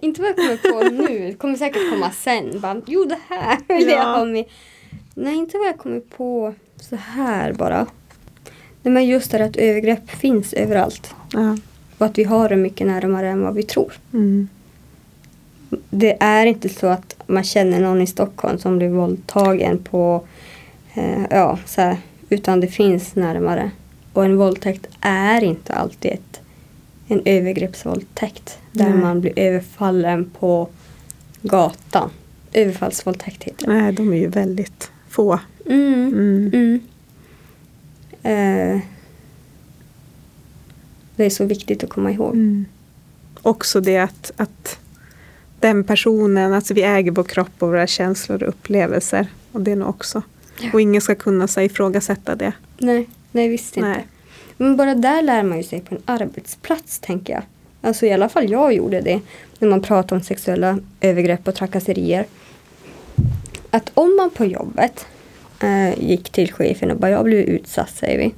inte 0.00 0.20
vad 0.22 0.30
jag 0.30 0.36
kommer 0.36 0.56
på 0.90 0.90
nu. 1.08 1.18
Det 1.28 1.34
kommer 1.34 1.56
säkert 1.56 1.90
komma 1.90 2.10
sen. 2.10 2.60
Bara, 2.60 2.80
jo, 2.86 3.04
det 3.04 3.18
här 3.28 3.58
vill 3.78 3.88
jag 3.88 3.98
Ja. 3.98 4.16
ha 4.18 4.24
med. 4.24 4.44
Nej, 5.14 5.34
inte 5.34 5.58
vad 5.58 5.66
jag 5.66 5.78
kommer 5.78 6.00
på 6.00 6.54
så 6.80 6.96
här 6.96 7.52
bara. 7.52 7.86
Nej, 8.82 8.92
men 8.94 9.06
just 9.06 9.30
det 9.30 9.44
att 9.44 9.56
övergrepp 9.56 10.10
finns 10.10 10.52
överallt. 10.52 11.14
Ja. 11.32 11.56
Och 11.98 12.06
att 12.06 12.18
vi 12.18 12.24
har 12.24 12.48
det 12.48 12.56
mycket 12.56 12.86
närmare 12.86 13.28
än 13.28 13.40
vad 13.42 13.54
vi 13.54 13.62
tror. 13.62 13.92
Mm. 14.12 14.48
Det 15.90 16.16
är 16.20 16.46
inte 16.46 16.68
så 16.68 16.86
att 16.86 17.16
man 17.26 17.44
känner 17.44 17.80
någon 17.80 18.02
i 18.02 18.06
Stockholm 18.06 18.58
som 18.58 18.78
blir 18.78 18.88
våldtagen 18.88 19.78
på, 19.78 20.26
eh, 20.94 21.22
ja, 21.30 21.58
så 21.66 21.80
här, 21.80 21.96
utan 22.28 22.60
det 22.60 22.66
finns 22.68 23.14
närmare. 23.14 23.70
Och 24.16 24.24
en 24.24 24.36
våldtäkt 24.36 24.86
är 25.00 25.44
inte 25.44 25.72
alltid 25.72 26.12
ett, 26.12 26.40
en 27.08 27.22
övergreppsvåldtäkt. 27.24 28.58
Där 28.72 28.90
Nej. 28.90 28.98
man 28.98 29.20
blir 29.20 29.38
överfallen 29.38 30.30
på 30.38 30.68
gatan. 31.42 32.10
Överfallsvåldtäkt 32.52 33.44
heter 33.44 33.66
det. 33.66 33.72
Nej, 33.72 33.92
de 33.92 34.12
är 34.12 34.16
ju 34.16 34.28
väldigt 34.28 34.90
få. 35.08 35.40
Mm. 35.66 36.08
Mm. 36.08 36.50
Mm. 36.52 36.80
Eh, 38.22 38.80
det 41.16 41.24
är 41.24 41.30
så 41.30 41.44
viktigt 41.44 41.84
att 41.84 41.90
komma 41.90 42.10
ihåg. 42.10 42.34
Mm. 42.34 42.66
Också 43.42 43.80
det 43.80 43.98
att, 43.98 44.32
att 44.36 44.78
den 45.60 45.84
personen, 45.84 46.52
alltså 46.52 46.74
vi 46.74 46.82
äger 46.82 47.10
vår 47.10 47.24
kropp 47.24 47.52
och 47.58 47.68
våra 47.68 47.86
känslor 47.86 48.42
och 48.42 48.48
upplevelser. 48.48 49.26
Och 49.52 49.60
det 49.60 49.72
är 49.72 49.76
nog 49.76 49.88
också. 49.88 50.22
Ja. 50.60 50.70
Och 50.72 50.80
ingen 50.80 51.00
ska 51.00 51.14
kunna 51.14 51.48
ifrågasätta 51.56 52.34
det. 52.34 52.52
Nej, 52.78 53.08
nej 53.36 53.48
visst 53.48 53.76
inte. 53.76 53.88
Nej. 53.88 54.06
Men 54.56 54.76
bara 54.76 54.94
där 54.94 55.22
lär 55.22 55.42
man 55.42 55.56
ju 55.56 55.62
sig 55.62 55.80
på 55.80 55.94
en 55.94 56.02
arbetsplats 56.04 56.98
tänker 56.98 57.32
jag. 57.32 57.42
Alltså 57.80 58.06
i 58.06 58.12
alla 58.12 58.28
fall 58.28 58.50
jag 58.50 58.72
gjorde 58.72 59.00
det. 59.00 59.20
När 59.58 59.68
man 59.68 59.82
pratar 59.82 60.16
om 60.16 60.22
sexuella 60.22 60.78
övergrepp 61.00 61.48
och 61.48 61.54
trakasserier. 61.54 62.24
Att 63.70 63.90
om 63.94 64.16
man 64.16 64.30
på 64.30 64.44
jobbet 64.44 65.06
eh, 65.62 65.98
gick 66.02 66.30
till 66.30 66.52
chefen 66.52 66.90
och 66.90 66.96
bara 66.96 67.10
jag 67.10 67.24
blev 67.24 67.40
utsatt 67.40 67.90
säger 67.90 68.18
vi. 68.18 68.34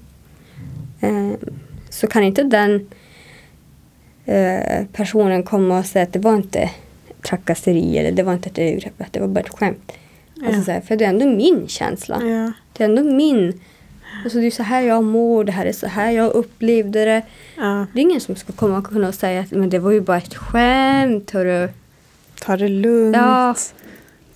Eh, 1.06 1.30
så 1.90 2.06
kan 2.06 2.22
inte 2.22 2.42
den 2.42 2.88
eh, 4.24 4.84
personen 4.92 5.42
komma 5.42 5.78
och 5.78 5.86
säga 5.86 6.02
att 6.02 6.12
det 6.12 6.18
var 6.18 6.34
inte 6.36 6.70
trakasseri 7.22 7.98
eller 7.98 8.12
det 8.12 8.22
var 8.22 8.32
inte 8.34 8.48
ett 8.48 8.58
övergrepp, 8.58 9.12
det 9.12 9.20
var 9.20 9.28
bara 9.28 9.40
ett 9.40 9.48
skämt. 9.58 9.92
Alltså, 10.42 10.58
Ja. 10.60 10.64
så 10.64 10.70
här, 10.70 10.80
för 10.80 10.96
det 10.96 11.04
är 11.04 11.08
ändå 11.08 11.26
min 11.26 11.68
känsla. 11.68 12.22
Ja. 12.22 12.52
Det 12.72 12.84
är 12.84 12.88
ändå 12.88 13.02
min. 13.02 13.60
Alltså 14.24 14.38
det 14.38 14.46
är 14.46 14.50
så 14.50 14.62
här 14.62 14.80
jag 14.82 15.04
mår, 15.04 15.44
det 15.44 15.52
här 15.52 15.66
är 15.66 15.72
så 15.72 15.86
här 15.86 16.10
jag 16.10 16.32
upplevde 16.32 17.04
det. 17.04 17.22
Ja. 17.56 17.86
Det 17.92 18.00
är 18.00 18.02
ingen 18.02 18.20
som 18.20 18.36
ska 18.36 18.52
komma 18.52 18.78
och 18.78 18.86
kunna 18.86 19.12
säga 19.12 19.40
att 19.40 19.50
men 19.50 19.70
det 19.70 19.78
var 19.78 19.90
ju 19.90 20.00
bara 20.00 20.16
ett 20.18 20.34
skämt. 20.34 21.30
Hörru. 21.30 21.68
Ta 22.40 22.56
det 22.56 22.68
lugnt. 22.68 23.16
Ja. 23.16 23.54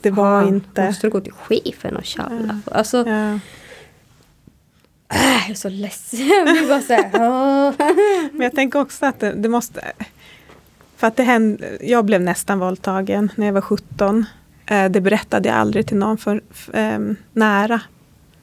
Det 0.00 0.10
var 0.10 0.42
Ja, 0.42 0.48
inte... 0.48 0.84
Måste 0.86 1.06
du 1.06 1.10
gå 1.10 1.20
till 1.20 1.32
chefen 1.32 1.96
och 1.96 2.04
tjalla? 2.04 2.60
Alltså, 2.64 2.96
Ja. 3.08 3.32
äh, 5.14 5.40
jag 5.40 5.50
är 5.50 5.54
så 5.54 5.68
ledsen. 5.68 6.26
Jag 6.28 6.68
bara 6.68 6.80
så. 6.80 6.96
Men 8.32 8.40
jag 8.40 8.54
tänker 8.54 8.80
också 8.80 9.06
att 9.06 9.20
det, 9.20 9.32
det 9.32 9.48
måste... 9.48 9.92
För 10.96 11.06
att 11.06 11.16
det 11.16 11.22
hände, 11.22 11.78
jag 11.80 12.04
blev 12.04 12.20
nästan 12.20 12.58
våldtagen 12.58 13.28
när 13.36 13.46
jag 13.46 13.52
var 13.52 13.60
17. 13.60 14.26
Eh, 14.66 14.88
Det 14.90 15.00
berättade 15.00 15.48
jag 15.48 15.58
aldrig 15.58 15.86
till 15.86 15.96
någon 15.96 16.18
för, 16.18 16.40
för, 16.50 16.72
ehm, 16.76 17.16
nära. 17.32 17.80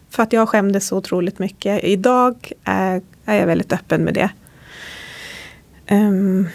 För 0.09 0.23
att 0.23 0.33
jag 0.33 0.49
skämdes 0.49 0.87
så 0.87 0.97
otroligt 0.97 1.39
mycket. 1.39 1.83
Idag 1.83 2.51
är, 2.63 3.01
är 3.25 3.35
jag 3.35 3.47
väldigt 3.47 3.73
öppen 3.73 4.03
med 4.03 4.13
det. 4.13 4.29
Um, 5.91 6.47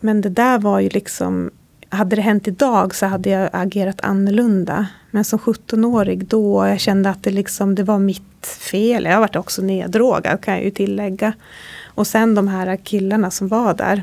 men 0.00 0.20
det 0.20 0.28
där 0.28 0.58
var 0.58 0.80
ju 0.80 0.88
liksom... 0.88 1.50
Hade 1.88 2.16
det 2.16 2.22
hänt 2.22 2.48
idag 2.48 2.94
så 2.94 3.06
hade 3.06 3.30
jag 3.30 3.50
agerat 3.52 4.00
annorlunda. 4.00 4.86
Men 5.10 5.24
som 5.24 5.38
17-årig 5.38 6.26
då 6.26 6.66
jag 6.66 6.80
kände 6.80 7.10
att 7.10 7.22
det, 7.22 7.30
liksom, 7.30 7.74
det 7.74 7.82
var 7.82 7.98
mitt 7.98 8.46
fel. 8.46 9.04
Jag 9.04 9.20
varit 9.20 9.36
också 9.36 9.62
neddrogad 9.62 10.40
kan 10.40 10.54
jag 10.54 10.64
ju 10.64 10.70
tillägga. 10.70 11.32
Och 11.84 12.06
sen 12.06 12.34
de 12.34 12.48
här 12.48 12.76
killarna 12.76 13.30
som 13.30 13.48
var 13.48 13.74
där. 13.74 14.02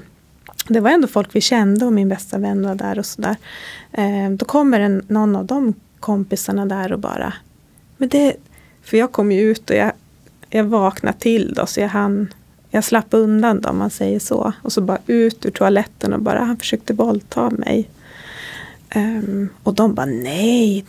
Det 0.68 0.80
var 0.80 0.89
ändå 0.89 1.07
folk 1.07 1.36
vi 1.36 1.41
kände 1.41 1.86
och 1.86 1.93
min 1.93 2.09
bästa 2.09 2.38
vän 2.38 2.64
var 2.64 2.76
där 2.76 2.99
och 2.99 3.05
sådär. 3.05 3.36
Um, 3.97 4.38
då 4.38 4.45
kommer 4.45 4.80
en, 4.80 5.05
någon 5.07 5.36
av 5.36 5.45
de 5.45 5.74
kompisarna 5.99 6.66
där 6.66 6.91
och 6.93 6.99
bara. 6.99 7.34
Men 7.97 8.09
det, 8.09 8.36
för 8.84 8.98
jag 8.98 9.12
kom 9.12 9.32
ju 9.32 9.42
ut 9.42 9.70
och 9.70 9.76
jag, 9.76 9.92
jag 10.50 10.64
vaknade 10.64 11.18
till 11.18 11.54
då 11.54 11.66
så 11.66 11.80
jag 11.80 11.88
hann. 11.88 12.34
Jag 12.74 12.84
slapp 12.84 13.08
undan 13.10 13.62
då 13.62 13.70
om 13.70 13.78
man 13.78 13.90
säger 13.90 14.20
så. 14.20 14.54
Och 14.62 14.74
så 14.74 14.82
bara 14.82 14.98
ut 15.08 15.46
ur 15.46 15.52
toaletten 15.52 16.14
och 16.14 16.22
bara 16.22 16.40
han 16.40 16.58
försökte 16.58 16.94
våldta 16.94 17.50
mig. 17.50 17.90
Ehm, 18.90 19.50
och 19.64 19.74
de 19.74 19.94
bara 19.94 20.06
nej. 20.06 20.86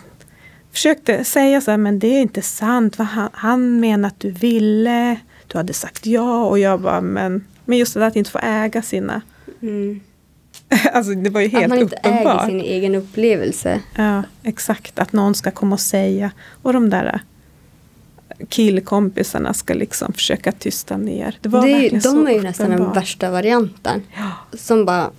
Försökte 0.73 1.25
säga 1.25 1.61
så 1.61 1.71
här 1.71 1.79
men 1.79 1.99
det 1.99 2.07
är 2.07 2.21
inte 2.21 2.43
sant. 2.43 2.99
Vad 2.99 3.07
Han, 3.07 3.29
han 3.33 3.81
menar 3.81 4.09
att 4.09 4.21
du 4.21 4.31
ville. 4.31 5.17
Du 5.47 5.59
hade 5.59 5.73
sagt 5.73 6.07
ja 6.07 6.45
och 6.45 6.59
jag 6.59 6.81
bara 6.81 7.01
men. 7.01 7.45
Men 7.65 7.79
just 7.79 7.95
det 7.95 8.01
där 8.01 8.07
att 8.07 8.17
inte 8.17 8.31
få 8.31 8.39
äga 8.43 8.83
sina. 8.83 9.23
Mm. 9.63 10.01
Alltså 10.93 11.15
det 11.15 11.31
var 11.31 11.41
ju 11.41 11.49
helt 11.49 11.65
Att 11.65 11.69
man 11.69 11.79
inte 11.79 11.97
äger 11.97 12.11
uppenbart. 12.21 12.47
sin 12.47 12.61
egen 12.61 12.95
upplevelse. 12.95 13.81
Ja, 13.97 14.23
exakt. 14.43 14.99
Att 14.99 15.13
någon 15.13 15.35
ska 15.35 15.51
komma 15.51 15.75
och 15.75 15.81
säga. 15.81 16.31
Och 16.63 16.73
de 16.73 16.91
där 16.91 17.21
killkompisarna 18.49 19.55
ska 19.55 19.75
liksom 19.75 20.13
försöka 20.13 20.53
tysta 20.53 20.97
ner. 20.97 21.39
Det 21.41 21.49
var 21.49 21.67
Det 21.67 21.73
verkligen 21.73 22.03
så 22.03 22.13
de 22.13 22.27
är 22.27 22.33
ju 22.33 22.43
nästan 22.43 22.71
den 22.71 22.93
värsta 22.93 23.31
varianten. 23.31 24.03
Ja. 24.17 24.57
Som 24.59 24.85
bara, 24.85 25.11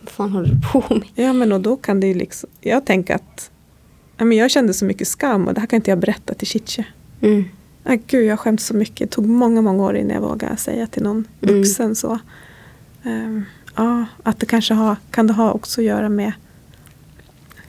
vad 0.00 0.10
fan 0.10 0.30
håller 0.32 0.48
du 0.48 0.60
på 0.72 0.94
med? 0.94 1.08
ja, 1.14 1.32
men 1.32 1.52
och 1.52 1.60
då 1.60 1.76
kan 1.76 2.00
det 2.00 2.06
ju 2.06 2.14
liksom. 2.14 2.48
Jag 2.60 2.84
tänker 2.86 3.14
att. 3.14 3.50
Ja, 4.16 4.24
men 4.24 4.38
jag 4.38 4.50
kände 4.50 4.74
så 4.74 4.84
mycket 4.84 5.08
skam 5.08 5.48
och 5.48 5.54
det 5.54 5.60
här 5.60 5.66
kan 5.66 5.76
inte 5.76 5.90
jag 5.90 5.98
berätta 5.98 6.34
till 6.34 6.46
Chiche. 6.46 6.84
Mm. 7.20 7.44
Ah, 7.84 7.96
gud, 8.06 8.24
jag 8.26 8.38
skämde 8.40 8.62
så 8.62 8.74
mycket. 8.74 9.10
Det 9.10 9.14
tog 9.14 9.26
många, 9.26 9.62
många 9.62 9.82
år 9.84 9.96
innan 9.96 10.14
jag 10.14 10.20
vågade 10.20 10.56
säga 10.56 10.86
till 10.86 11.02
någon 11.02 11.24
Mm. 11.42 11.54
vuxen 11.56 11.94
så. 11.94 12.18
Ehm, 13.02 13.44
ja, 13.76 14.04
att 14.22 14.40
det 14.40 14.46
kanske 14.46 14.74
har, 14.74 14.96
kan 15.10 15.26
det 15.26 15.32
ha 15.32 15.52
också 15.52 15.80
att 15.80 15.84
göra 15.84 16.08
med 16.08 16.32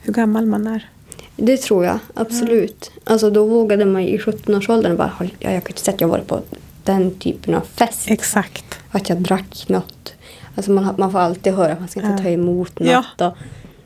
hur 0.02 0.12
gammal 0.12 0.46
man 0.46 0.66
är. 0.66 0.90
Det 1.36 1.56
tror 1.56 1.84
jag, 1.84 1.98
absolut. 2.14 2.90
Alltså 3.04 3.30
då 3.30 3.44
vågade 3.46 3.84
man 3.84 4.02
i 4.02 4.18
17-årsåldern 4.18 4.96
bara, 4.96 5.08
"Har- 5.08 5.30
ja, 5.38 5.50
jag 5.52 5.62
kan 5.64 5.70
inte 5.70 5.80
säga 5.82 5.94
att 5.94 6.00
jag 6.00 6.08
varit 6.08 6.26
på 6.26 6.40
den 6.84 7.10
typen 7.18 7.54
av 7.54 7.60
fest. 7.60 8.10
Exakt. 8.10 8.78
Att 8.90 9.08
jag 9.08 9.18
drack 9.18 9.64
något. 9.68 10.14
Alltså 10.54 10.70
man, 10.70 10.94
man 10.98 11.12
får 11.12 11.18
alltid 11.18 11.52
höra 11.54 11.72
att 11.72 11.78
man 11.80 11.88
ska 11.88 12.00
inte 12.00 12.22
ta 12.22 12.28
emot 12.28 12.78
något. 12.78 12.88
Ja. 13.18 13.26
Och, 13.26 13.36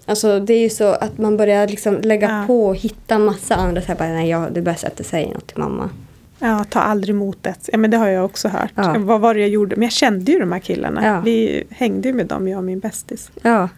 alltså 0.06 0.40
det 0.40 0.54
är 0.54 0.60
ju 0.60 0.70
så 0.70 0.84
att 0.92 1.18
man 1.18 1.36
börjar 1.36 1.68
liksom 1.68 1.98
lägga 2.02 2.28
Ja. 2.30 2.44
på 2.46 2.66
och 2.66 2.76
hitta 2.76 3.18
massa 3.18 3.54
andra. 3.54 3.80
Så 3.82 3.86
här, 3.88 3.94
bara, 3.94 4.08
nej, 4.08 4.28
jag, 4.30 4.52
det 4.52 4.60
är 4.60 4.64
bäst 4.64 4.84
att 4.84 4.92
jag 4.96 5.06
säger 5.06 5.34
något 5.34 5.46
till 5.46 5.58
mamma. 5.58 5.90
Ja, 6.38 6.64
ta 6.70 6.80
aldrig 6.80 7.14
emot 7.14 7.38
det. 7.42 7.54
Ja, 7.66 7.78
men 7.78 7.90
det 7.90 7.96
har 7.96 8.08
jag 8.08 8.24
också 8.24 8.48
hört. 8.48 8.70
Ja. 8.74 8.94
Vad 8.98 9.20
var 9.20 9.34
det 9.34 9.40
jag 9.40 9.48
gjorde? 9.48 9.76
Men 9.76 9.82
jag 9.82 9.92
kände 9.92 10.32
ju 10.32 10.38
de 10.38 10.52
här 10.52 10.58
killarna. 10.58 11.06
Ja. 11.06 11.20
Vi 11.24 11.64
hängde 11.70 12.08
ju 12.08 12.14
med 12.14 12.26
dem, 12.26 12.48
jag 12.48 12.58
och 12.58 12.64
min 12.64 12.78
bästis. 12.80 13.30
Ja. 13.42 13.68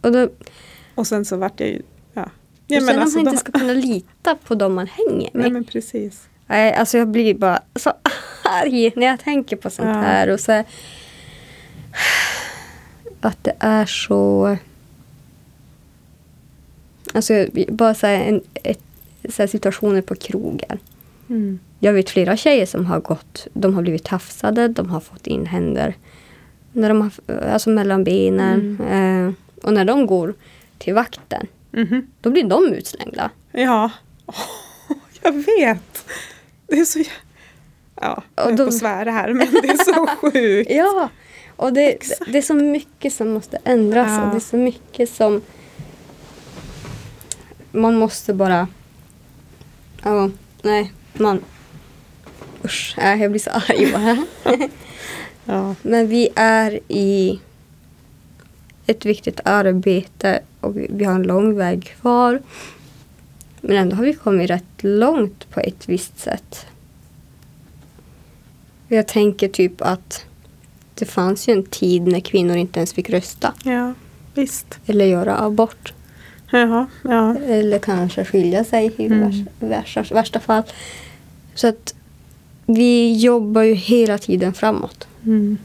Och, 0.00 0.12
då, 0.12 0.28
Och 0.94 1.06
sen 1.06 1.24
så 1.24 1.36
vart 1.36 1.60
jag 1.60 1.68
ju... 1.68 1.82
Ja, 2.70 2.78
och 2.80 2.84
sen 2.86 2.98
alltså, 2.98 3.18
man 3.18 3.26
inte 3.26 3.40
ska 3.40 3.52
kunna 3.52 3.72
lita 3.72 4.34
på 4.34 4.54
dem 4.54 4.74
man 4.74 4.86
hänger 4.86 5.30
med. 5.32 5.42
Nej 5.42 5.50
men 5.50 5.64
precis. 5.64 6.28
Nej, 6.46 6.74
alltså 6.74 6.98
jag 6.98 7.08
blir 7.08 7.34
bara 7.34 7.60
så 7.76 7.92
arg 8.44 8.92
när 8.96 9.06
jag 9.06 9.20
tänker 9.20 9.56
på 9.56 9.70
sånt 9.70 9.88
Ja. 9.88 9.94
här. 9.94 10.28
Och 10.30 10.40
så 10.40 10.52
här, 10.52 10.64
att 13.20 13.44
det 13.44 13.52
är 13.58 13.86
så... 13.86 14.56
Alltså 17.14 17.46
bara 17.68 17.94
så 17.94 18.06
här, 18.06 18.14
en, 18.24 18.40
ett, 18.54 18.80
så 19.28 19.42
här 19.42 19.46
situationer 19.46 20.02
på 20.02 20.14
krogen. 20.14 20.78
Mm. 21.28 21.58
Jag 21.80 21.92
vet 21.92 22.10
flera 22.10 22.36
tjejer 22.36 22.66
som 22.66 22.86
har 22.86 23.00
gått, 23.00 23.46
de 23.52 23.74
har 23.74 23.82
blivit 23.82 24.04
tafsade, 24.04 24.68
de 24.68 24.90
har 24.90 25.00
fått 25.00 25.26
in 25.26 25.46
händer 25.46 25.94
när 26.72 26.88
de 26.88 27.00
har, 27.00 27.36
alltså 27.44 27.70
mellan 27.70 28.04
benen. 28.04 28.78
Eh, 28.90 29.32
och 29.66 29.72
när 29.72 29.84
de 29.84 30.06
går 30.06 30.34
till 30.78 30.94
vakten, 30.94 31.46
Mhm. 31.72 32.06
då 32.20 32.30
blir 32.30 32.44
de 32.44 32.64
utslängda. 32.72 33.30
Ja, 33.52 33.90
jag 35.22 35.32
vet. 35.32 36.04
Det 36.66 36.78
är 36.80 36.84
så... 36.84 37.02
Ja, 38.00 38.22
jag 38.36 38.56
de- 38.56 38.66
på 38.66 38.72
svära 38.72 39.10
här 39.10 39.32
men 39.32 39.52
det 39.52 39.68
är 39.68 39.84
så 39.94 40.06
sjukt. 40.20 40.70
Ja, 40.70 41.08
och 41.56 41.72
det, 41.72 41.92
Exakt. 41.92 42.32
det 42.32 42.38
är 42.38 42.42
så 42.42 42.54
mycket 42.54 43.12
som 43.12 43.30
måste 43.30 43.58
ändras 43.64 44.08
Ja. 44.08 44.24
och 44.24 44.30
det 44.30 44.36
är 44.36 44.40
så 44.40 44.56
mycket 44.56 45.10
som 45.10 45.42
man 47.72 47.94
måste 47.94 48.34
bara... 48.34 48.68
Ja, 50.04 50.30
nej, 50.62 50.92
man... 51.12 51.44
Usch, 52.64 52.94
nej, 52.98 53.20
jag 53.22 53.30
blir 53.30 53.40
så 53.40 53.50
arg 53.50 53.92
bara. 53.92 54.24
Ja. 55.44 55.74
Men 55.82 56.08
vi 56.08 56.28
är 56.36 56.80
i 56.88 57.40
ett 58.86 59.04
viktigt 59.04 59.40
arbete 59.44 60.40
och 60.60 60.76
vi 60.76 61.04
har 61.04 61.14
en 61.14 61.22
lång 61.22 61.56
väg 61.56 61.84
kvar. 62.00 62.42
Men 63.60 63.76
ändå 63.76 63.96
har 63.96 64.04
vi 64.04 64.14
kommit 64.14 64.50
rätt 64.50 64.64
långt 64.82 65.50
på 65.50 65.60
ett 65.60 65.88
visst 65.88 66.18
sätt. 66.18 66.66
Jag 68.88 69.08
tänker 69.08 69.48
typ 69.48 69.82
att 69.82 70.24
det 70.94 71.04
fanns 71.04 71.48
ju 71.48 71.52
en 71.52 71.64
tid 71.64 72.02
när 72.02 72.20
kvinnor 72.20 72.56
inte 72.56 72.78
ens 72.80 72.92
fick 72.92 73.10
rösta. 73.10 73.54
Ja, 73.64 73.94
visst. 74.34 74.78
Eller 74.86 75.04
göra 75.04 75.38
abort. 75.38 75.92
Jaha, 76.50 76.86
ja. 77.04 77.36
Eller 77.38 77.78
kanske 77.78 78.24
skilja 78.24 78.64
sig 78.64 78.94
i 78.96 79.06
Mm. 79.06 79.46
värsta, 79.60 80.02
värsta 80.02 80.40
fall. 80.40 80.62
Så 81.54 81.68
att 81.68 81.94
vi 82.66 83.16
jobbar 83.20 83.62
ju 83.62 83.74
hela 83.74 84.18
tiden 84.18 84.54
framåt. 84.54 85.08
Mm. 85.24 85.58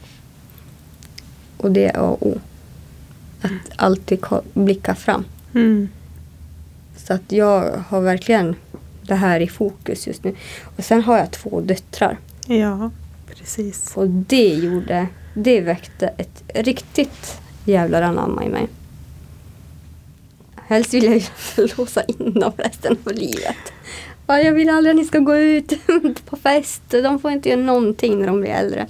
Och 1.56 1.70
det 1.70 1.84
är 1.84 1.98
A 1.98 2.02
och 2.02 2.26
O. 2.26 2.38
Att 3.44 3.72
alltid 3.76 4.24
blicka 4.54 4.94
fram. 4.94 5.24
Mm. 5.54 5.88
Så 6.96 7.14
att 7.14 7.32
jag 7.32 7.72
har 7.88 8.00
verkligen 8.00 8.56
det 9.02 9.14
här 9.14 9.40
i 9.40 9.48
fokus 9.48 10.06
just 10.06 10.24
nu. 10.24 10.34
Och 10.76 10.84
sen 10.84 11.02
har 11.02 11.18
jag 11.18 11.30
två 11.30 11.60
döttrar. 11.60 12.18
Ja, 12.46 12.90
precis. 13.34 13.92
Och 13.96 14.08
det 14.10 14.48
gjorde, 14.54 15.06
det 15.34 15.60
väckte 15.60 16.06
ett 16.06 16.42
riktigt 16.54 17.40
jävlar 17.64 18.02
anamma 18.02 18.44
i 18.44 18.48
mig. 18.48 18.68
Helst 20.66 20.94
vill 20.94 21.04
jag 21.04 21.16
ju 21.16 21.22
låsa 21.76 22.02
in 22.02 22.34
dem 22.40 22.52
resten 22.56 22.96
av 23.04 23.12
livet. 23.12 23.56
Ja, 24.26 24.40
Jag 24.40 24.52
vill 24.52 24.70
aldrig 24.70 24.90
att 24.90 24.96
ni 24.96 25.04
ska 25.04 25.18
gå 25.18 25.36
ut 25.36 25.72
på 26.26 26.36
fest. 26.36 26.82
De 26.88 27.18
får 27.18 27.30
inte 27.30 27.48
göra 27.48 27.60
någonting 27.60 28.18
när 28.18 28.26
de 28.26 28.40
blir 28.40 28.50
äldre. 28.50 28.86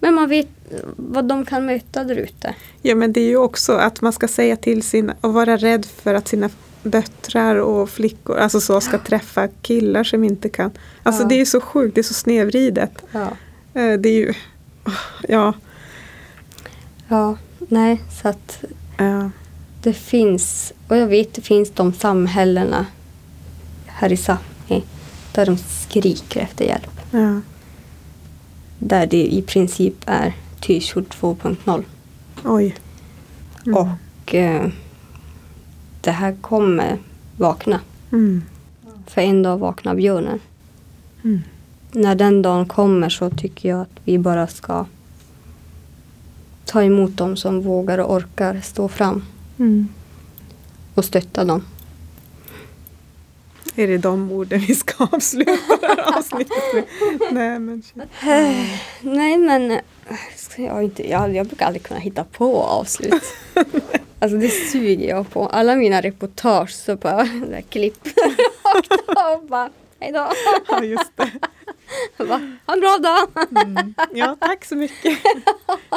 Men 0.00 0.14
man 0.14 0.28
vet 0.28 0.48
vad 0.96 1.24
de 1.24 1.44
kan 1.46 1.66
möta 1.66 2.04
där 2.04 2.16
ute. 2.16 2.54
Ja 2.82 2.94
men 2.94 3.12
det 3.12 3.20
är 3.20 3.28
ju 3.28 3.36
också 3.36 3.72
att 3.72 4.00
man 4.00 4.12
ska 4.12 4.28
säga 4.28 4.56
till 4.56 4.82
sin 4.82 5.12
och 5.20 5.32
vara 5.34 5.56
rädd 5.56 5.86
för 5.86 6.14
att 6.14 6.28
sina 6.28 6.50
döttrar 6.82 7.56
och 7.56 7.90
flickor 7.90 8.36
alltså 8.38 8.60
så 8.60 8.80
ska 8.80 8.98
träffa 8.98 9.48
killar 9.62 10.04
som 10.04 10.24
inte 10.24 10.48
kan. 10.48 10.70
Alltså 11.02 11.22
Ja. 11.22 11.28
det 11.28 11.34
är 11.34 11.38
ju 11.38 11.46
så 11.46 11.60
sjukt, 11.60 11.94
det 11.94 12.00
är 12.00 12.02
så 12.02 12.14
snedvridet. 12.14 12.92
Ja. 13.12 13.26
Eh, 13.74 13.92
Det 13.98 14.08
är 14.08 14.12
ju, 14.12 14.34
ja, 15.28 15.52
ja, 17.08 17.36
nej, 17.58 18.02
så 18.22 18.28
att 18.28 18.64
ja, 18.98 19.30
det 19.82 19.92
finns, 19.92 20.72
och 20.88 20.96
jag 20.96 21.06
vet 21.06 21.34
det 21.34 21.42
finns 21.42 21.70
de 21.70 21.92
samhällena 21.92 22.86
här 23.86 24.12
i 24.12 24.16
Sápmi 24.16 24.82
där 25.32 25.46
de 25.46 25.56
skriker 25.58 26.40
efter 26.40 26.64
hjälp. 26.64 27.00
ja, 27.10 27.40
Där 28.78 29.06
det 29.06 29.26
i 29.34 29.42
princip 29.42 29.94
är 30.06 30.32
Tyskjord 30.60 31.06
2.0. 31.08 31.84
oj. 32.44 32.74
Mm. 33.66 33.78
Och 33.78 34.34
eh, 34.34 34.68
det 36.00 36.10
här 36.10 36.36
kommer 36.40 36.98
vakna. 37.36 37.80
Mm. 38.12 38.42
För 39.06 39.20
en 39.20 39.42
dag 39.42 39.58
vaknar 39.58 39.94
björnen. 39.94 40.40
Mm. 41.24 41.40
När 41.92 42.14
den 42.14 42.42
dagen 42.42 42.66
kommer 42.66 43.08
så 43.08 43.30
tycker 43.30 43.68
jag 43.68 43.80
att 43.80 44.00
vi 44.04 44.18
bara 44.18 44.46
ska 44.46 44.86
ta 46.64 46.82
emot 46.82 47.16
dem 47.16 47.36
som 47.36 47.60
vågar 47.60 47.98
och 47.98 48.14
orkar 48.14 48.60
stå 48.60 48.88
fram 48.88 49.24
Mm. 49.58 49.88
och 50.94 51.04
stötta 51.04 51.44
dem. 51.44 51.62
Är 53.78 53.88
det 53.88 53.98
de 53.98 54.32
orden 54.32 54.60
vi 54.60 54.74
ska 54.74 55.04
avsluta 55.12 55.76
det 55.80 55.86
här 55.86 56.18
avsnittet 56.18 56.74
med? 56.74 56.84
Nej 57.30 57.58
men 57.58 57.82
shit. 57.82 58.02
Nej 59.00 59.38
men 59.38 59.70
eh, 59.70 59.80
jag, 60.56 60.82
inte, 60.82 61.10
jag, 61.10 61.34
jag 61.34 61.46
brukar 61.46 61.66
aldrig 61.66 61.82
kunna 61.82 62.00
hitta 62.00 62.24
på 62.24 62.62
avslut. 62.62 63.22
alltså 64.18 64.38
det 64.38 64.48
suger 64.48 65.08
jag 65.08 65.30
på. 65.30 65.46
Alla 65.46 65.76
mina 65.76 66.00
reportage 66.00 66.70
så 66.70 66.96
bara 66.96 67.16
där 67.22 67.60
klipp 67.60 68.06
rakt 68.74 69.18
av 69.18 69.46
bara 69.46 69.70
hejdå. 70.00 70.28
Ja 70.68 70.84
just 70.84 71.16
det. 71.16 71.30
Bara, 72.16 72.56
ha 72.66 72.74
en 72.74 72.80
bra 72.80 72.98
dag. 72.98 73.46
Mm. 73.66 73.94
Ja 74.14 74.36
tack 74.40 74.64
så 74.64 74.76
mycket. 74.76 75.18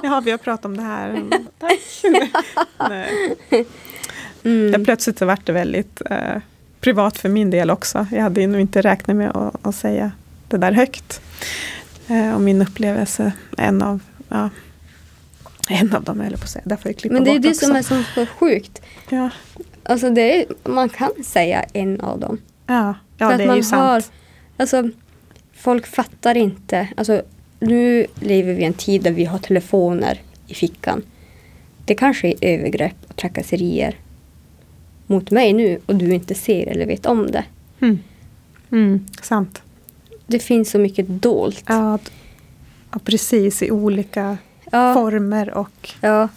Ja 0.04 0.22
vi 0.26 0.32
har 0.32 0.38
pratat 0.38 0.66
om 0.66 0.78
det 0.78 0.84
här. 0.84 1.30
Tack. 1.60 2.04
Nej. 2.90 3.36
Mm. 4.44 4.74
Ja, 4.74 4.86
plötsligt 4.86 5.20
så 5.20 5.26
vart 5.26 5.46
det 5.46 5.54
väldigt 5.54 6.02
eh, 6.10 6.38
privat 6.82 7.18
för 7.18 7.30
min 7.30 7.50
del 7.50 7.70
också. 7.72 8.08
Jag 8.12 8.22
hade 8.22 8.48
nog 8.48 8.62
inte 8.62 8.82
räknat 8.82 9.18
med 9.18 9.30
att, 9.30 9.68
att 9.68 9.76
säga 9.76 10.12
det 10.48 10.58
där 10.58 10.72
högt. 10.72 11.22
Eh, 12.08 12.34
och 12.34 12.42
min 12.42 12.62
upplevelse, 12.62 13.32
en 13.58 13.82
av, 13.82 14.00
ja, 14.30 14.50
en 15.70 15.96
av 15.96 16.04
dem 16.04 16.20
höll 16.20 16.32
jag 16.32 16.40
på 16.40 16.44
att 16.44 16.50
säga. 16.50 16.64
Där 16.66 16.76
får 16.76 16.92
jag 16.92 16.98
klippa 16.98 17.14
Men 17.14 17.24
det 17.24 17.32
är 17.32 17.40
det 17.40 17.50
också. 17.50 17.66
som 17.66 17.76
är 17.76 17.82
så, 17.82 18.26
sjukt. 18.26 18.82
Ja, 19.10 19.30
Alltså 19.84 20.10
det 20.10 20.42
är, 20.42 20.46
man 20.70 20.90
kan 20.90 21.12
säga 21.24 21.66
en 21.74 22.02
av 22.02 22.20
dem. 22.20 22.38
ja, 22.68 22.96
ja 23.18 23.28
För 23.28 23.32
att 23.32 23.38
det 23.38 23.44
är 23.44 23.48
man 23.48 23.56
ju 23.56 23.64
sant. 23.64 23.82
Har, 23.82 24.04
alltså, 24.58 24.90
folk 25.54 25.88
fattar 25.88 26.38
inte. 26.38 26.88
Alltså, 26.98 27.22
nu 27.60 28.06
lever 28.20 28.54
vi 28.54 28.62
i 28.62 28.66
en 28.66 28.74
tid 28.74 29.04
där 29.04 29.12
vi 29.12 29.26
har 29.26 29.38
telefoner 29.38 30.22
i 30.48 30.54
fickan. 30.54 31.04
Det 31.86 31.96
kanske 31.96 32.28
är 32.28 32.36
övergrepp 32.42 32.96
och 33.08 33.16
trakasserier 33.16 33.96
mot 35.12 35.32
mig 35.32 35.54
nu 35.54 35.80
och 35.86 35.96
du 35.96 36.14
inte 36.14 36.36
ser 36.36 36.68
eller 36.68 36.86
vet 36.86 37.06
om 37.06 37.32
det. 37.32 37.44
Mm. 37.80 38.00
Mm, 38.72 39.06
sant. 39.22 39.62
Det 40.28 40.40
finns 40.40 40.72
så 40.72 40.80
mycket 40.80 41.08
dolt. 41.08 41.64
Ja, 41.68 42.00
ja, 42.92 43.00
precis 43.04 43.64
i 43.64 43.72
olika 43.72 44.38
Ja, 44.72 44.94
former 44.94 45.54
och 45.54 45.90
ja. 46.02 46.30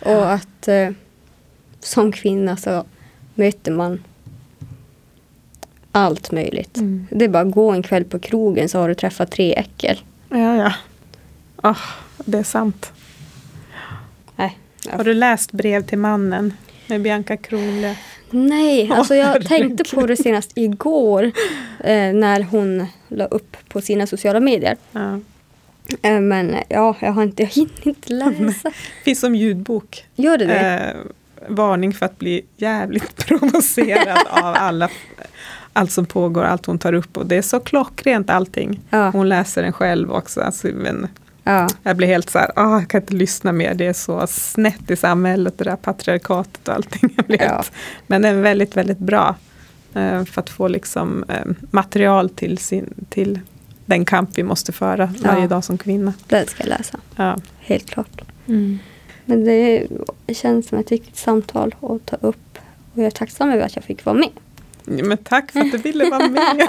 Och 0.00 0.32
att 0.32 0.68
eh, 0.68 0.90
som 1.80 2.12
kvinna 2.12 2.56
så 2.56 2.84
möter 3.34 3.72
man 3.72 4.04
allt 5.92 6.32
möjligt. 6.32 6.76
Mm. 6.76 7.06
Det 7.10 7.24
är 7.24 7.28
bara 7.28 7.42
att 7.42 7.52
gå 7.52 7.70
en 7.70 7.82
kväll 7.82 8.04
på 8.04 8.18
krogen 8.18 8.68
så 8.68 8.78
har 8.78 8.88
du 8.88 8.94
träffat 8.94 9.30
tre 9.30 9.54
äckel. 9.54 10.00
ja, 10.28 10.56
ja. 10.56 10.72
Ah, 11.56 11.76
det 12.24 12.38
är 12.38 12.42
sant. 12.44 12.92
Nej, 14.36 14.58
ja. 14.84 14.96
Har 14.96 15.04
du 15.04 15.14
läst 15.14 15.52
Brev 15.52 15.82
till 15.82 15.98
mannen 15.98 16.52
med 16.86 17.02
Bianca 17.02 17.36
Kronlöf? 17.36 17.98
Nej, 18.30 18.90
alltså 18.92 19.14
jag 19.14 19.26
herregud. 19.26 19.48
tänkte 19.48 19.96
på 19.96 20.06
det 20.06 20.16
senast 20.16 20.52
igår 20.54 21.24
eh, 21.80 22.12
när 22.12 22.42
hon 22.42 22.86
la 23.08 23.24
upp 23.24 23.56
på 23.68 23.80
sina 23.80 24.06
sociala 24.06 24.40
medier. 24.40 24.76
Ja. 24.92 25.20
Eh, 26.02 26.20
men 26.20 26.56
ja, 26.68 26.96
jag 27.00 27.12
har 27.12 27.22
inte, 27.22 27.42
jag 27.42 27.50
hinner 27.50 27.88
inte 27.88 28.12
läsa. 28.12 28.70
Finns 29.04 29.20
som 29.20 29.34
ljudbok. 29.34 30.04
Gör 30.14 30.38
det 30.38 30.44
det? 30.46 30.60
Eh, 30.60 30.94
varning 31.48 31.92
för 31.92 32.06
att 32.06 32.18
bli 32.18 32.44
jävligt 32.56 33.16
provocerad 33.26 34.18
av 34.30 34.54
alla, 34.58 34.88
allt 35.72 35.92
som 35.92 36.06
pågår, 36.06 36.42
allt 36.44 36.66
hon 36.66 36.78
tar 36.78 36.92
upp. 36.92 37.16
Och 37.16 37.26
det 37.26 37.36
är 37.36 37.42
så 37.42 37.60
klockrent 37.60 38.30
allting. 38.30 38.80
Ja. 38.90 39.10
Hon 39.10 39.28
läser 39.28 39.62
den 39.62 39.72
själv 39.72 40.12
också. 40.12 40.40
Alltså, 40.40 40.68
men 40.74 41.08
Ja, 41.44 41.68
jag 41.82 41.96
blir 41.96 42.08
helt 42.08 42.30
så 42.30 42.38
här, 42.38 42.50
ah, 42.56 42.78
jag 42.78 42.88
kan 42.88 43.00
inte 43.00 43.14
lyssna 43.14 43.52
mer. 43.52 43.74
Det 43.74 43.86
är 43.86 43.92
så 43.92 44.26
snett 44.26 44.90
i 44.90 44.96
samhället, 44.96 45.58
det 45.58 45.64
där 45.64 45.76
patriarkatet 45.76 46.68
och 46.68 46.74
allting. 46.74 47.12
Jag 47.16 47.26
blir 47.26 47.42
Ja. 47.42 47.48
helt, 47.56 47.72
men 48.06 48.22
den 48.22 48.36
är 48.36 48.40
väldigt, 48.42 48.76
väldigt 48.76 48.98
bra. 48.98 49.36
eh, 49.94 50.24
för 50.24 50.40
att 50.40 50.50
få 50.50 50.68
liksom, 50.68 51.24
eh, 51.28 51.44
material 51.70 52.28
till, 52.30 52.58
sin, 52.58 52.94
till 53.08 53.40
den 53.86 54.04
kamp 54.04 54.30
vi 54.34 54.42
måste 54.42 54.72
föra 54.72 55.06
varje 55.24 55.40
Ja. 55.42 55.48
dag 55.48 55.64
som 55.64 55.78
kvinna. 55.78 56.12
det 56.28 56.50
ska 56.50 56.62
jag 56.62 56.68
läsa. 56.78 56.98
Ja. 57.16 57.36
Helt 57.58 57.86
klart. 57.90 58.20
Men 59.24 59.44
det 59.44 59.86
känns 60.36 60.68
som 60.68 60.78
ett 60.78 60.92
viktigt 60.92 61.16
samtal 61.16 61.74
att 61.80 62.06
ta 62.06 62.16
upp. 62.20 62.58
Och 62.92 62.98
jag 62.98 63.06
är 63.06 63.10
tacksam 63.10 63.50
över 63.50 63.62
att 63.66 63.76
jag 63.76 63.84
fick 63.84 64.04
vara 64.04 64.16
med. 64.16 64.28
Men 64.84 65.16
tack 65.18 65.52
för 65.52 65.60
att 65.60 65.72
du 65.72 65.78
ville 65.78 66.10
vara 66.10 66.28
med. 66.28 66.68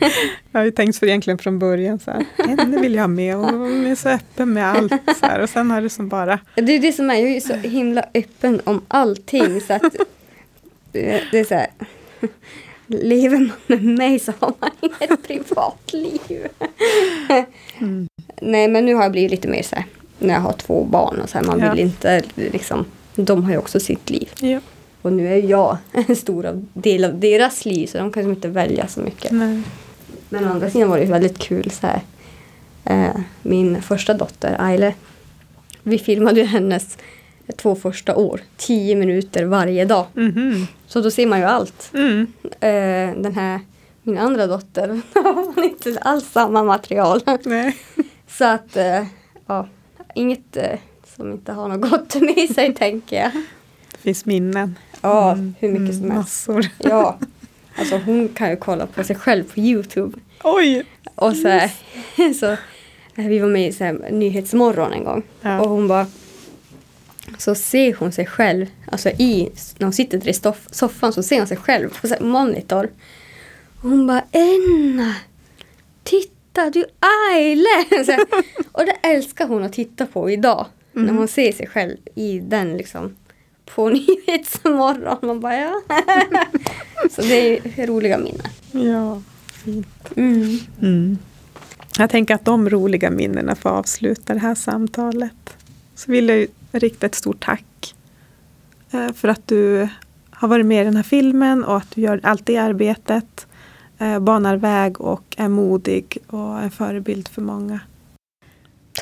jag 0.52 0.60
har 0.60 0.64
ju 0.64 0.70
tänkt 0.70 0.98
för 0.98 1.06
egentligen 1.06 1.38
från 1.38 1.58
början 1.58 1.98
så 1.98 2.10
här, 2.10 2.24
henne 2.56 2.80
vill 2.80 2.94
jag 2.94 3.02
ha 3.02 3.08
med 3.08 3.36
och 3.36 3.46
hon 3.46 3.86
är 3.86 3.94
så 3.94 4.08
öppen 4.08 4.52
med 4.52 4.66
allt. 4.72 4.92
Så 5.20 5.26
här, 5.26 5.40
och 5.40 5.50
sen 5.50 5.70
har 5.70 5.80
det 5.82 5.90
som 5.90 6.08
bara, 6.08 6.38
Det 6.54 6.72
är 6.74 6.78
det 6.80 6.92
som 6.92 7.10
är, 7.10 7.14
jag 7.14 7.30
är 7.30 7.40
så 7.40 7.54
himla 7.54 8.04
öppen 8.14 8.60
om 8.64 8.82
allting. 8.88 9.60
Så 9.60 9.72
att 9.72 9.82
det 10.92 11.22
det 11.32 11.38
är 11.38 11.44
så 11.44 11.54
här, 11.54 11.66
lever 12.86 13.38
man 13.38 13.50
med 13.66 13.84
mig 13.84 14.18
så 14.18 14.32
har 14.38 14.52
man 14.60 14.70
inget 14.80 15.22
privatliv. 15.28 16.46
Nej 18.42 18.68
men 18.68 18.84
nu 18.84 18.94
har 18.94 19.02
jag 19.02 19.12
blivit 19.12 19.30
lite 19.30 19.48
mer 19.48 19.62
så 19.62 19.74
här, 19.76 19.84
när 20.18 20.34
jag 20.34 20.40
har 20.40 20.52
två 20.52 20.84
barn 20.84 21.20
och 21.20 21.28
så 21.28 21.38
här, 21.38 21.44
man 21.44 21.60
Ja. 21.60 21.70
vill 21.70 21.80
inte 21.80 22.22
liksom, 22.34 22.84
de 23.14 23.44
har 23.44 23.50
ju 23.52 23.58
också 23.58 23.80
sitt 23.80 24.10
liv. 24.10 24.28
ja, 24.40 24.60
Och 25.06 25.12
nu 25.12 25.28
är 25.28 25.42
jag 25.42 25.76
en 25.92 26.16
stor 26.16 26.64
del 26.72 27.04
av 27.04 27.20
deras 27.20 27.64
liv 27.64 27.86
så 27.86 27.98
de 27.98 28.12
kan 28.12 28.24
ju 28.24 28.30
inte 28.30 28.48
välja 28.48 28.88
så 28.88 29.00
mycket. 29.00 29.32
nej. 29.32 29.62
Men 30.28 30.44
å 30.44 30.50
andra 30.50 30.70
sidan 30.70 30.88
var 30.88 30.98
det 30.98 31.04
väldigt 31.04 31.38
kul 31.38 31.70
så 31.70 31.86
här. 31.86 32.00
Eh, 32.84 33.20
min 33.42 33.82
första 33.82 34.14
dotter 34.14 34.56
Aile. 34.60 34.94
Vi 35.82 35.98
filmade 35.98 36.40
ju 36.40 36.46
hennes 36.46 36.98
två 37.56 37.74
första 37.74 38.16
år. 38.16 38.40
Tio 38.56 38.96
minuter 38.96 39.44
varje 39.44 39.84
dag. 39.84 40.06
Mhm. 40.14 40.66
Så 40.86 41.00
då 41.00 41.10
ser 41.10 41.26
man 41.26 41.38
ju 41.38 41.44
allt. 41.44 41.90
Mm. 41.94 42.26
Eh, 42.42 43.22
den 43.22 43.34
här, 43.34 43.60
min 44.02 44.18
andra 44.18 44.46
dotter 44.46 44.88
har 45.14 45.64
inte 45.64 45.98
alls 46.00 46.32
samma 46.32 46.64
material. 46.64 47.20
Nej. 47.44 47.76
Så 48.28 48.44
att, 48.44 48.76
eh, 48.76 49.04
ja, 49.46 49.68
inget 50.14 50.56
som 51.16 51.32
inte 51.32 51.52
har 51.52 51.68
något 51.68 51.90
gott 51.90 52.14
med 52.14 52.50
sig 52.54 52.74
tänker 52.74 53.16
jag. 53.16 53.30
Det 53.92 53.98
finns 53.98 54.24
minnen. 54.24 54.74
Ja, 55.06 55.32
Mm, 55.32 55.54
hur 55.58 55.68
mycket 55.68 55.94
mm, 55.94 56.00
som 56.00 56.10
helst. 56.10 56.48
Massor. 56.48 56.66
Ja, 56.78 57.18
alltså 57.78 57.96
hon 57.96 58.28
kan 58.28 58.50
ju 58.50 58.56
kolla 58.56 58.86
på 58.86 59.04
sig 59.04 59.16
själv 59.16 59.44
på 59.54 59.60
Youtube. 59.60 60.18
Oj! 60.44 60.84
Och 61.14 61.36
så, 61.36 61.48
här, 61.48 61.70
så 62.40 62.46
eh, 63.14 63.28
vi 63.28 63.38
var 63.38 63.48
med 63.48 63.68
i 63.68 63.72
så 63.72 63.84
här, 63.84 64.10
Nyhetsmorgon 64.10 64.92
en 64.92 65.04
gång. 65.04 65.22
Ja. 65.40 65.60
Och 65.60 65.68
hon 65.68 65.88
bara 65.88 66.06
så 67.38 67.54
ser 67.54 67.94
hon 67.94 68.12
sig 68.12 68.26
själv, 68.26 68.66
alltså 68.92 69.08
i, 69.08 69.50
när 69.78 69.86
hon 69.86 69.92
sitter 69.92 70.18
där 70.18 70.28
i 70.28 70.32
stoff, 70.32 70.66
soffan 70.70 71.12
så 71.12 71.22
ser 71.22 71.38
hon 71.38 71.46
sig 71.46 71.56
själv 71.56 72.00
på 72.00 72.08
så 72.08 72.14
här 72.14 72.22
monitor. 72.22 72.90
Och 73.82 73.90
hon 73.90 74.06
bara 74.06 74.24
Enna! 74.32 75.14
Titta, 76.02 76.70
du 76.70 76.84
Aile! 77.32 77.84
Och 78.72 78.86
det 78.86 78.96
älskar 79.02 79.48
hon 79.48 79.64
att 79.64 79.72
titta 79.72 80.06
på 80.06 80.30
idag. 80.30 80.66
När 80.92 81.12
hon 81.12 81.28
ser 81.28 81.52
sig 81.52 81.66
själv 81.66 81.96
i 82.14 82.38
den 82.38 82.76
liksom 82.76 83.16
på 83.74 83.88
Nyhetsmorgon. 84.26 85.16
Man 85.22 85.40
bara 85.40 85.56
ja. 85.56 85.80
så 87.10 87.22
det 87.22 87.58
är 87.82 87.86
roliga 87.86 88.18
minnen. 88.18 88.46
Ja, 88.92 89.22
fint. 89.64 90.12
Mm. 90.16 90.58
Mm. 90.82 91.18
Jag 91.98 92.10
tänker 92.10 92.34
att 92.34 92.44
de 92.44 92.70
roliga 92.70 93.10
minnena 93.10 93.54
får 93.54 93.70
avsluta 93.70 94.34
det 94.34 94.40
här 94.40 94.54
samtalet. 94.54 95.56
Så 95.94 96.12
vill 96.12 96.28
jag 96.28 96.46
rikta 96.72 97.06
ett 97.06 97.14
stort 97.14 97.44
tack 97.44 97.94
eh, 98.90 99.12
för 99.12 99.28
att 99.28 99.48
du 99.48 99.88
har 100.30 100.48
varit 100.48 100.66
med 100.66 100.82
i 100.82 100.84
den 100.84 100.96
här 100.96 101.02
filmen 101.02 101.64
och 101.64 101.76
att 101.76 101.90
du 101.94 102.00
gör 102.00 102.20
allt 102.22 102.46
det 102.46 102.56
arbetet. 102.56 103.46
eh, 103.98 104.18
Banar 104.18 104.56
väg 104.56 105.00
och 105.00 105.34
är 105.36 105.48
modig 105.48 106.18
och 106.26 106.62
en 106.62 106.70
förebild 106.70 107.28
för 107.28 107.42
många. 107.42 107.80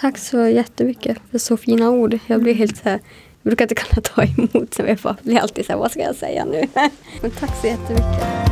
Tack 0.00 0.18
så 0.18 0.46
jättemycket 0.48 1.18
för 1.30 1.38
så 1.38 1.56
fina 1.56 1.90
ord. 1.90 2.18
Jag 2.26 2.42
blir 2.42 2.54
helt 2.54 2.76
så 2.76 2.88
här, 2.88 3.00
brukar 3.44 3.64
inte 3.64 3.74
kunna 3.74 4.02
ta 4.02 4.22
emot. 4.22 4.74
Så 4.74 4.82
jag 4.82 5.16
blir 5.22 5.38
alltid 5.38 5.66
så 5.66 5.72
här, 5.72 5.78
vad 5.78 5.90
ska 5.90 6.00
jag 6.00 6.16
säga 6.16 6.44
nu? 6.44 6.62
Men 7.22 7.30
tack 7.30 7.50
så 7.60 7.66
jättemycket. 7.66 8.43